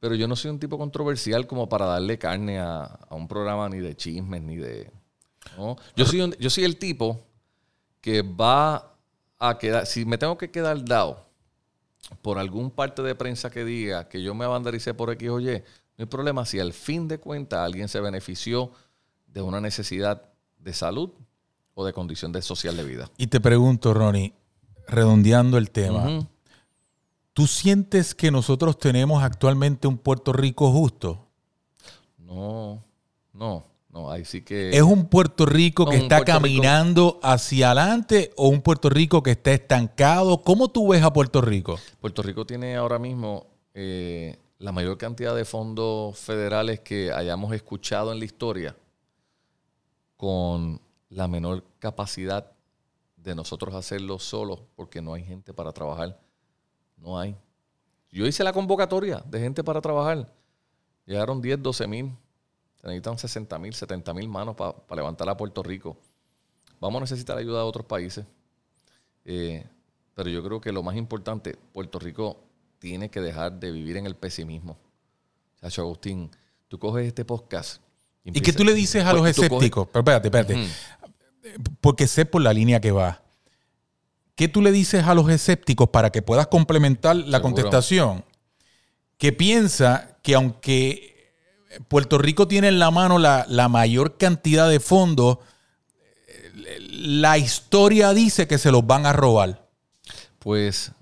Pero 0.00 0.14
yo 0.14 0.28
no 0.28 0.36
soy 0.36 0.50
un 0.50 0.58
tipo 0.60 0.78
controversial 0.78 1.46
como 1.46 1.68
para 1.68 1.86
darle 1.86 2.18
carne 2.18 2.58
a, 2.60 2.82
a 2.84 3.14
un 3.14 3.26
programa 3.26 3.68
ni 3.68 3.78
de 3.78 3.96
chismes, 3.96 4.42
ni 4.42 4.56
de... 4.56 4.90
¿no? 5.56 5.76
Yo, 5.96 6.04
soy 6.06 6.20
un- 6.20 6.34
yo 6.38 6.50
soy 6.50 6.64
el 6.64 6.76
tipo 6.78 7.20
que 8.00 8.22
va 8.22 8.94
a 9.38 9.58
quedar... 9.58 9.86
Si 9.86 10.04
me 10.04 10.16
tengo 10.18 10.38
que 10.38 10.50
quedar 10.50 10.84
dado 10.84 11.26
por 12.22 12.38
algún 12.38 12.70
parte 12.70 13.02
de 13.02 13.14
prensa 13.16 13.50
que 13.50 13.64
diga 13.64 14.08
que 14.08 14.22
yo 14.22 14.34
me 14.34 14.44
abandericé 14.44 14.94
por 14.94 15.10
X 15.10 15.28
o 15.30 15.40
Y, 15.40 15.46
no 15.46 16.04
hay 16.04 16.06
problema 16.06 16.46
si 16.46 16.60
al 16.60 16.72
fin 16.72 17.08
de 17.08 17.18
cuentas 17.18 17.58
alguien 17.58 17.88
se 17.88 18.00
benefició 18.00 18.70
de 19.26 19.42
una 19.42 19.60
necesidad 19.60 20.22
de 20.58 20.72
salud 20.72 21.10
o 21.74 21.84
de 21.84 21.92
condición 21.92 22.30
de 22.30 22.40
social 22.40 22.76
de 22.76 22.84
vida. 22.84 23.10
Y 23.16 23.26
te 23.26 23.40
pregunto, 23.40 23.92
Ronnie, 23.94 24.32
redondeando 24.86 25.58
el 25.58 25.70
tema. 25.70 26.26
¿Tú 27.38 27.46
sientes 27.46 28.16
que 28.16 28.32
nosotros 28.32 28.76
tenemos 28.80 29.22
actualmente 29.22 29.86
un 29.86 29.96
Puerto 29.96 30.32
Rico 30.32 30.72
justo? 30.72 31.24
No, 32.18 32.82
no, 33.32 33.64
no, 33.90 34.10
ahí 34.10 34.24
sí 34.24 34.42
que... 34.42 34.70
¿Es 34.76 34.82
un 34.82 35.06
Puerto 35.06 35.46
Rico 35.46 35.84
No, 35.84 35.92
que 35.92 35.98
está 35.98 36.16
Puerto 36.16 36.32
Rico- 36.32 36.40
caminando 36.40 37.20
hacia 37.22 37.70
adelante 37.70 38.32
o 38.36 38.48
un 38.48 38.60
Puerto 38.60 38.88
Rico 38.88 39.22
que 39.22 39.30
está 39.30 39.52
estancado? 39.52 40.42
¿Cómo 40.42 40.66
tú 40.66 40.88
ves 40.88 41.04
a 41.04 41.12
Puerto 41.12 41.40
Rico? 41.40 41.78
Puerto 42.00 42.24
Rico 42.24 42.44
tiene 42.44 42.74
ahora 42.74 42.98
mismo 42.98 43.46
eh, 43.72 44.36
la 44.58 44.72
mayor 44.72 44.98
cantidad 44.98 45.36
de 45.36 45.44
fondos 45.44 46.18
federales 46.18 46.80
que 46.80 47.12
hayamos 47.12 47.52
escuchado 47.52 48.10
en 48.10 48.18
la 48.18 48.24
historia 48.24 48.74
con 50.16 50.80
la 51.08 51.28
menor 51.28 51.62
capacidad 51.78 52.50
de 53.16 53.36
nosotros 53.36 53.76
hacerlo 53.76 54.18
solos 54.18 54.58
porque 54.74 55.00
no 55.00 55.14
hay 55.14 55.22
gente 55.22 55.54
para 55.54 55.70
trabajar. 55.70 56.18
No 56.98 57.18
hay. 57.18 57.36
Yo 58.10 58.26
hice 58.26 58.42
la 58.44 58.52
convocatoria 58.52 59.22
de 59.26 59.40
gente 59.40 59.62
para 59.64 59.80
trabajar. 59.80 60.32
Llegaron 61.06 61.40
10, 61.40 61.62
12 61.62 61.86
mil. 61.86 62.12
Se 62.80 62.86
necesitan 62.86 63.18
60 63.18 63.58
mil, 63.58 63.74
70 63.74 64.14
mil 64.14 64.28
manos 64.28 64.54
para 64.56 64.74
levantar 64.94 65.28
a 65.28 65.36
Puerto 65.36 65.62
Rico. 65.62 65.96
Vamos 66.80 66.98
a 66.98 67.04
necesitar 67.04 67.36
ayuda 67.36 67.58
de 67.58 67.64
otros 67.64 67.84
países. 67.86 68.24
Eh, 69.24 69.66
pero 70.14 70.30
yo 70.30 70.42
creo 70.42 70.60
que 70.60 70.72
lo 70.72 70.82
más 70.82 70.96
importante, 70.96 71.56
Puerto 71.72 71.98
Rico 71.98 72.38
tiene 72.78 73.10
que 73.10 73.20
dejar 73.20 73.52
de 73.58 73.70
vivir 73.72 73.96
en 73.96 74.06
el 74.06 74.14
pesimismo. 74.14 74.76
Chacho 75.60 75.82
Agustín, 75.82 76.30
tú 76.68 76.78
coges 76.78 77.06
este 77.06 77.24
podcast. 77.24 77.82
¿Y 78.24 78.40
qué 78.40 78.52
tú 78.52 78.62
le 78.64 78.74
dices 78.74 79.04
a 79.04 79.12
los 79.12 79.22
Pues, 79.22 79.36
coges- 79.36 79.44
escépticos? 79.46 79.88
Pero 79.88 80.00
espérate, 80.00 80.28
espérate. 80.28 80.68
Porque 81.80 82.06
sé 82.06 82.26
por 82.26 82.42
la 82.42 82.52
línea 82.52 82.80
que 82.80 82.92
va. 82.92 83.22
¿Qué 84.38 84.46
tú 84.46 84.62
le 84.62 84.70
dices 84.70 85.04
a 85.04 85.14
los 85.14 85.28
escépticos 85.30 85.88
para 85.88 86.10
que 86.10 86.22
puedas 86.22 86.46
complementar 86.46 87.16
la 87.16 87.22
Seguro. 87.24 87.42
contestación? 87.42 88.24
Que 89.16 89.32
piensa 89.32 90.16
que 90.22 90.36
aunque 90.36 91.34
Puerto 91.88 92.18
Rico 92.18 92.46
tiene 92.46 92.68
en 92.68 92.78
la 92.78 92.92
mano 92.92 93.18
la, 93.18 93.46
la 93.48 93.68
mayor 93.68 94.16
cantidad 94.16 94.68
de 94.68 94.78
fondos, 94.78 95.38
eh, 96.28 96.78
la 96.78 97.36
historia 97.36 98.14
dice 98.14 98.46
que 98.46 98.58
se 98.58 98.70
los 98.70 98.86
van 98.86 99.06
a 99.06 99.12
robar. 99.12 99.66
Pues 100.38 100.92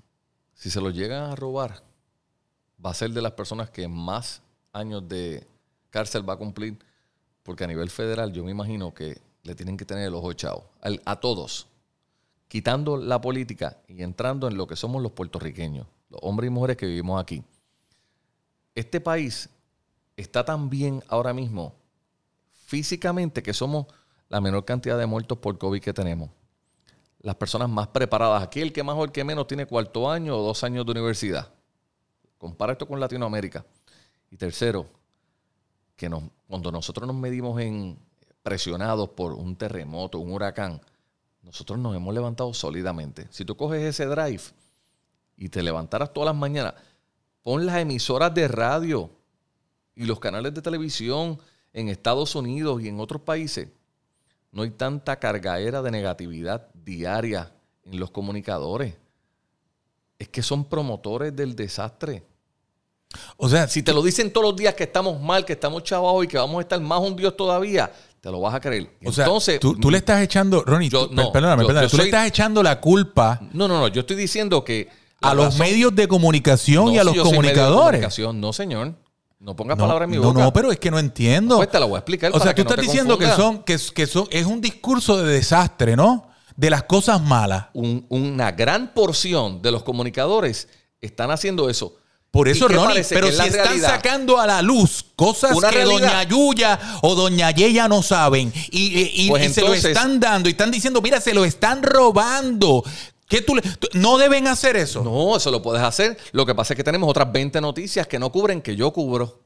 si 0.55 0.71
se 0.71 0.81
lo 0.81 0.89
llegan 0.89 1.29
a 1.29 1.35
robar, 1.35 1.83
va 2.83 2.89
a 2.89 2.95
ser 2.95 3.11
de 3.11 3.21
las 3.21 3.33
personas 3.33 3.69
que 3.69 3.87
más 3.87 4.41
años 4.73 5.07
de 5.07 5.45
cárcel 5.91 6.27
va 6.27 6.33
a 6.33 6.37
cumplir, 6.37 6.79
porque 7.43 7.65
a 7.65 7.67
nivel 7.67 7.91
federal 7.91 8.33
yo 8.33 8.43
me 8.43 8.49
imagino 8.49 8.95
que 8.95 9.21
le 9.43 9.53
tienen 9.53 9.77
que 9.77 9.85
tener 9.85 10.07
el 10.07 10.15
ojo 10.15 10.31
echado 10.31 10.71
a 11.05 11.15
todos, 11.17 11.67
quitando 12.47 12.97
la 12.97 13.19
política 13.19 13.77
y 13.87 14.03
entrando 14.03 14.47
en 14.47 14.57
lo 14.57 14.67
que 14.67 14.75
somos 14.75 15.01
los 15.01 15.11
puertorriqueños, 15.11 15.87
los 16.09 16.19
hombres 16.23 16.47
y 16.49 16.51
mujeres 16.51 16.77
que 16.77 16.85
vivimos 16.85 17.21
aquí. 17.21 17.43
Este 18.75 19.01
país 19.01 19.49
está 20.15 20.45
tan 20.45 20.69
bien 20.69 21.03
ahora 21.07 21.33
mismo 21.33 21.73
físicamente 22.65 23.43
que 23.43 23.53
somos 23.53 23.87
la 24.29 24.41
menor 24.41 24.65
cantidad 24.65 24.97
de 24.97 25.05
muertos 25.05 25.37
por 25.37 25.57
COVID 25.57 25.81
que 25.81 25.93
tenemos 25.93 26.29
las 27.21 27.35
personas 27.35 27.69
más 27.69 27.87
preparadas. 27.87 28.43
Aquí 28.43 28.61
el 28.61 28.71
que 28.71 28.83
más 28.83 28.95
o 28.95 29.03
el 29.03 29.11
que 29.11 29.23
menos 29.23 29.47
tiene 29.47 29.65
cuarto 29.65 30.09
año 30.09 30.37
o 30.37 30.43
dos 30.43 30.63
años 30.63 30.85
de 30.85 30.91
universidad. 30.91 31.51
Compara 32.37 32.73
esto 32.73 32.87
con 32.87 32.99
Latinoamérica. 32.99 33.65
Y 34.29 34.37
tercero, 34.37 34.87
que 35.95 36.09
cuando 36.47 36.71
nosotros 36.71 37.07
nos 37.07 37.15
medimos 37.15 37.59
en 37.59 37.97
presionados 38.43 39.09
por 39.09 39.33
un 39.33 39.55
terremoto, 39.55 40.19
un 40.19 40.31
huracán, 40.31 40.79
nosotros 41.41 41.79
nos 41.79 41.95
hemos 41.95 42.13
levantado 42.13 42.53
sólidamente. 42.53 43.27
Si 43.31 43.45
tú 43.45 43.55
coges 43.55 43.83
ese 43.83 44.05
drive 44.05 44.41
y 45.37 45.49
te 45.49 45.63
levantaras 45.63 46.13
todas 46.13 46.27
las 46.27 46.35
mañanas, 46.35 46.73
pon 47.41 47.65
las 47.65 47.77
emisoras 47.77 48.33
de 48.33 48.47
radio 48.47 49.09
y 49.95 50.05
los 50.05 50.19
canales 50.19 50.53
de 50.53 50.61
televisión 50.61 51.39
en 51.73 51.89
Estados 51.89 52.35
Unidos 52.35 52.81
y 52.81 52.87
en 52.87 52.99
otros 52.99 53.21
países 53.21 53.69
no 54.51 54.63
hay 54.63 54.71
tanta 54.71 55.19
cargaera 55.19 55.81
de 55.81 55.91
negatividad 55.91 56.67
diaria 56.73 57.51
en 57.85 57.99
los 57.99 58.11
comunicadores. 58.11 58.95
Es 60.17 60.29
que 60.29 60.41
son 60.41 60.65
promotores 60.65 61.35
del 61.35 61.55
desastre. 61.55 62.23
O 63.37 63.47
sea, 63.47 63.67
Si 63.67 63.83
te 63.83 63.93
lo 63.93 64.01
dicen 64.01 64.31
todos 64.33 64.47
los 64.47 64.55
días 64.55 64.73
que 64.73 64.83
estamos 64.83 65.21
mal, 65.21 65.45
que 65.45 65.53
estamos 65.53 65.83
chavados 65.83 66.25
y 66.25 66.27
que 66.27 66.37
vamos 66.37 66.57
a 66.57 66.61
estar 66.61 66.79
más 66.81 66.99
hundidos 66.99 67.37
todavía, 67.37 67.91
te 68.21 68.31
lo 68.31 68.39
vas 68.41 68.53
a 68.55 68.59
creer. 68.59 68.89
o 69.05 69.11
sea, 69.11 69.25
Entonces, 69.25 69.59
tú, 69.59 69.75
tú 69.79 69.89
le 69.91 69.97
estás 69.99 70.21
echando, 70.21 70.63
Ronnie, 70.65 70.89
Yo- 70.89 71.07
tú- 71.07 71.15
no, 71.15 71.31
perdóname, 71.31 71.63
yo- 71.63 71.67
perdóname, 71.67 71.87
yo 71.87 71.91
tú 71.91 71.97
le 71.97 72.03
estás 72.05 72.27
echando 72.27 72.61
la 72.63 72.79
culpa 72.81 73.39
No, 73.53 73.67
no, 73.67 73.79
no. 73.79 73.87
Yo 73.87 74.01
estoy 74.01 74.15
diciendo 74.15 74.63
que. 74.63 74.89
a 75.21 75.33
los 75.33 75.57
medios 75.57 75.95
de 75.95 76.07
comunicación 76.07 76.85
No, 76.85 76.91
y 76.93 76.97
a 76.97 77.03
los 77.03 77.15
comunicadores. 77.17 77.75
comunicación. 77.99 78.39
No, 78.41 78.53
señor. 78.53 78.95
No 79.39 79.55
pongas 79.55 79.77
No, 79.77 79.83
palabras 79.83 80.05
en 80.07 80.11
mi 80.11 80.17
no, 80.17 80.23
boca. 80.29 80.39
no, 80.43 80.51
pero 80.53 80.71
es 80.71 80.79
que 80.79 80.89
no 80.89 80.97
entiendo. 80.99 81.57
Pues 81.57 81.69
te 81.69 81.79
la 81.79 81.85
voy 81.85 81.95
a 81.95 81.99
explicar 81.99 82.31
O 82.33 82.39
sea, 82.39 82.55
tú 82.55 82.63
no 82.63 82.69
estás 82.71 82.83
diciendo 82.85 83.17
que 83.19 83.27
son, 83.27 83.63
que, 83.63 83.77
que 83.93 84.07
son, 84.07 84.27
es 84.31 84.45
un 84.47 84.61
discurso 84.61 85.17
de 85.23 85.31
desastre, 85.31 85.95
¿no? 85.95 86.29
De 86.55 86.71
las 86.71 86.83
cosas 86.83 87.21
malas. 87.21 87.67
Un- 87.73 88.05
una 88.09 88.51
gran 88.51 88.93
porción 88.95 89.61
de 89.61 89.71
los 89.71 89.83
comunicadores 89.83 90.67
están 91.01 91.29
haciendo 91.29 91.69
eso. 91.69 91.95
Por 92.37 92.47
¿Y 92.47 92.51
eso, 92.51 92.67
Ronnie, 92.67 93.03
pero 93.09 93.27
si 93.31 93.33
están 93.33 93.51
realidad? 93.51 93.89
sacando 93.89 94.39
a 94.39 94.45
la 94.45 94.61
luz 94.61 95.03
cosas 95.15 95.57
que 95.59 95.71
realidad. 95.71 95.89
doña 95.89 96.23
Yuya 96.23 96.79
o 97.01 97.15
doña 97.15 97.49
Yeya 97.49 97.87
no 97.87 98.03
saben 98.03 98.53
y, 98.69 99.27
Pues 99.27 99.49
y 99.49 99.53
se 99.53 99.61
lo 99.61 99.73
están 99.73 100.19
dando 100.19 100.47
y 100.47 100.51
están 100.51 100.69
diciendo, 100.69 101.01
mira, 101.01 101.19
se 101.19 101.33
lo 101.33 101.43
están 101.45 101.81
robando. 101.81 102.83
¿Qué 103.27 103.41
tú 103.41 103.55
le- 103.55 103.61
tú- 103.63 103.87
no 103.93 104.19
deben 104.19 104.47
hacer 104.47 104.75
eso. 104.77 105.03
No, 105.03 105.35
eso 105.35 105.49
lo 105.49 105.63
puedes 105.63 105.81
hacer. 105.81 106.15
Lo 106.31 106.45
que 106.45 106.53
pasa 106.53 106.73
es 106.73 106.77
que 106.77 106.83
tenemos 106.83 107.09
otras 107.09 107.31
20 107.31 107.59
noticias 107.59 108.05
que 108.05 108.19
no 108.19 108.31
cubren 108.31 108.61
que 108.61 108.75
yo 108.75 108.93
cubro. 108.93 109.41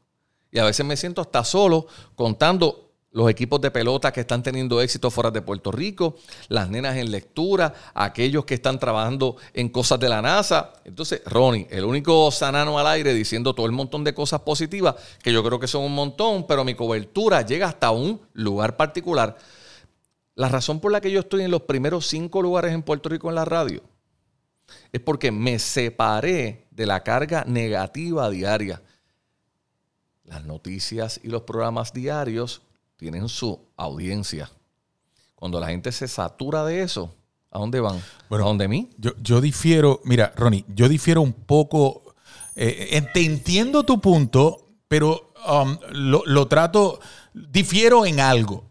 Y 0.52 0.60
a 0.60 0.66
veces 0.66 0.86
me 0.86 0.98
siento 0.98 1.22
hasta 1.22 1.46
solo 1.46 1.88
contando 2.16 2.91
los 3.12 3.30
equipos 3.30 3.60
de 3.60 3.72
pelota 3.72 4.14
que 4.14 4.22
están 4.22 4.42
teniendo 4.42 4.82
éxito 4.82 5.12
fuera 5.12 5.32
de 5.32 5.42
Puerto 5.42 5.72
Rico, 5.72 6.16
las 6.48 6.70
nenas 6.70 6.96
en 6.96 7.12
lectura, 7.12 7.74
aquellos 7.94 8.46
que 8.46 8.54
están 8.54 8.80
trabajando 8.80 9.36
en 9.54 9.70
cosas 9.70 10.00
de 10.00 10.08
la 10.08 10.22
NASA. 10.22 10.74
Entonces, 10.86 11.22
Ronnie, 11.26 11.68
el 11.70 11.84
único 11.84 12.32
sanano 12.32 12.80
al 12.80 12.88
aire 12.88 13.14
diciendo 13.14 13.54
todo 13.54 13.66
el 13.66 13.74
montón 13.74 14.06
de 14.06 14.14
cosas 14.14 14.42
positivas, 14.42 14.96
que 15.22 15.34
yo 15.34 15.44
creo 15.44 15.60
que 15.60 15.68
son 15.68 15.84
un 15.84 15.94
montón, 15.94 16.48
pero 16.48 16.64
mi 16.64 16.74
cobertura 16.74 17.42
llega 17.42 17.68
hasta 17.68 17.92
un 17.92 18.22
lugar 18.34 18.78
particular. 18.78 19.38
La 20.36 20.48
razón 20.48 20.80
por 20.80 20.94
la 20.94 21.02
que 21.02 21.12
yo 21.12 21.20
estoy 21.20 21.44
en 21.44 21.52
los 21.52 21.64
primeros 21.64 22.08
cinco 22.08 22.42
lugares 22.42 22.74
en 22.74 22.82
Puerto 22.82 23.10
Rico 23.10 23.28
en 23.28 23.36
la 23.36 23.46
radio 23.46 23.82
es 24.94 25.02
porque 25.02 25.32
me 25.32 25.60
separé 25.60 26.66
de 26.72 26.86
la 26.86 27.04
carga 27.04 27.44
negativa 27.46 28.30
diaria. 28.30 28.82
Las 30.24 30.46
noticias 30.46 31.20
y 31.24 31.28
los 31.28 31.42
programas 31.42 31.92
diarios 31.92 32.62
tienen 33.02 33.28
su 33.28 33.60
audiencia. 33.78 34.52
Cuando 35.34 35.60
la 35.60 35.70
gente 35.70 35.92
se 35.92 36.08
satura 36.08 36.64
de 36.64 36.84
eso, 36.84 37.12
¿a 37.50 37.58
dónde 37.58 37.80
van? 37.80 38.00
Bueno, 38.30 38.46
¿A 38.46 38.48
dónde 38.48 38.68
mí? 38.68 38.90
Yo, 39.00 39.14
yo 39.20 39.42
difiero, 39.42 40.02
mira, 40.04 40.32
Ronnie, 40.36 40.66
yo 40.68 40.88
difiero 40.88 41.24
un 41.24 41.34
poco. 41.34 42.14
eh, 42.56 42.90
eh, 42.92 43.02
te 43.12 43.26
entiendo 43.26 43.82
tu 43.84 44.00
punto, 44.00 44.68
pero 44.88 45.34
um, 45.52 45.80
lo, 45.94 46.22
lo 46.28 46.48
trato. 46.48 47.00
Difiero 47.34 48.06
en 48.06 48.20
algo. 48.20 48.70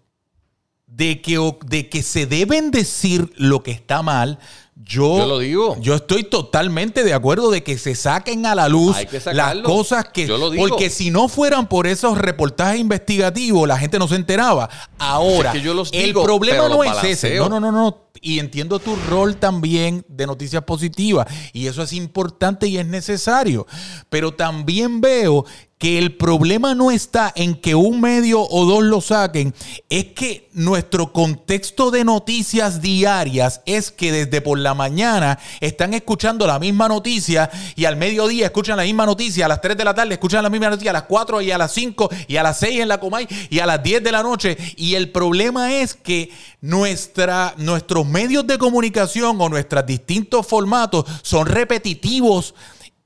De 0.87 1.21
que, 1.21 1.37
de 1.67 1.89
que 1.89 2.03
se 2.05 2.27
deben 2.27 2.71
decir 2.71 3.33
lo 3.37 3.65
que 3.65 3.73
está 3.73 4.03
mal. 4.03 4.39
Yo, 4.83 5.19
Yo 5.19 5.27
lo 5.27 5.39
digo. 5.39 5.77
Yo 5.81 5.95
estoy 5.95 6.25
totalmente 6.25 7.05
de 7.05 7.13
acuerdo 7.13 7.51
de 7.51 7.63
que 7.63 7.77
se 7.77 7.95
saquen 7.95 8.47
a 8.47 8.55
la 8.55 8.69
luz 8.69 8.97
las 9.33 9.57
cosas 9.57 10.07
que. 10.13 10.27
Yo 10.27 10.39
lo 10.39 10.51
digo. 10.51 10.67
Porque 10.67 10.89
si 10.91 11.11
no 11.11 11.29
fueran 11.29 11.69
por 11.69 11.87
esos 11.87 12.17
reportajes 12.17 12.81
investigativos, 12.81 13.69
la 13.69 13.79
gente 13.79 13.99
no 13.99 14.09
se 14.09 14.17
enteraba. 14.17 14.69
Ahora, 14.99 15.51
Es 15.51 15.59
que 15.59 15.63
yo 15.63 15.75
los 15.75 15.93
el 15.93 16.07
digo, 16.07 16.23
problema 16.23 16.69
no 16.69 16.83
es 16.83 17.05
ese. 17.05 17.37
No, 17.37 17.49
no, 17.49 17.61
no, 17.61 17.71
no. 17.71 18.11
Y 18.23 18.39
entiendo 18.39 18.79
tu 18.79 18.97
rol 19.09 19.37
también 19.37 20.05
de 20.09 20.27
noticias 20.27 20.63
positivas. 20.65 21.27
Y 21.53 21.67
eso 21.67 21.83
es 21.83 21.93
importante 21.93 22.67
y 22.67 22.79
es 22.79 22.87
necesario. 22.87 23.67
Pero 24.09 24.33
también 24.33 25.01
veo 25.01 25.45
que 25.81 25.97
el 25.97 26.15
problema 26.15 26.75
no 26.75 26.91
está 26.91 27.33
en 27.35 27.55
que 27.55 27.75
un 27.75 28.03
medio 28.03 28.43
o 28.43 28.67
dos 28.67 28.85
lo 28.85 29.01
saquen, 29.01 29.55
es 29.89 30.13
que 30.13 30.51
nuestro 30.53 31.11
contexto 31.11 31.91
de 31.91 32.05
noticias 32.05 32.83
diarias 32.83 33.63
es 33.65 33.91
que 33.91 34.13
desde 34.13 34.43
por 34.43 34.59
la 34.59 34.75
mañana 34.75 35.39
están 35.59 35.95
escuchando 35.95 36.47
la 36.47 36.59
misma 36.59 36.87
noticia 36.87 37.51
y 37.77 37.87
al 37.87 37.97
mediodía 37.97 38.45
escuchan 38.45 38.77
la 38.77 38.83
misma 38.83 39.07
noticia, 39.07 39.47
a 39.47 39.49
las 39.49 39.63
3 39.63 39.75
de 39.75 39.85
la 39.87 39.95
tarde 39.95 40.13
escuchan 40.13 40.43
la 40.43 40.51
misma 40.51 40.69
noticia, 40.69 40.91
a 40.91 40.93
las 40.93 41.05
4 41.05 41.41
y 41.41 41.51
a 41.51 41.57
las 41.57 41.73
5 41.73 42.11
y 42.29 42.37
a 42.37 42.43
las 42.43 42.59
6 42.59 42.81
en 42.81 42.89
la 42.89 43.01
Comay 43.01 43.27
y 43.49 43.59
a 43.61 43.65
las 43.65 43.83
10 43.83 44.05
de 44.05 44.13
la 44.13 44.23
noche. 44.23 44.59
Y 44.77 44.97
el 44.97 45.11
problema 45.11 45.73
es 45.73 45.95
que 45.95 46.31
nuestra, 46.61 47.55
nuestros 47.57 48.07
medios 48.07 48.47
de 48.47 48.59
comunicación 48.59 49.41
o 49.41 49.49
nuestros 49.49 49.87
distintos 49.87 50.47
formatos 50.47 51.07
son 51.23 51.47
repetitivos 51.47 52.55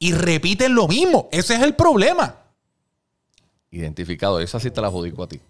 y 0.00 0.10
repiten 0.10 0.74
lo 0.74 0.88
mismo. 0.88 1.28
Ese 1.30 1.54
es 1.54 1.62
el 1.62 1.76
problema. 1.76 2.43
Identificado. 3.74 4.38
Esa 4.40 4.60
sí 4.60 4.70
te 4.70 4.80
la 4.80 4.86
adjudico 4.86 5.22
a 5.24 5.28
ti. 5.28 5.40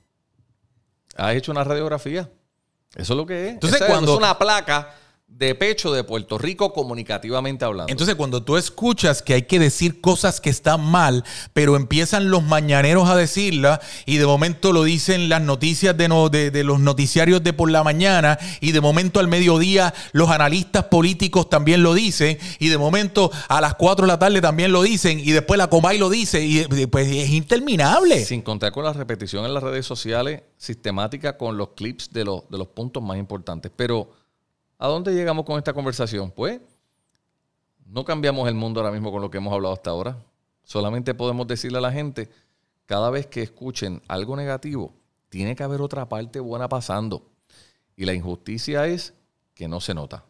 Has 1.16 1.34
hecho 1.36 1.52
una 1.52 1.62
radiografía. 1.62 2.30
Eso 2.96 3.12
es 3.12 3.16
lo 3.16 3.26
que 3.26 3.48
es. 3.48 3.52
Entonces, 3.54 3.80
Esa 3.80 3.90
cuando- 3.90 4.12
Es 4.12 4.18
una 4.18 4.38
placa 4.38 4.94
de 5.36 5.54
pecho 5.56 5.92
de 5.92 6.04
Puerto 6.04 6.38
Rico 6.38 6.72
comunicativamente 6.72 7.64
hablando. 7.64 7.90
Entonces, 7.90 8.14
cuando 8.14 8.44
tú 8.44 8.56
escuchas 8.56 9.20
que 9.20 9.34
hay 9.34 9.42
que 9.42 9.58
decir 9.58 10.00
cosas 10.00 10.40
que 10.40 10.48
están 10.48 10.80
mal, 10.80 11.24
pero 11.52 11.74
empiezan 11.74 12.30
los 12.30 12.44
mañaneros 12.44 13.08
a 13.08 13.16
decirlas 13.16 13.80
y 14.06 14.18
de 14.18 14.26
momento 14.26 14.72
lo 14.72 14.84
dicen 14.84 15.28
las 15.28 15.42
noticias 15.42 15.96
de, 15.96 16.06
no- 16.06 16.28
de, 16.28 16.52
de 16.52 16.62
los 16.62 16.78
noticiarios 16.78 17.42
de 17.42 17.52
por 17.52 17.68
la 17.68 17.82
mañana 17.82 18.38
y 18.60 18.70
de 18.70 18.80
momento 18.80 19.18
al 19.18 19.26
mediodía 19.26 19.92
los 20.12 20.30
analistas 20.30 20.84
políticos 20.84 21.50
también 21.50 21.82
lo 21.82 21.94
dicen 21.94 22.38
y 22.60 22.68
de 22.68 22.78
momento 22.78 23.32
a 23.48 23.60
las 23.60 23.74
4 23.74 24.06
de 24.06 24.12
la 24.12 24.18
tarde 24.20 24.40
también 24.40 24.70
lo 24.70 24.82
dicen 24.82 25.18
y 25.18 25.32
después 25.32 25.58
la 25.58 25.68
Comay 25.68 25.98
lo 25.98 26.10
dice 26.10 26.44
y 26.44 26.64
pues 26.86 27.08
es 27.08 27.30
interminable. 27.30 28.24
Sin 28.24 28.42
contar 28.42 28.70
con 28.70 28.84
la 28.84 28.92
repetición 28.92 29.44
en 29.44 29.52
las 29.52 29.64
redes 29.64 29.84
sociales 29.84 30.42
sistemática 30.56 31.36
con 31.36 31.56
los 31.56 31.70
clips 31.70 32.10
de 32.12 32.24
los, 32.24 32.48
de 32.48 32.56
los 32.56 32.68
puntos 32.68 33.02
más 33.02 33.18
importantes. 33.18 33.70
Pero, 33.74 34.08
¿a 34.84 34.86
dónde 34.86 35.14
llegamos 35.14 35.46
con 35.46 35.56
esta 35.56 35.72
conversación? 35.72 36.30
Pues, 36.30 36.60
no 37.86 38.04
cambiamos 38.04 38.46
el 38.48 38.54
mundo 38.54 38.80
ahora 38.80 38.92
mismo 38.92 39.10
con 39.10 39.22
lo 39.22 39.30
que 39.30 39.38
hemos 39.38 39.50
hablado 39.54 39.72
hasta 39.72 39.88
ahora. 39.88 40.22
Solamente 40.62 41.14
podemos 41.14 41.46
decirle 41.46 41.78
a 41.78 41.80
la 41.80 41.90
gente, 41.90 42.28
cada 42.84 43.08
vez 43.08 43.26
que 43.26 43.40
escuchen 43.40 44.02
algo 44.08 44.36
negativo, 44.36 44.92
tiene 45.30 45.56
que 45.56 45.62
haber 45.62 45.80
otra 45.80 46.06
parte 46.06 46.38
buena 46.38 46.68
pasando. 46.68 47.30
Y 47.96 48.04
la 48.04 48.12
injusticia 48.12 48.86
es 48.86 49.14
que 49.54 49.68
no 49.68 49.80
se 49.80 49.94
nota. 49.94 50.26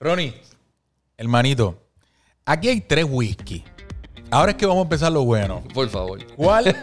Ronnie, 0.00 0.34
hermanito, 1.16 1.80
aquí 2.44 2.70
hay 2.70 2.80
tres 2.80 3.06
whisky. 3.08 3.62
Ahora 4.30 4.52
es 4.52 4.56
que 4.56 4.66
vamos 4.66 4.80
a 4.80 4.84
empezar 4.84 5.10
lo 5.12 5.24
bueno. 5.24 5.62
Por 5.72 5.88
favor. 5.88 6.24
¿Cuál? 6.36 6.76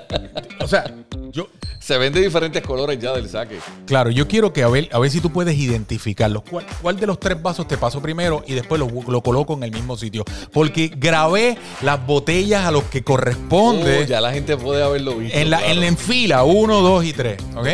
o 0.60 0.66
sea, 0.68 0.84
yo, 1.30 1.48
Se 1.80 1.96
ven 1.98 2.12
de 2.12 2.20
diferentes 2.20 2.62
colores 2.62 2.98
ya 2.98 3.12
del 3.12 3.28
saque. 3.28 3.58
Claro, 3.86 4.10
yo 4.10 4.28
quiero 4.28 4.52
que 4.52 4.62
a 4.62 4.68
ver, 4.68 4.88
a 4.92 4.98
ver 4.98 5.10
si 5.10 5.20
tú 5.20 5.30
puedes 5.30 5.56
identificarlos. 5.56 6.42
¿Cuál, 6.48 6.64
cuál 6.82 6.96
de 7.00 7.06
los 7.06 7.18
tres 7.18 7.40
vasos 7.42 7.66
te 7.66 7.76
paso 7.78 8.00
primero 8.02 8.44
y 8.46 8.54
después 8.54 8.78
lo, 8.78 8.88
lo 9.08 9.22
coloco 9.22 9.54
en 9.54 9.62
el 9.64 9.72
mismo 9.72 9.96
sitio? 9.96 10.24
Porque 10.52 10.92
grabé 10.94 11.56
las 11.80 12.04
botellas 12.06 12.64
a 12.66 12.70
los 12.70 12.84
que 12.84 13.02
corresponde 13.02 14.00
Oh, 14.02 14.04
ya 14.04 14.20
la 14.20 14.32
gente 14.32 14.56
puede 14.56 14.82
haberlo 14.82 15.16
visto. 15.16 15.36
en, 15.38 15.50
la, 15.50 15.58
claro. 15.58 15.72
en, 15.72 15.80
la- 15.80 15.86
en 15.86 15.96
fila, 15.96 16.44
uno, 16.44 16.80
dos 16.82 17.04
y 17.04 17.12
tres. 17.12 17.38
¿Ok? 17.56 17.66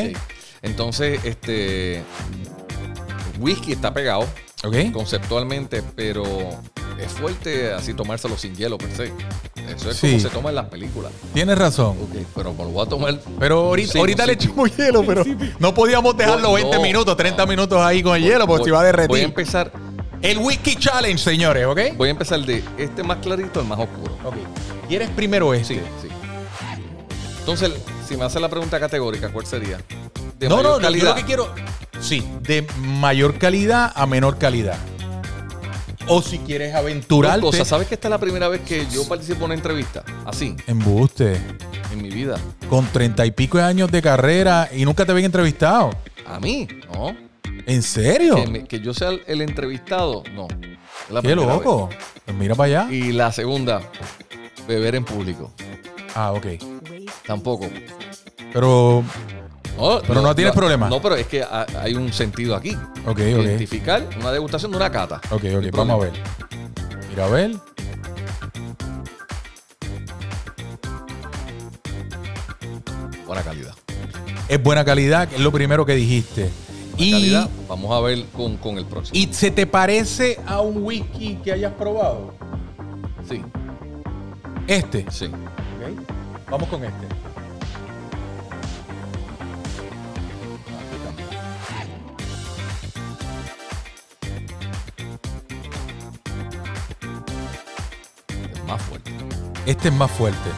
Entonces, 0.62 1.20
este. 1.24 2.02
Whisky 3.40 3.72
está 3.72 3.92
pegado 3.94 4.22
¿Ok? 4.64 4.90
conceptualmente, 4.92 5.82
pero 5.94 6.24
es 6.98 7.12
fuerte 7.12 7.72
así 7.72 7.94
tomárselo 7.94 8.36
sin 8.36 8.54
hielo, 8.56 8.76
per 8.78 8.90
se. 8.94 9.12
Eso 9.74 9.90
es 9.90 9.96
Sí. 9.96 10.08
como 10.08 10.20
se 10.20 10.28
toma 10.30 10.48
en 10.50 10.54
las 10.56 10.66
películas. 10.66 11.12
Tienes 11.34 11.56
razón. 11.58 11.96
Ok, 12.02 12.26
pero 12.34 12.52
me 12.52 12.64
lo 12.64 12.70
voy 12.70 12.86
a 12.86 12.88
tomar. 12.88 13.20
Pero 13.38 13.58
ahorita, 13.66 13.92
Sí, 13.92 13.98
ahorita 13.98 14.24
sí, 14.24 14.28
le 14.30 14.40
sí. 14.40 14.46
echamos 14.46 14.76
hielo, 14.76 15.04
pero 15.04 15.24
no 15.58 15.74
podíamos 15.74 16.16
dejarlo 16.16 16.50
Voy- 16.50 16.62
20 16.62 16.76
no, 16.76 16.82
minutos, 16.82 17.16
30 17.16 17.44
no. 17.44 17.48
minutos 17.50 17.80
ahí 17.80 18.02
con 18.02 18.16
el 18.16 18.22
hielo 18.22 18.46
porque 18.46 18.60
Voy- 18.62 18.64
se 18.68 18.70
va 18.72 18.78
a 18.78 18.80
Voy 18.82 18.88
a 18.88 18.92
derretir. 18.92 19.24
empezar, 19.24 19.72
El 20.20 20.38
Whisky 20.38 20.74
Challenge, 20.76 21.16
señores, 21.22 21.64
¿ok? 21.66 21.78
voy 21.96 22.08
a 22.08 22.10
empezar 22.10 22.40
de 22.40 22.64
este 22.76 23.04
más 23.04 23.18
clarito 23.18 23.60
al 23.60 23.66
más 23.66 23.78
oscuro. 23.78 24.14
Ok. 24.24 24.34
¿Quieres 24.88 25.08
primero 25.10 25.54
este? 25.54 25.74
Sí, 25.76 25.80
sí. 26.02 26.08
Entonces, 27.40 27.70
si 28.06 28.16
me 28.16 28.24
hace 28.24 28.40
la 28.40 28.48
pregunta 28.48 28.78
categórica, 28.80 29.28
¿cuál 29.30 29.46
sería? 29.46 29.78
De 30.38 30.48
no, 30.48 30.56
mayor 30.56 30.70
no, 30.72 30.76
yo 30.78 30.82
calidad. 30.82 31.08
lo 31.10 31.14
que 31.14 31.24
quiero. 31.24 31.54
Sí, 32.00 32.26
de 32.42 32.66
mayor 32.80 33.38
calidad 33.38 33.92
a 33.94 34.06
menor 34.06 34.38
calidad. 34.38 34.76
O 36.08 36.22
si 36.22 36.38
quieres 36.38 36.74
aventurarte. 36.74 37.40
cosas. 37.42 37.68
¿Sabes 37.68 37.86
que 37.88 37.94
esta 37.94 38.08
es 38.08 38.10
la 38.10 38.18
primera 38.18 38.48
vez 38.48 38.62
que 38.62 38.86
yo 38.90 39.06
participo 39.06 39.40
en 39.40 39.44
una 39.46 39.54
entrevista? 39.54 40.04
Así, 40.24 40.56
Embuste. 40.66 41.40
en 41.92 42.02
mi 42.02 42.08
vida. 42.10 42.36
Con 42.70 42.86
treinta 42.86 43.26
y 43.26 43.30
pico 43.30 43.58
de 43.58 43.64
años 43.64 43.90
de 43.90 44.00
carrera 44.00 44.68
y 44.74 44.84
nunca 44.84 45.04
te 45.04 45.12
habían 45.12 45.26
entrevistado. 45.26 45.90
A 46.26 46.40
mí, 46.40 46.66
¿no? 46.92 47.14
¿En 47.66 47.82
serio? 47.82 48.36
Que, 48.36 48.46
me- 48.46 48.64
que 48.64 48.80
yo 48.80 48.94
sea 48.94 49.08
el, 49.10 49.22
el 49.26 49.42
entrevistado, 49.42 50.22
no. 50.34 50.48
Qué 51.22 51.34
loco. 51.34 51.90
Pues 52.24 52.36
mira 52.36 52.54
para 52.54 52.82
allá. 52.84 52.92
Y 52.92 53.12
la 53.12 53.30
segunda, 53.32 53.82
beber 54.66 54.94
en 54.94 55.04
público. 55.04 55.52
Ah, 56.14 56.32
ok. 56.32 56.46
Tampoco. 57.26 57.68
Pero, 58.52 59.04
No, 59.78 60.00
Pero 60.06 60.20
no 60.22 60.34
tienes 60.34 60.52
problema. 60.54 60.88
No, 60.90 61.00
pero 61.00 61.14
es 61.14 61.26
que 61.28 61.42
ha- 61.42 61.66
hay 61.80 61.94
un 61.94 62.12
sentido 62.12 62.54
aquí. 62.56 62.74
ok, 62.74 63.10
ok. 63.10 63.18
Identificar 63.20 64.04
una 64.20 64.32
degustación 64.32 64.72
de 64.72 64.76
una 64.76 64.90
cata. 64.90 65.20
Ok, 65.30 65.44
No 65.44 65.58
ok, 65.60 65.64
vamos 65.72 66.02
a 66.02 66.04
ver. 66.10 66.12
Mira, 67.10 67.24
a 67.24 67.28
ver. 67.28 67.52
Buena 73.26 73.42
calidad. 73.42 73.74
Es 74.48 74.62
buena 74.62 74.84
calidad, 74.84 75.28
que 75.28 75.36
es 75.36 75.40
lo 75.40 75.52
primero 75.52 75.84
que 75.84 75.94
dijiste. 75.94 76.50
Buena 76.96 77.04
Y, 77.06 77.12
calidad. 77.12 77.48
Vamos 77.68 77.92
a 77.92 78.00
ver 78.00 78.24
con, 78.34 78.56
con 78.56 78.78
el 78.78 78.86
próximo. 78.86 79.18
¿Y 79.18 79.32
se 79.32 79.50
te 79.50 79.66
parece 79.66 80.38
a 80.46 80.60
un 80.60 80.82
whisky 80.82 81.36
que 81.44 81.52
hayas 81.52 81.72
probado? 81.74 82.34
Sí, 83.28 83.42
Este. 84.66 85.04
sí. 85.10 85.26
Ok. 85.26 86.50
Vamos 86.50 86.68
con 86.68 86.82
este. 86.84 87.06
Más 98.68 98.82
fuerte. 98.82 99.10
Este 99.66 99.88
es 99.88 99.94
más 99.94 100.10
fuerte. 100.10 100.50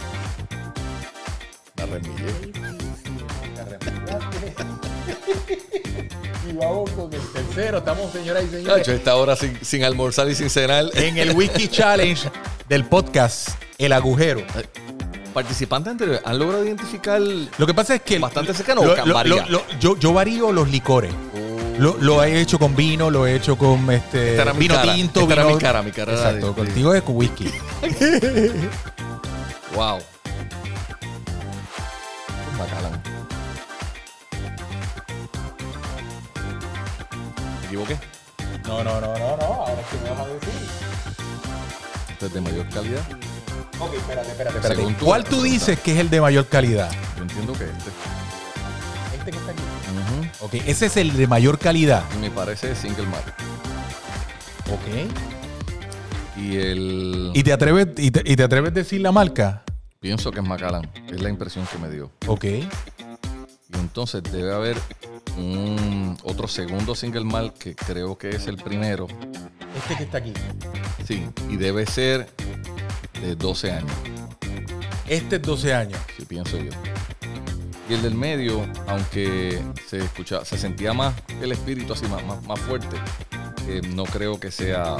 La 1.76 1.86
remillé. 1.86 2.52
Y 6.48 6.52
vamos 6.54 6.90
con 6.90 7.12
el 7.12 7.20
tercero. 7.32 7.78
Estamos, 7.78 8.12
señoras 8.12 8.42
y 8.44 8.48
señores, 8.48 8.78
Chacho, 8.78 8.92
esta 8.92 9.14
hora 9.14 9.36
sin, 9.36 9.56
sin 9.64 9.84
almorzar 9.84 10.28
y 10.28 10.34
sin 10.34 10.50
cenar. 10.50 10.86
en 10.94 11.16
el 11.16 11.30
Whisky 11.36 11.68
Challenge 11.68 12.28
del 12.68 12.84
podcast 12.86 13.50
El 13.78 13.92
Agujero. 13.92 14.42
Participantes 15.32 15.92
anteriores 15.92 16.22
han 16.24 16.38
logrado 16.40 16.64
identificar. 16.64 17.20
Lo 17.20 17.66
que 17.66 17.74
pasa 17.74 17.94
es 17.94 18.02
que... 18.02 18.18
Bastante 18.18 18.52
cercano 18.54 18.82
lo- 18.84 18.94
can- 18.96 19.06
lo- 19.08 19.14
varía? 19.14 19.46
lo- 19.46 19.48
lo- 19.48 19.62
yo, 19.78 19.96
yo 19.96 20.12
varío 20.12 20.50
los 20.50 20.68
licores. 20.68 21.12
Lo, 21.78 21.96
lo 22.00 22.22
he 22.24 22.40
hecho 22.40 22.58
con 22.58 22.74
vino, 22.74 23.10
lo 23.10 23.26
he 23.28 23.36
hecho 23.36 23.56
con 23.56 23.88
este 23.92 24.36
vino 24.58 24.74
cara, 24.74 24.92
tinto, 24.94 25.20
esta 25.20 25.32
era 25.34 25.42
vino- 25.44 25.54
mi 25.56 25.60
cara, 25.62 25.82
mi 25.82 25.90
cara 25.92 26.12
era 26.12 26.20
Exacto, 26.20 26.48
de- 26.48 26.54
contigo 26.54 26.94
es 26.94 27.02
con 27.02 27.16
whisky. 27.16 27.48
Wow. 29.74 30.00
¿Me 37.60 37.66
equivoqué? 37.66 37.98
No, 38.66 38.84
no, 38.84 39.00
no, 39.00 39.18
no, 39.18 39.36
no. 39.36 39.44
Ahora 39.44 39.82
sí 39.90 39.96
me 40.02 40.10
vas 40.10 40.20
a 40.20 40.26
decir. 40.26 40.50
Este 42.10 42.26
es 42.26 42.32
de 42.34 42.40
mayor 42.40 42.68
calidad. 42.68 43.02
Ok, 43.78 43.94
espérate, 43.94 44.30
espérate, 44.30 44.62
Según 44.74 44.94
tú, 44.94 45.04
¿Cuál 45.06 45.22
tú 45.24 45.28
pregunta. 45.30 45.52
dices 45.52 45.80
que 45.80 45.92
es 45.92 45.98
el 45.98 46.10
de 46.10 46.20
mayor 46.20 46.46
calidad? 46.48 46.90
Yo 47.16 47.22
entiendo 47.22 47.52
que 47.54 47.64
este. 47.64 47.90
Este 49.18 49.30
que 49.30 49.38
está 49.38 49.52
aquí. 49.52 49.62
Ok, 50.40 50.54
ese 50.66 50.86
es 50.86 50.96
el 50.96 51.16
de 51.16 51.26
mayor 51.26 51.58
calidad. 51.58 52.04
Me 52.20 52.30
parece 52.30 52.74
single 52.74 53.06
malt. 53.06 53.26
Ok. 54.70 55.29
Y 56.40 56.56
el. 56.56 57.32
¿Y 57.34 57.42
te 57.42 57.52
atreves, 57.52 57.88
y 57.98 58.10
te, 58.10 58.22
y 58.24 58.36
te 58.36 58.42
atreves 58.42 58.70
a 58.70 58.74
decir 58.74 59.00
la 59.00 59.12
marca? 59.12 59.64
Pienso 60.00 60.32
que 60.32 60.40
es 60.40 60.46
Macallan. 60.46 60.90
Es 61.08 61.20
la 61.20 61.28
impresión 61.28 61.66
que 61.70 61.78
me 61.78 61.90
dio. 61.90 62.10
Ok. 62.26 62.44
Y 62.44 62.66
entonces 63.74 64.22
debe 64.22 64.54
haber 64.54 64.76
un 65.36 66.16
otro 66.22 66.48
segundo 66.48 66.94
single 66.94 67.24
malt 67.24 67.56
que 67.58 67.74
creo 67.74 68.16
que 68.16 68.30
es 68.30 68.46
el 68.46 68.56
primero. 68.56 69.06
Este 69.76 69.96
que 69.96 70.04
está 70.04 70.18
aquí. 70.18 70.32
Sí. 71.06 71.28
Y 71.50 71.56
debe 71.56 71.84
ser 71.86 72.28
de 73.20 73.36
12 73.36 73.72
años. 73.72 73.92
Este 75.06 75.36
es 75.36 75.42
12 75.42 75.74
años. 75.74 76.00
Sí, 76.16 76.24
pienso 76.24 76.56
yo. 76.56 76.70
Y 77.88 77.94
el 77.94 78.02
del 78.02 78.14
medio, 78.14 78.66
aunque 78.86 79.60
se 79.88 79.98
escucha, 79.98 80.44
se 80.44 80.56
sentía 80.56 80.94
más 80.94 81.14
el 81.42 81.52
espíritu 81.52 81.92
así 81.92 82.06
más, 82.06 82.24
más, 82.24 82.42
más 82.44 82.60
fuerte, 82.60 82.96
eh, 83.66 83.82
no 83.94 84.04
creo 84.04 84.38
que 84.38 84.50
sea 84.50 84.96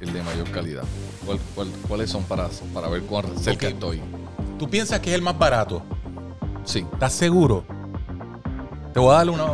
el 0.00 0.12
de 0.12 0.22
mayor 0.22 0.50
calidad. 0.50 0.82
¿Cuál- 1.24 1.38
cuál- 1.54 1.68
cuáles 1.88 2.10
son 2.10 2.22
para, 2.24 2.48
para 2.72 2.88
ver 2.88 3.02
cuán 3.02 3.36
cerca 3.38 3.68
estoy? 3.68 4.00
¿Tú 4.58 4.68
piensas 4.68 5.00
que 5.00 5.10
es 5.10 5.16
el 5.16 5.22
más 5.22 5.38
barato? 5.38 5.82
Sí. 6.64 6.86
¿Estás 6.92 7.12
seguro? 7.12 7.64
Te 8.92 8.98
voy 8.98 9.12
a 9.14 9.18
darle 9.18 9.32
una, 9.32 9.46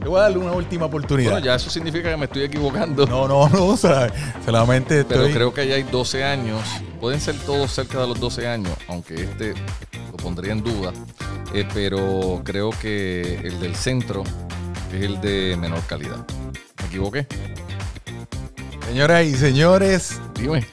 te 0.00 0.08
voy 0.08 0.18
a 0.18 0.22
darle 0.22 0.38
una 0.38 0.52
última 0.52 0.86
oportunidad. 0.86 1.32
Bueno, 1.32 1.44
ya 1.44 1.56
eso 1.56 1.68
significa 1.68 2.10
que 2.10 2.16
me 2.16 2.26
estoy 2.26 2.42
equivocando. 2.44 3.06
No, 3.06 3.26
no, 3.26 3.48
no. 3.48 3.66
o 3.66 3.76
sea, 3.76 4.12
solamente 4.44 5.04
Pero 5.04 5.24
creo 5.30 5.52
que 5.52 5.66
ya 5.66 5.74
hay 5.74 5.82
12 5.82 6.22
años. 6.24 6.60
Pueden 7.00 7.20
ser 7.20 7.36
todos 7.40 7.72
cerca 7.72 8.00
de 8.00 8.06
los 8.06 8.20
12 8.20 8.46
años, 8.46 8.72
aunque 8.88 9.14
este 9.14 9.54
lo 10.10 10.16
pondría 10.16 10.52
en 10.52 10.62
duda. 10.62 10.92
Eh, 11.52 11.66
pero 11.74 12.40
creo 12.44 12.70
que 12.70 13.36
el 13.44 13.60
del 13.60 13.74
centro 13.76 14.22
es 14.92 15.02
el 15.02 15.20
de 15.20 15.56
menor 15.60 15.80
calidad. 15.86 16.24
¿Me 16.80 16.86
equivoqué? 16.86 17.26
Señoras 18.94 19.26
y 19.26 19.34
señores, 19.34 20.20
Dime. 20.34 20.64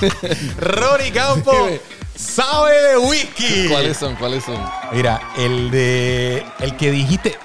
Campos 1.12 1.66
Dime. 1.66 1.80
sabe 2.16 2.80
de 2.80 2.96
whisky. 2.96 3.68
¿Cuáles 3.68 3.98
son? 3.98 4.16
¿Cuáles 4.16 4.42
son? 4.42 4.58
Mira, 4.90 5.20
el 5.36 5.70
de. 5.70 6.42
El 6.60 6.74
que 6.78 6.90
dijiste. 6.90 7.36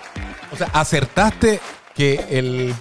O 0.54 0.56
sea, 0.56 0.68
acertaste 0.68 1.60
que 1.94 2.26
el. 2.30 2.74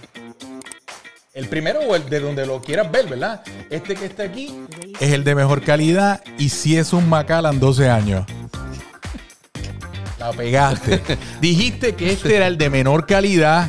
El 1.34 1.48
primero 1.48 1.80
o 1.80 1.96
el 1.96 2.08
de 2.08 2.20
donde 2.20 2.46
lo 2.46 2.62
quieras 2.62 2.92
ver, 2.92 3.08
¿verdad? 3.08 3.42
Este 3.70 3.96
que 3.96 4.04
está 4.04 4.22
aquí 4.22 4.56
es 5.00 5.12
el 5.12 5.24
de 5.24 5.34
mejor 5.34 5.64
calidad 5.64 6.22
y 6.38 6.50
si 6.50 6.76
es 6.76 6.92
un 6.92 7.08
Macallan 7.08 7.58
12 7.58 7.90
años. 7.90 8.24
La 10.20 10.30
pegaste. 10.30 11.02
Dijiste 11.40 11.96
que 11.96 12.12
este 12.12 12.36
era 12.36 12.46
el 12.46 12.56
de 12.56 12.70
menor 12.70 13.04
calidad 13.04 13.68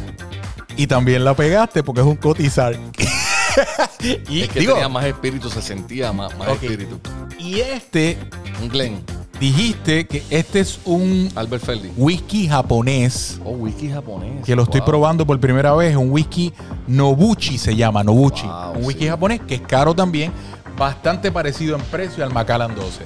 y 0.78 0.88
también 0.88 1.24
la 1.24 1.34
pegaste 1.36 1.84
porque 1.84 2.02
es 2.02 2.08
un 2.08 2.16
cotizar. 2.16 2.76
y, 4.30 4.42
Es 4.42 4.50
que 4.50 4.60
digo, 4.60 4.74
tenía 4.74 4.90
más 4.90 5.06
espíritu, 5.06 5.50
se 5.50 5.62
sentía 5.62 6.12
más, 6.14 6.38
más 6.38 6.50
espíritu. 6.50 7.00
y 7.38 7.60
este, 7.60 8.18
Un 8.62 8.70
Glen. 8.70 9.04
dijiste 9.40 10.06
que 10.08 10.24
este 10.30 10.60
es 10.62 10.80
un 10.86 11.30
Albert 11.36 11.64
whisky 11.98 12.48
japonés 12.48 13.40
Oh, 13.44 13.52
whisky 13.52 13.90
japonés. 13.90 14.46
que 14.46 14.56
lo 14.56 14.64
estoy 14.64 14.82
probando 14.82 15.26
por 15.26 15.40
primera 15.40 15.74
vez, 15.74 15.96
un 15.96 16.12
whisky 16.12 16.54
Nobuchi 16.88 17.58
se 17.58 17.76
llama, 17.76 18.04
Nobuchi. 18.04 18.46
Wow, 18.46 18.72
un 18.78 18.86
whisky 18.86 19.04
sí. 19.04 19.10
japonés 19.10 19.42
que 19.42 19.56
es 19.56 19.62
caro 19.62 19.94
también, 19.94 20.32
bastante 20.78 21.32
parecido 21.32 21.76
en 21.76 21.82
precio 21.84 22.24
al 22.24 22.32
Macallan 22.32 22.76
12. 22.76 23.04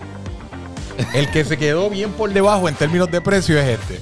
El 1.16 1.28
que 1.32 1.44
se 1.44 1.58
quedó 1.58 1.90
bien 1.90 2.12
por 2.12 2.32
debajo 2.32 2.70
en 2.70 2.76
términos 2.76 3.10
de 3.10 3.20
precio 3.22 3.58
es 3.60 3.80
este. 3.80 4.02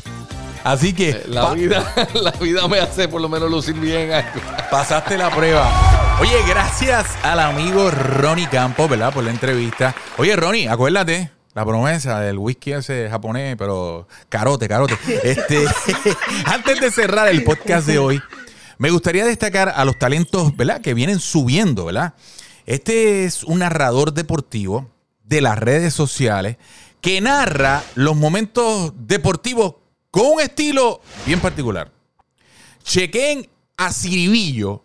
Así 0.64 0.94
que 0.94 1.10
Eh, 1.10 1.24
La 1.28 1.52
vida, 1.54 1.94
la 2.14 2.32
vida 2.32 2.68
me 2.68 2.80
hace 2.80 3.08
por 3.08 3.22
lo 3.22 3.30
menos 3.30 3.50
lucir 3.50 3.76
bien 3.76 4.12
algo. 4.12 4.30
pasaste 4.70 5.18
la 5.18 5.30
prueba. 5.30 5.70
Oye, 6.20 6.38
gracias 6.48 7.08
al 7.24 7.40
amigo 7.40 7.90
Ronnie 7.90 8.48
Campos, 8.48 8.90
¿verdad? 8.90 9.12
Por 9.14 9.24
la 9.24 9.32
entrevista. 9.32 9.96
Oye, 10.18 10.36
Ronnie, 10.36 10.68
acuérdate. 10.68 11.32
La 11.54 11.66
promesa 11.66 12.22
del 12.22 12.38
whisky 12.38 12.72
ese 12.72 13.10
japonés, 13.10 13.58
pero 13.58 14.08
carote, 14.30 14.70
carote. 14.70 14.98
Este, 15.24 15.66
antes 16.46 16.80
de 16.80 16.92
cerrar 16.92 17.28
el 17.28 17.44
podcast 17.44 17.86
de 17.88 18.00
hoy, 18.00 18.22
me 18.78 18.90
gustaría 18.90 19.26
destacar 19.26 19.74
a 19.76 19.84
los 19.84 20.00
talentos, 20.00 20.56
¿verdad? 20.56 20.80
Que 20.80 20.94
vienen 20.94 21.20
subiendo, 21.20 21.86
¿verdad? 21.86 22.14
Este 22.66 23.26
es 23.26 23.44
un 23.44 23.60
narrador 23.60 24.14
deportivo 24.14 24.90
de 25.26 25.42
las 25.42 25.58
redes 25.60 25.94
sociales 25.94 26.56
que 27.02 27.20
narra 27.20 27.84
los 27.96 28.16
momentos 28.16 28.94
deportivos 28.96 29.76
con 30.12 30.26
un 30.34 30.42
estilo 30.42 31.02
bien 31.26 31.40
particular. 31.40 31.90
Chequen 32.84 33.50
a 33.78 33.92
Ciribillo 33.92 34.84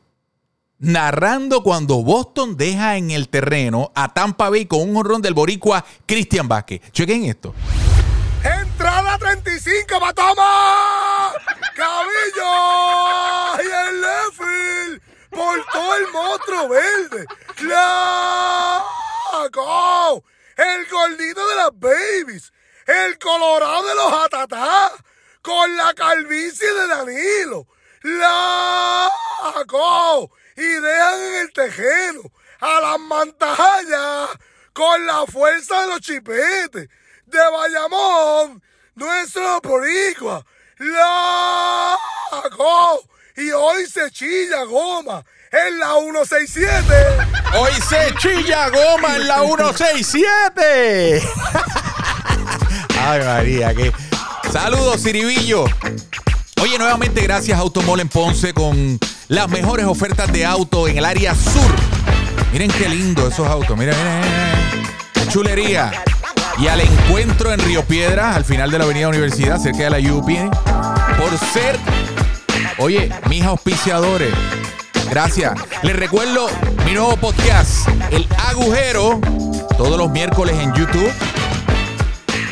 narrando 0.79 1.62
cuando 1.62 2.03
Boston 2.03 2.57
deja 2.57 2.97
en 2.97 3.11
el 3.11 3.29
terreno 3.29 3.91
a 3.95 4.12
Tampa 4.14 4.51
Bay 4.51 4.66
con 4.66 4.81
un 4.89 4.97
honrón 4.97 5.22
del 5.22 5.35
boricua 5.35 5.85
Cristian 6.07 6.49
Vázquez. 6.49 6.81
Chequen 6.93 7.24
esto. 7.24 7.55
Entrada 8.45 9.18
35, 9.18 10.01
Matoma. 10.01 11.33
Cabillo. 11.74 12.53
Y 13.59 13.66
el 13.89 14.01
Leffel. 14.01 15.03
Por 15.31 15.66
todo 15.72 15.97
el 15.97 16.07
monstruo 16.12 16.68
verde. 16.68 17.27
¡Laco! 19.43 20.22
El 20.57 20.87
gordito 20.91 21.47
de 21.49 21.57
las 21.57 21.70
babies. 21.74 22.53
El 22.87 23.18
colorado 23.18 23.87
de 23.87 23.95
los 23.95 24.12
atatá. 24.24 24.93
Con 25.47 25.76
la 25.76 25.94
calvicie 25.94 26.66
de 26.66 26.88
Danilo. 26.88 27.68
¡Laco! 28.03 29.12
Y 30.57 30.62
dejan 30.62 31.20
en 31.20 31.34
el 31.36 31.53
tejeno 31.53 32.22
a 32.59 32.80
las 32.80 32.99
mantallas 32.99 34.30
con 34.72 35.07
la 35.07 35.24
fuerza 35.26 35.82
de 35.82 35.86
los 35.86 36.01
chipetes 36.01 36.88
de 37.26 37.38
Bayamón, 37.53 38.61
nuestro 38.97 39.61
boricua, 39.61 40.44
¡Laco! 40.78 41.99
Y 43.36 43.53
hoy 43.53 43.86
se 43.86 44.11
chilla 44.11 44.64
goma 44.64 45.24
en 45.53 45.78
la 45.78 45.94
167. 45.94 46.92
Hoy 47.55 47.70
se 47.88 48.12
chilla 48.16 48.68
goma 48.70 49.14
en 49.14 49.28
la 49.28 49.44
167. 49.44 51.22
Ay, 52.99 53.20
María, 53.20 53.72
qué, 53.72 53.92
Saludos, 54.57 55.02
Ciribillo. 55.02 55.66
Oye, 56.62 56.78
nuevamente 56.78 57.20
gracias 57.20 57.59
Automol 57.59 58.00
en 58.00 58.09
Ponce 58.09 58.54
con 58.54 58.98
las 59.28 59.50
mejores 59.50 59.84
ofertas 59.84 60.32
de 60.32 60.46
auto 60.46 60.88
en 60.88 60.96
el 60.96 61.04
área 61.04 61.34
sur. 61.34 61.70
Miren 62.52 62.70
qué 62.70 62.88
lindo 62.88 63.28
esos 63.28 63.46
autos. 63.46 63.76
Miren, 63.76 63.94
miren, 63.98 64.18
miren. 64.18 65.28
Chulería. 65.28 65.92
Y 66.59 66.68
al 66.68 66.80
encuentro 66.80 67.52
en 67.52 67.61
Río 67.61 67.84
Piedras, 67.84 68.34
al 68.34 68.46
final 68.46 68.70
de 68.70 68.78
la 68.78 68.84
Avenida 68.84 69.09
Universidad, 69.09 69.61
cerca 69.61 69.90
de 69.90 69.90
la 69.90 70.12
UP, 70.14 70.26
por 70.26 71.38
ser, 71.52 71.78
oye, 72.78 73.11
mis 73.28 73.44
auspiciadores. 73.44 74.32
Gracias. 75.11 75.52
Les 75.82 75.94
recuerdo 75.94 76.48
mi 76.86 76.92
nuevo 76.92 77.14
podcast, 77.18 77.86
El 78.11 78.26
Agujero, 78.48 79.20
todos 79.76 79.98
los 79.98 80.11
miércoles 80.11 80.57
en 80.59 80.72
YouTube. 80.72 81.12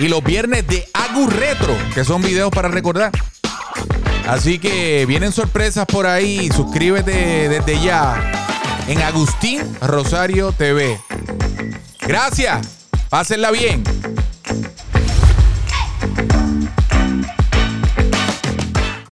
Y 0.01 0.09
los 0.09 0.23
viernes 0.23 0.67
de 0.67 0.89
Agu 0.93 1.29
Retro, 1.29 1.77
que 1.95 2.05
son 2.05 2.23
videos 2.23 2.51
para 2.51 2.69
recordar. 2.69 3.13
Así 4.27 4.59
que 4.59 5.05
vienen 5.07 5.33
sorpresas 5.33 5.87
por 5.87 6.07
ahí. 6.07 6.49
Suscríbete 6.55 7.49
desde 7.49 7.81
ya 7.81 8.33
en 8.89 9.03
Agustín 9.03 9.61
Rosario 9.81 10.53
TV. 10.53 10.99
Gracias. 12.01 12.89
Pásenla 13.09 13.51
bien. 13.51 13.85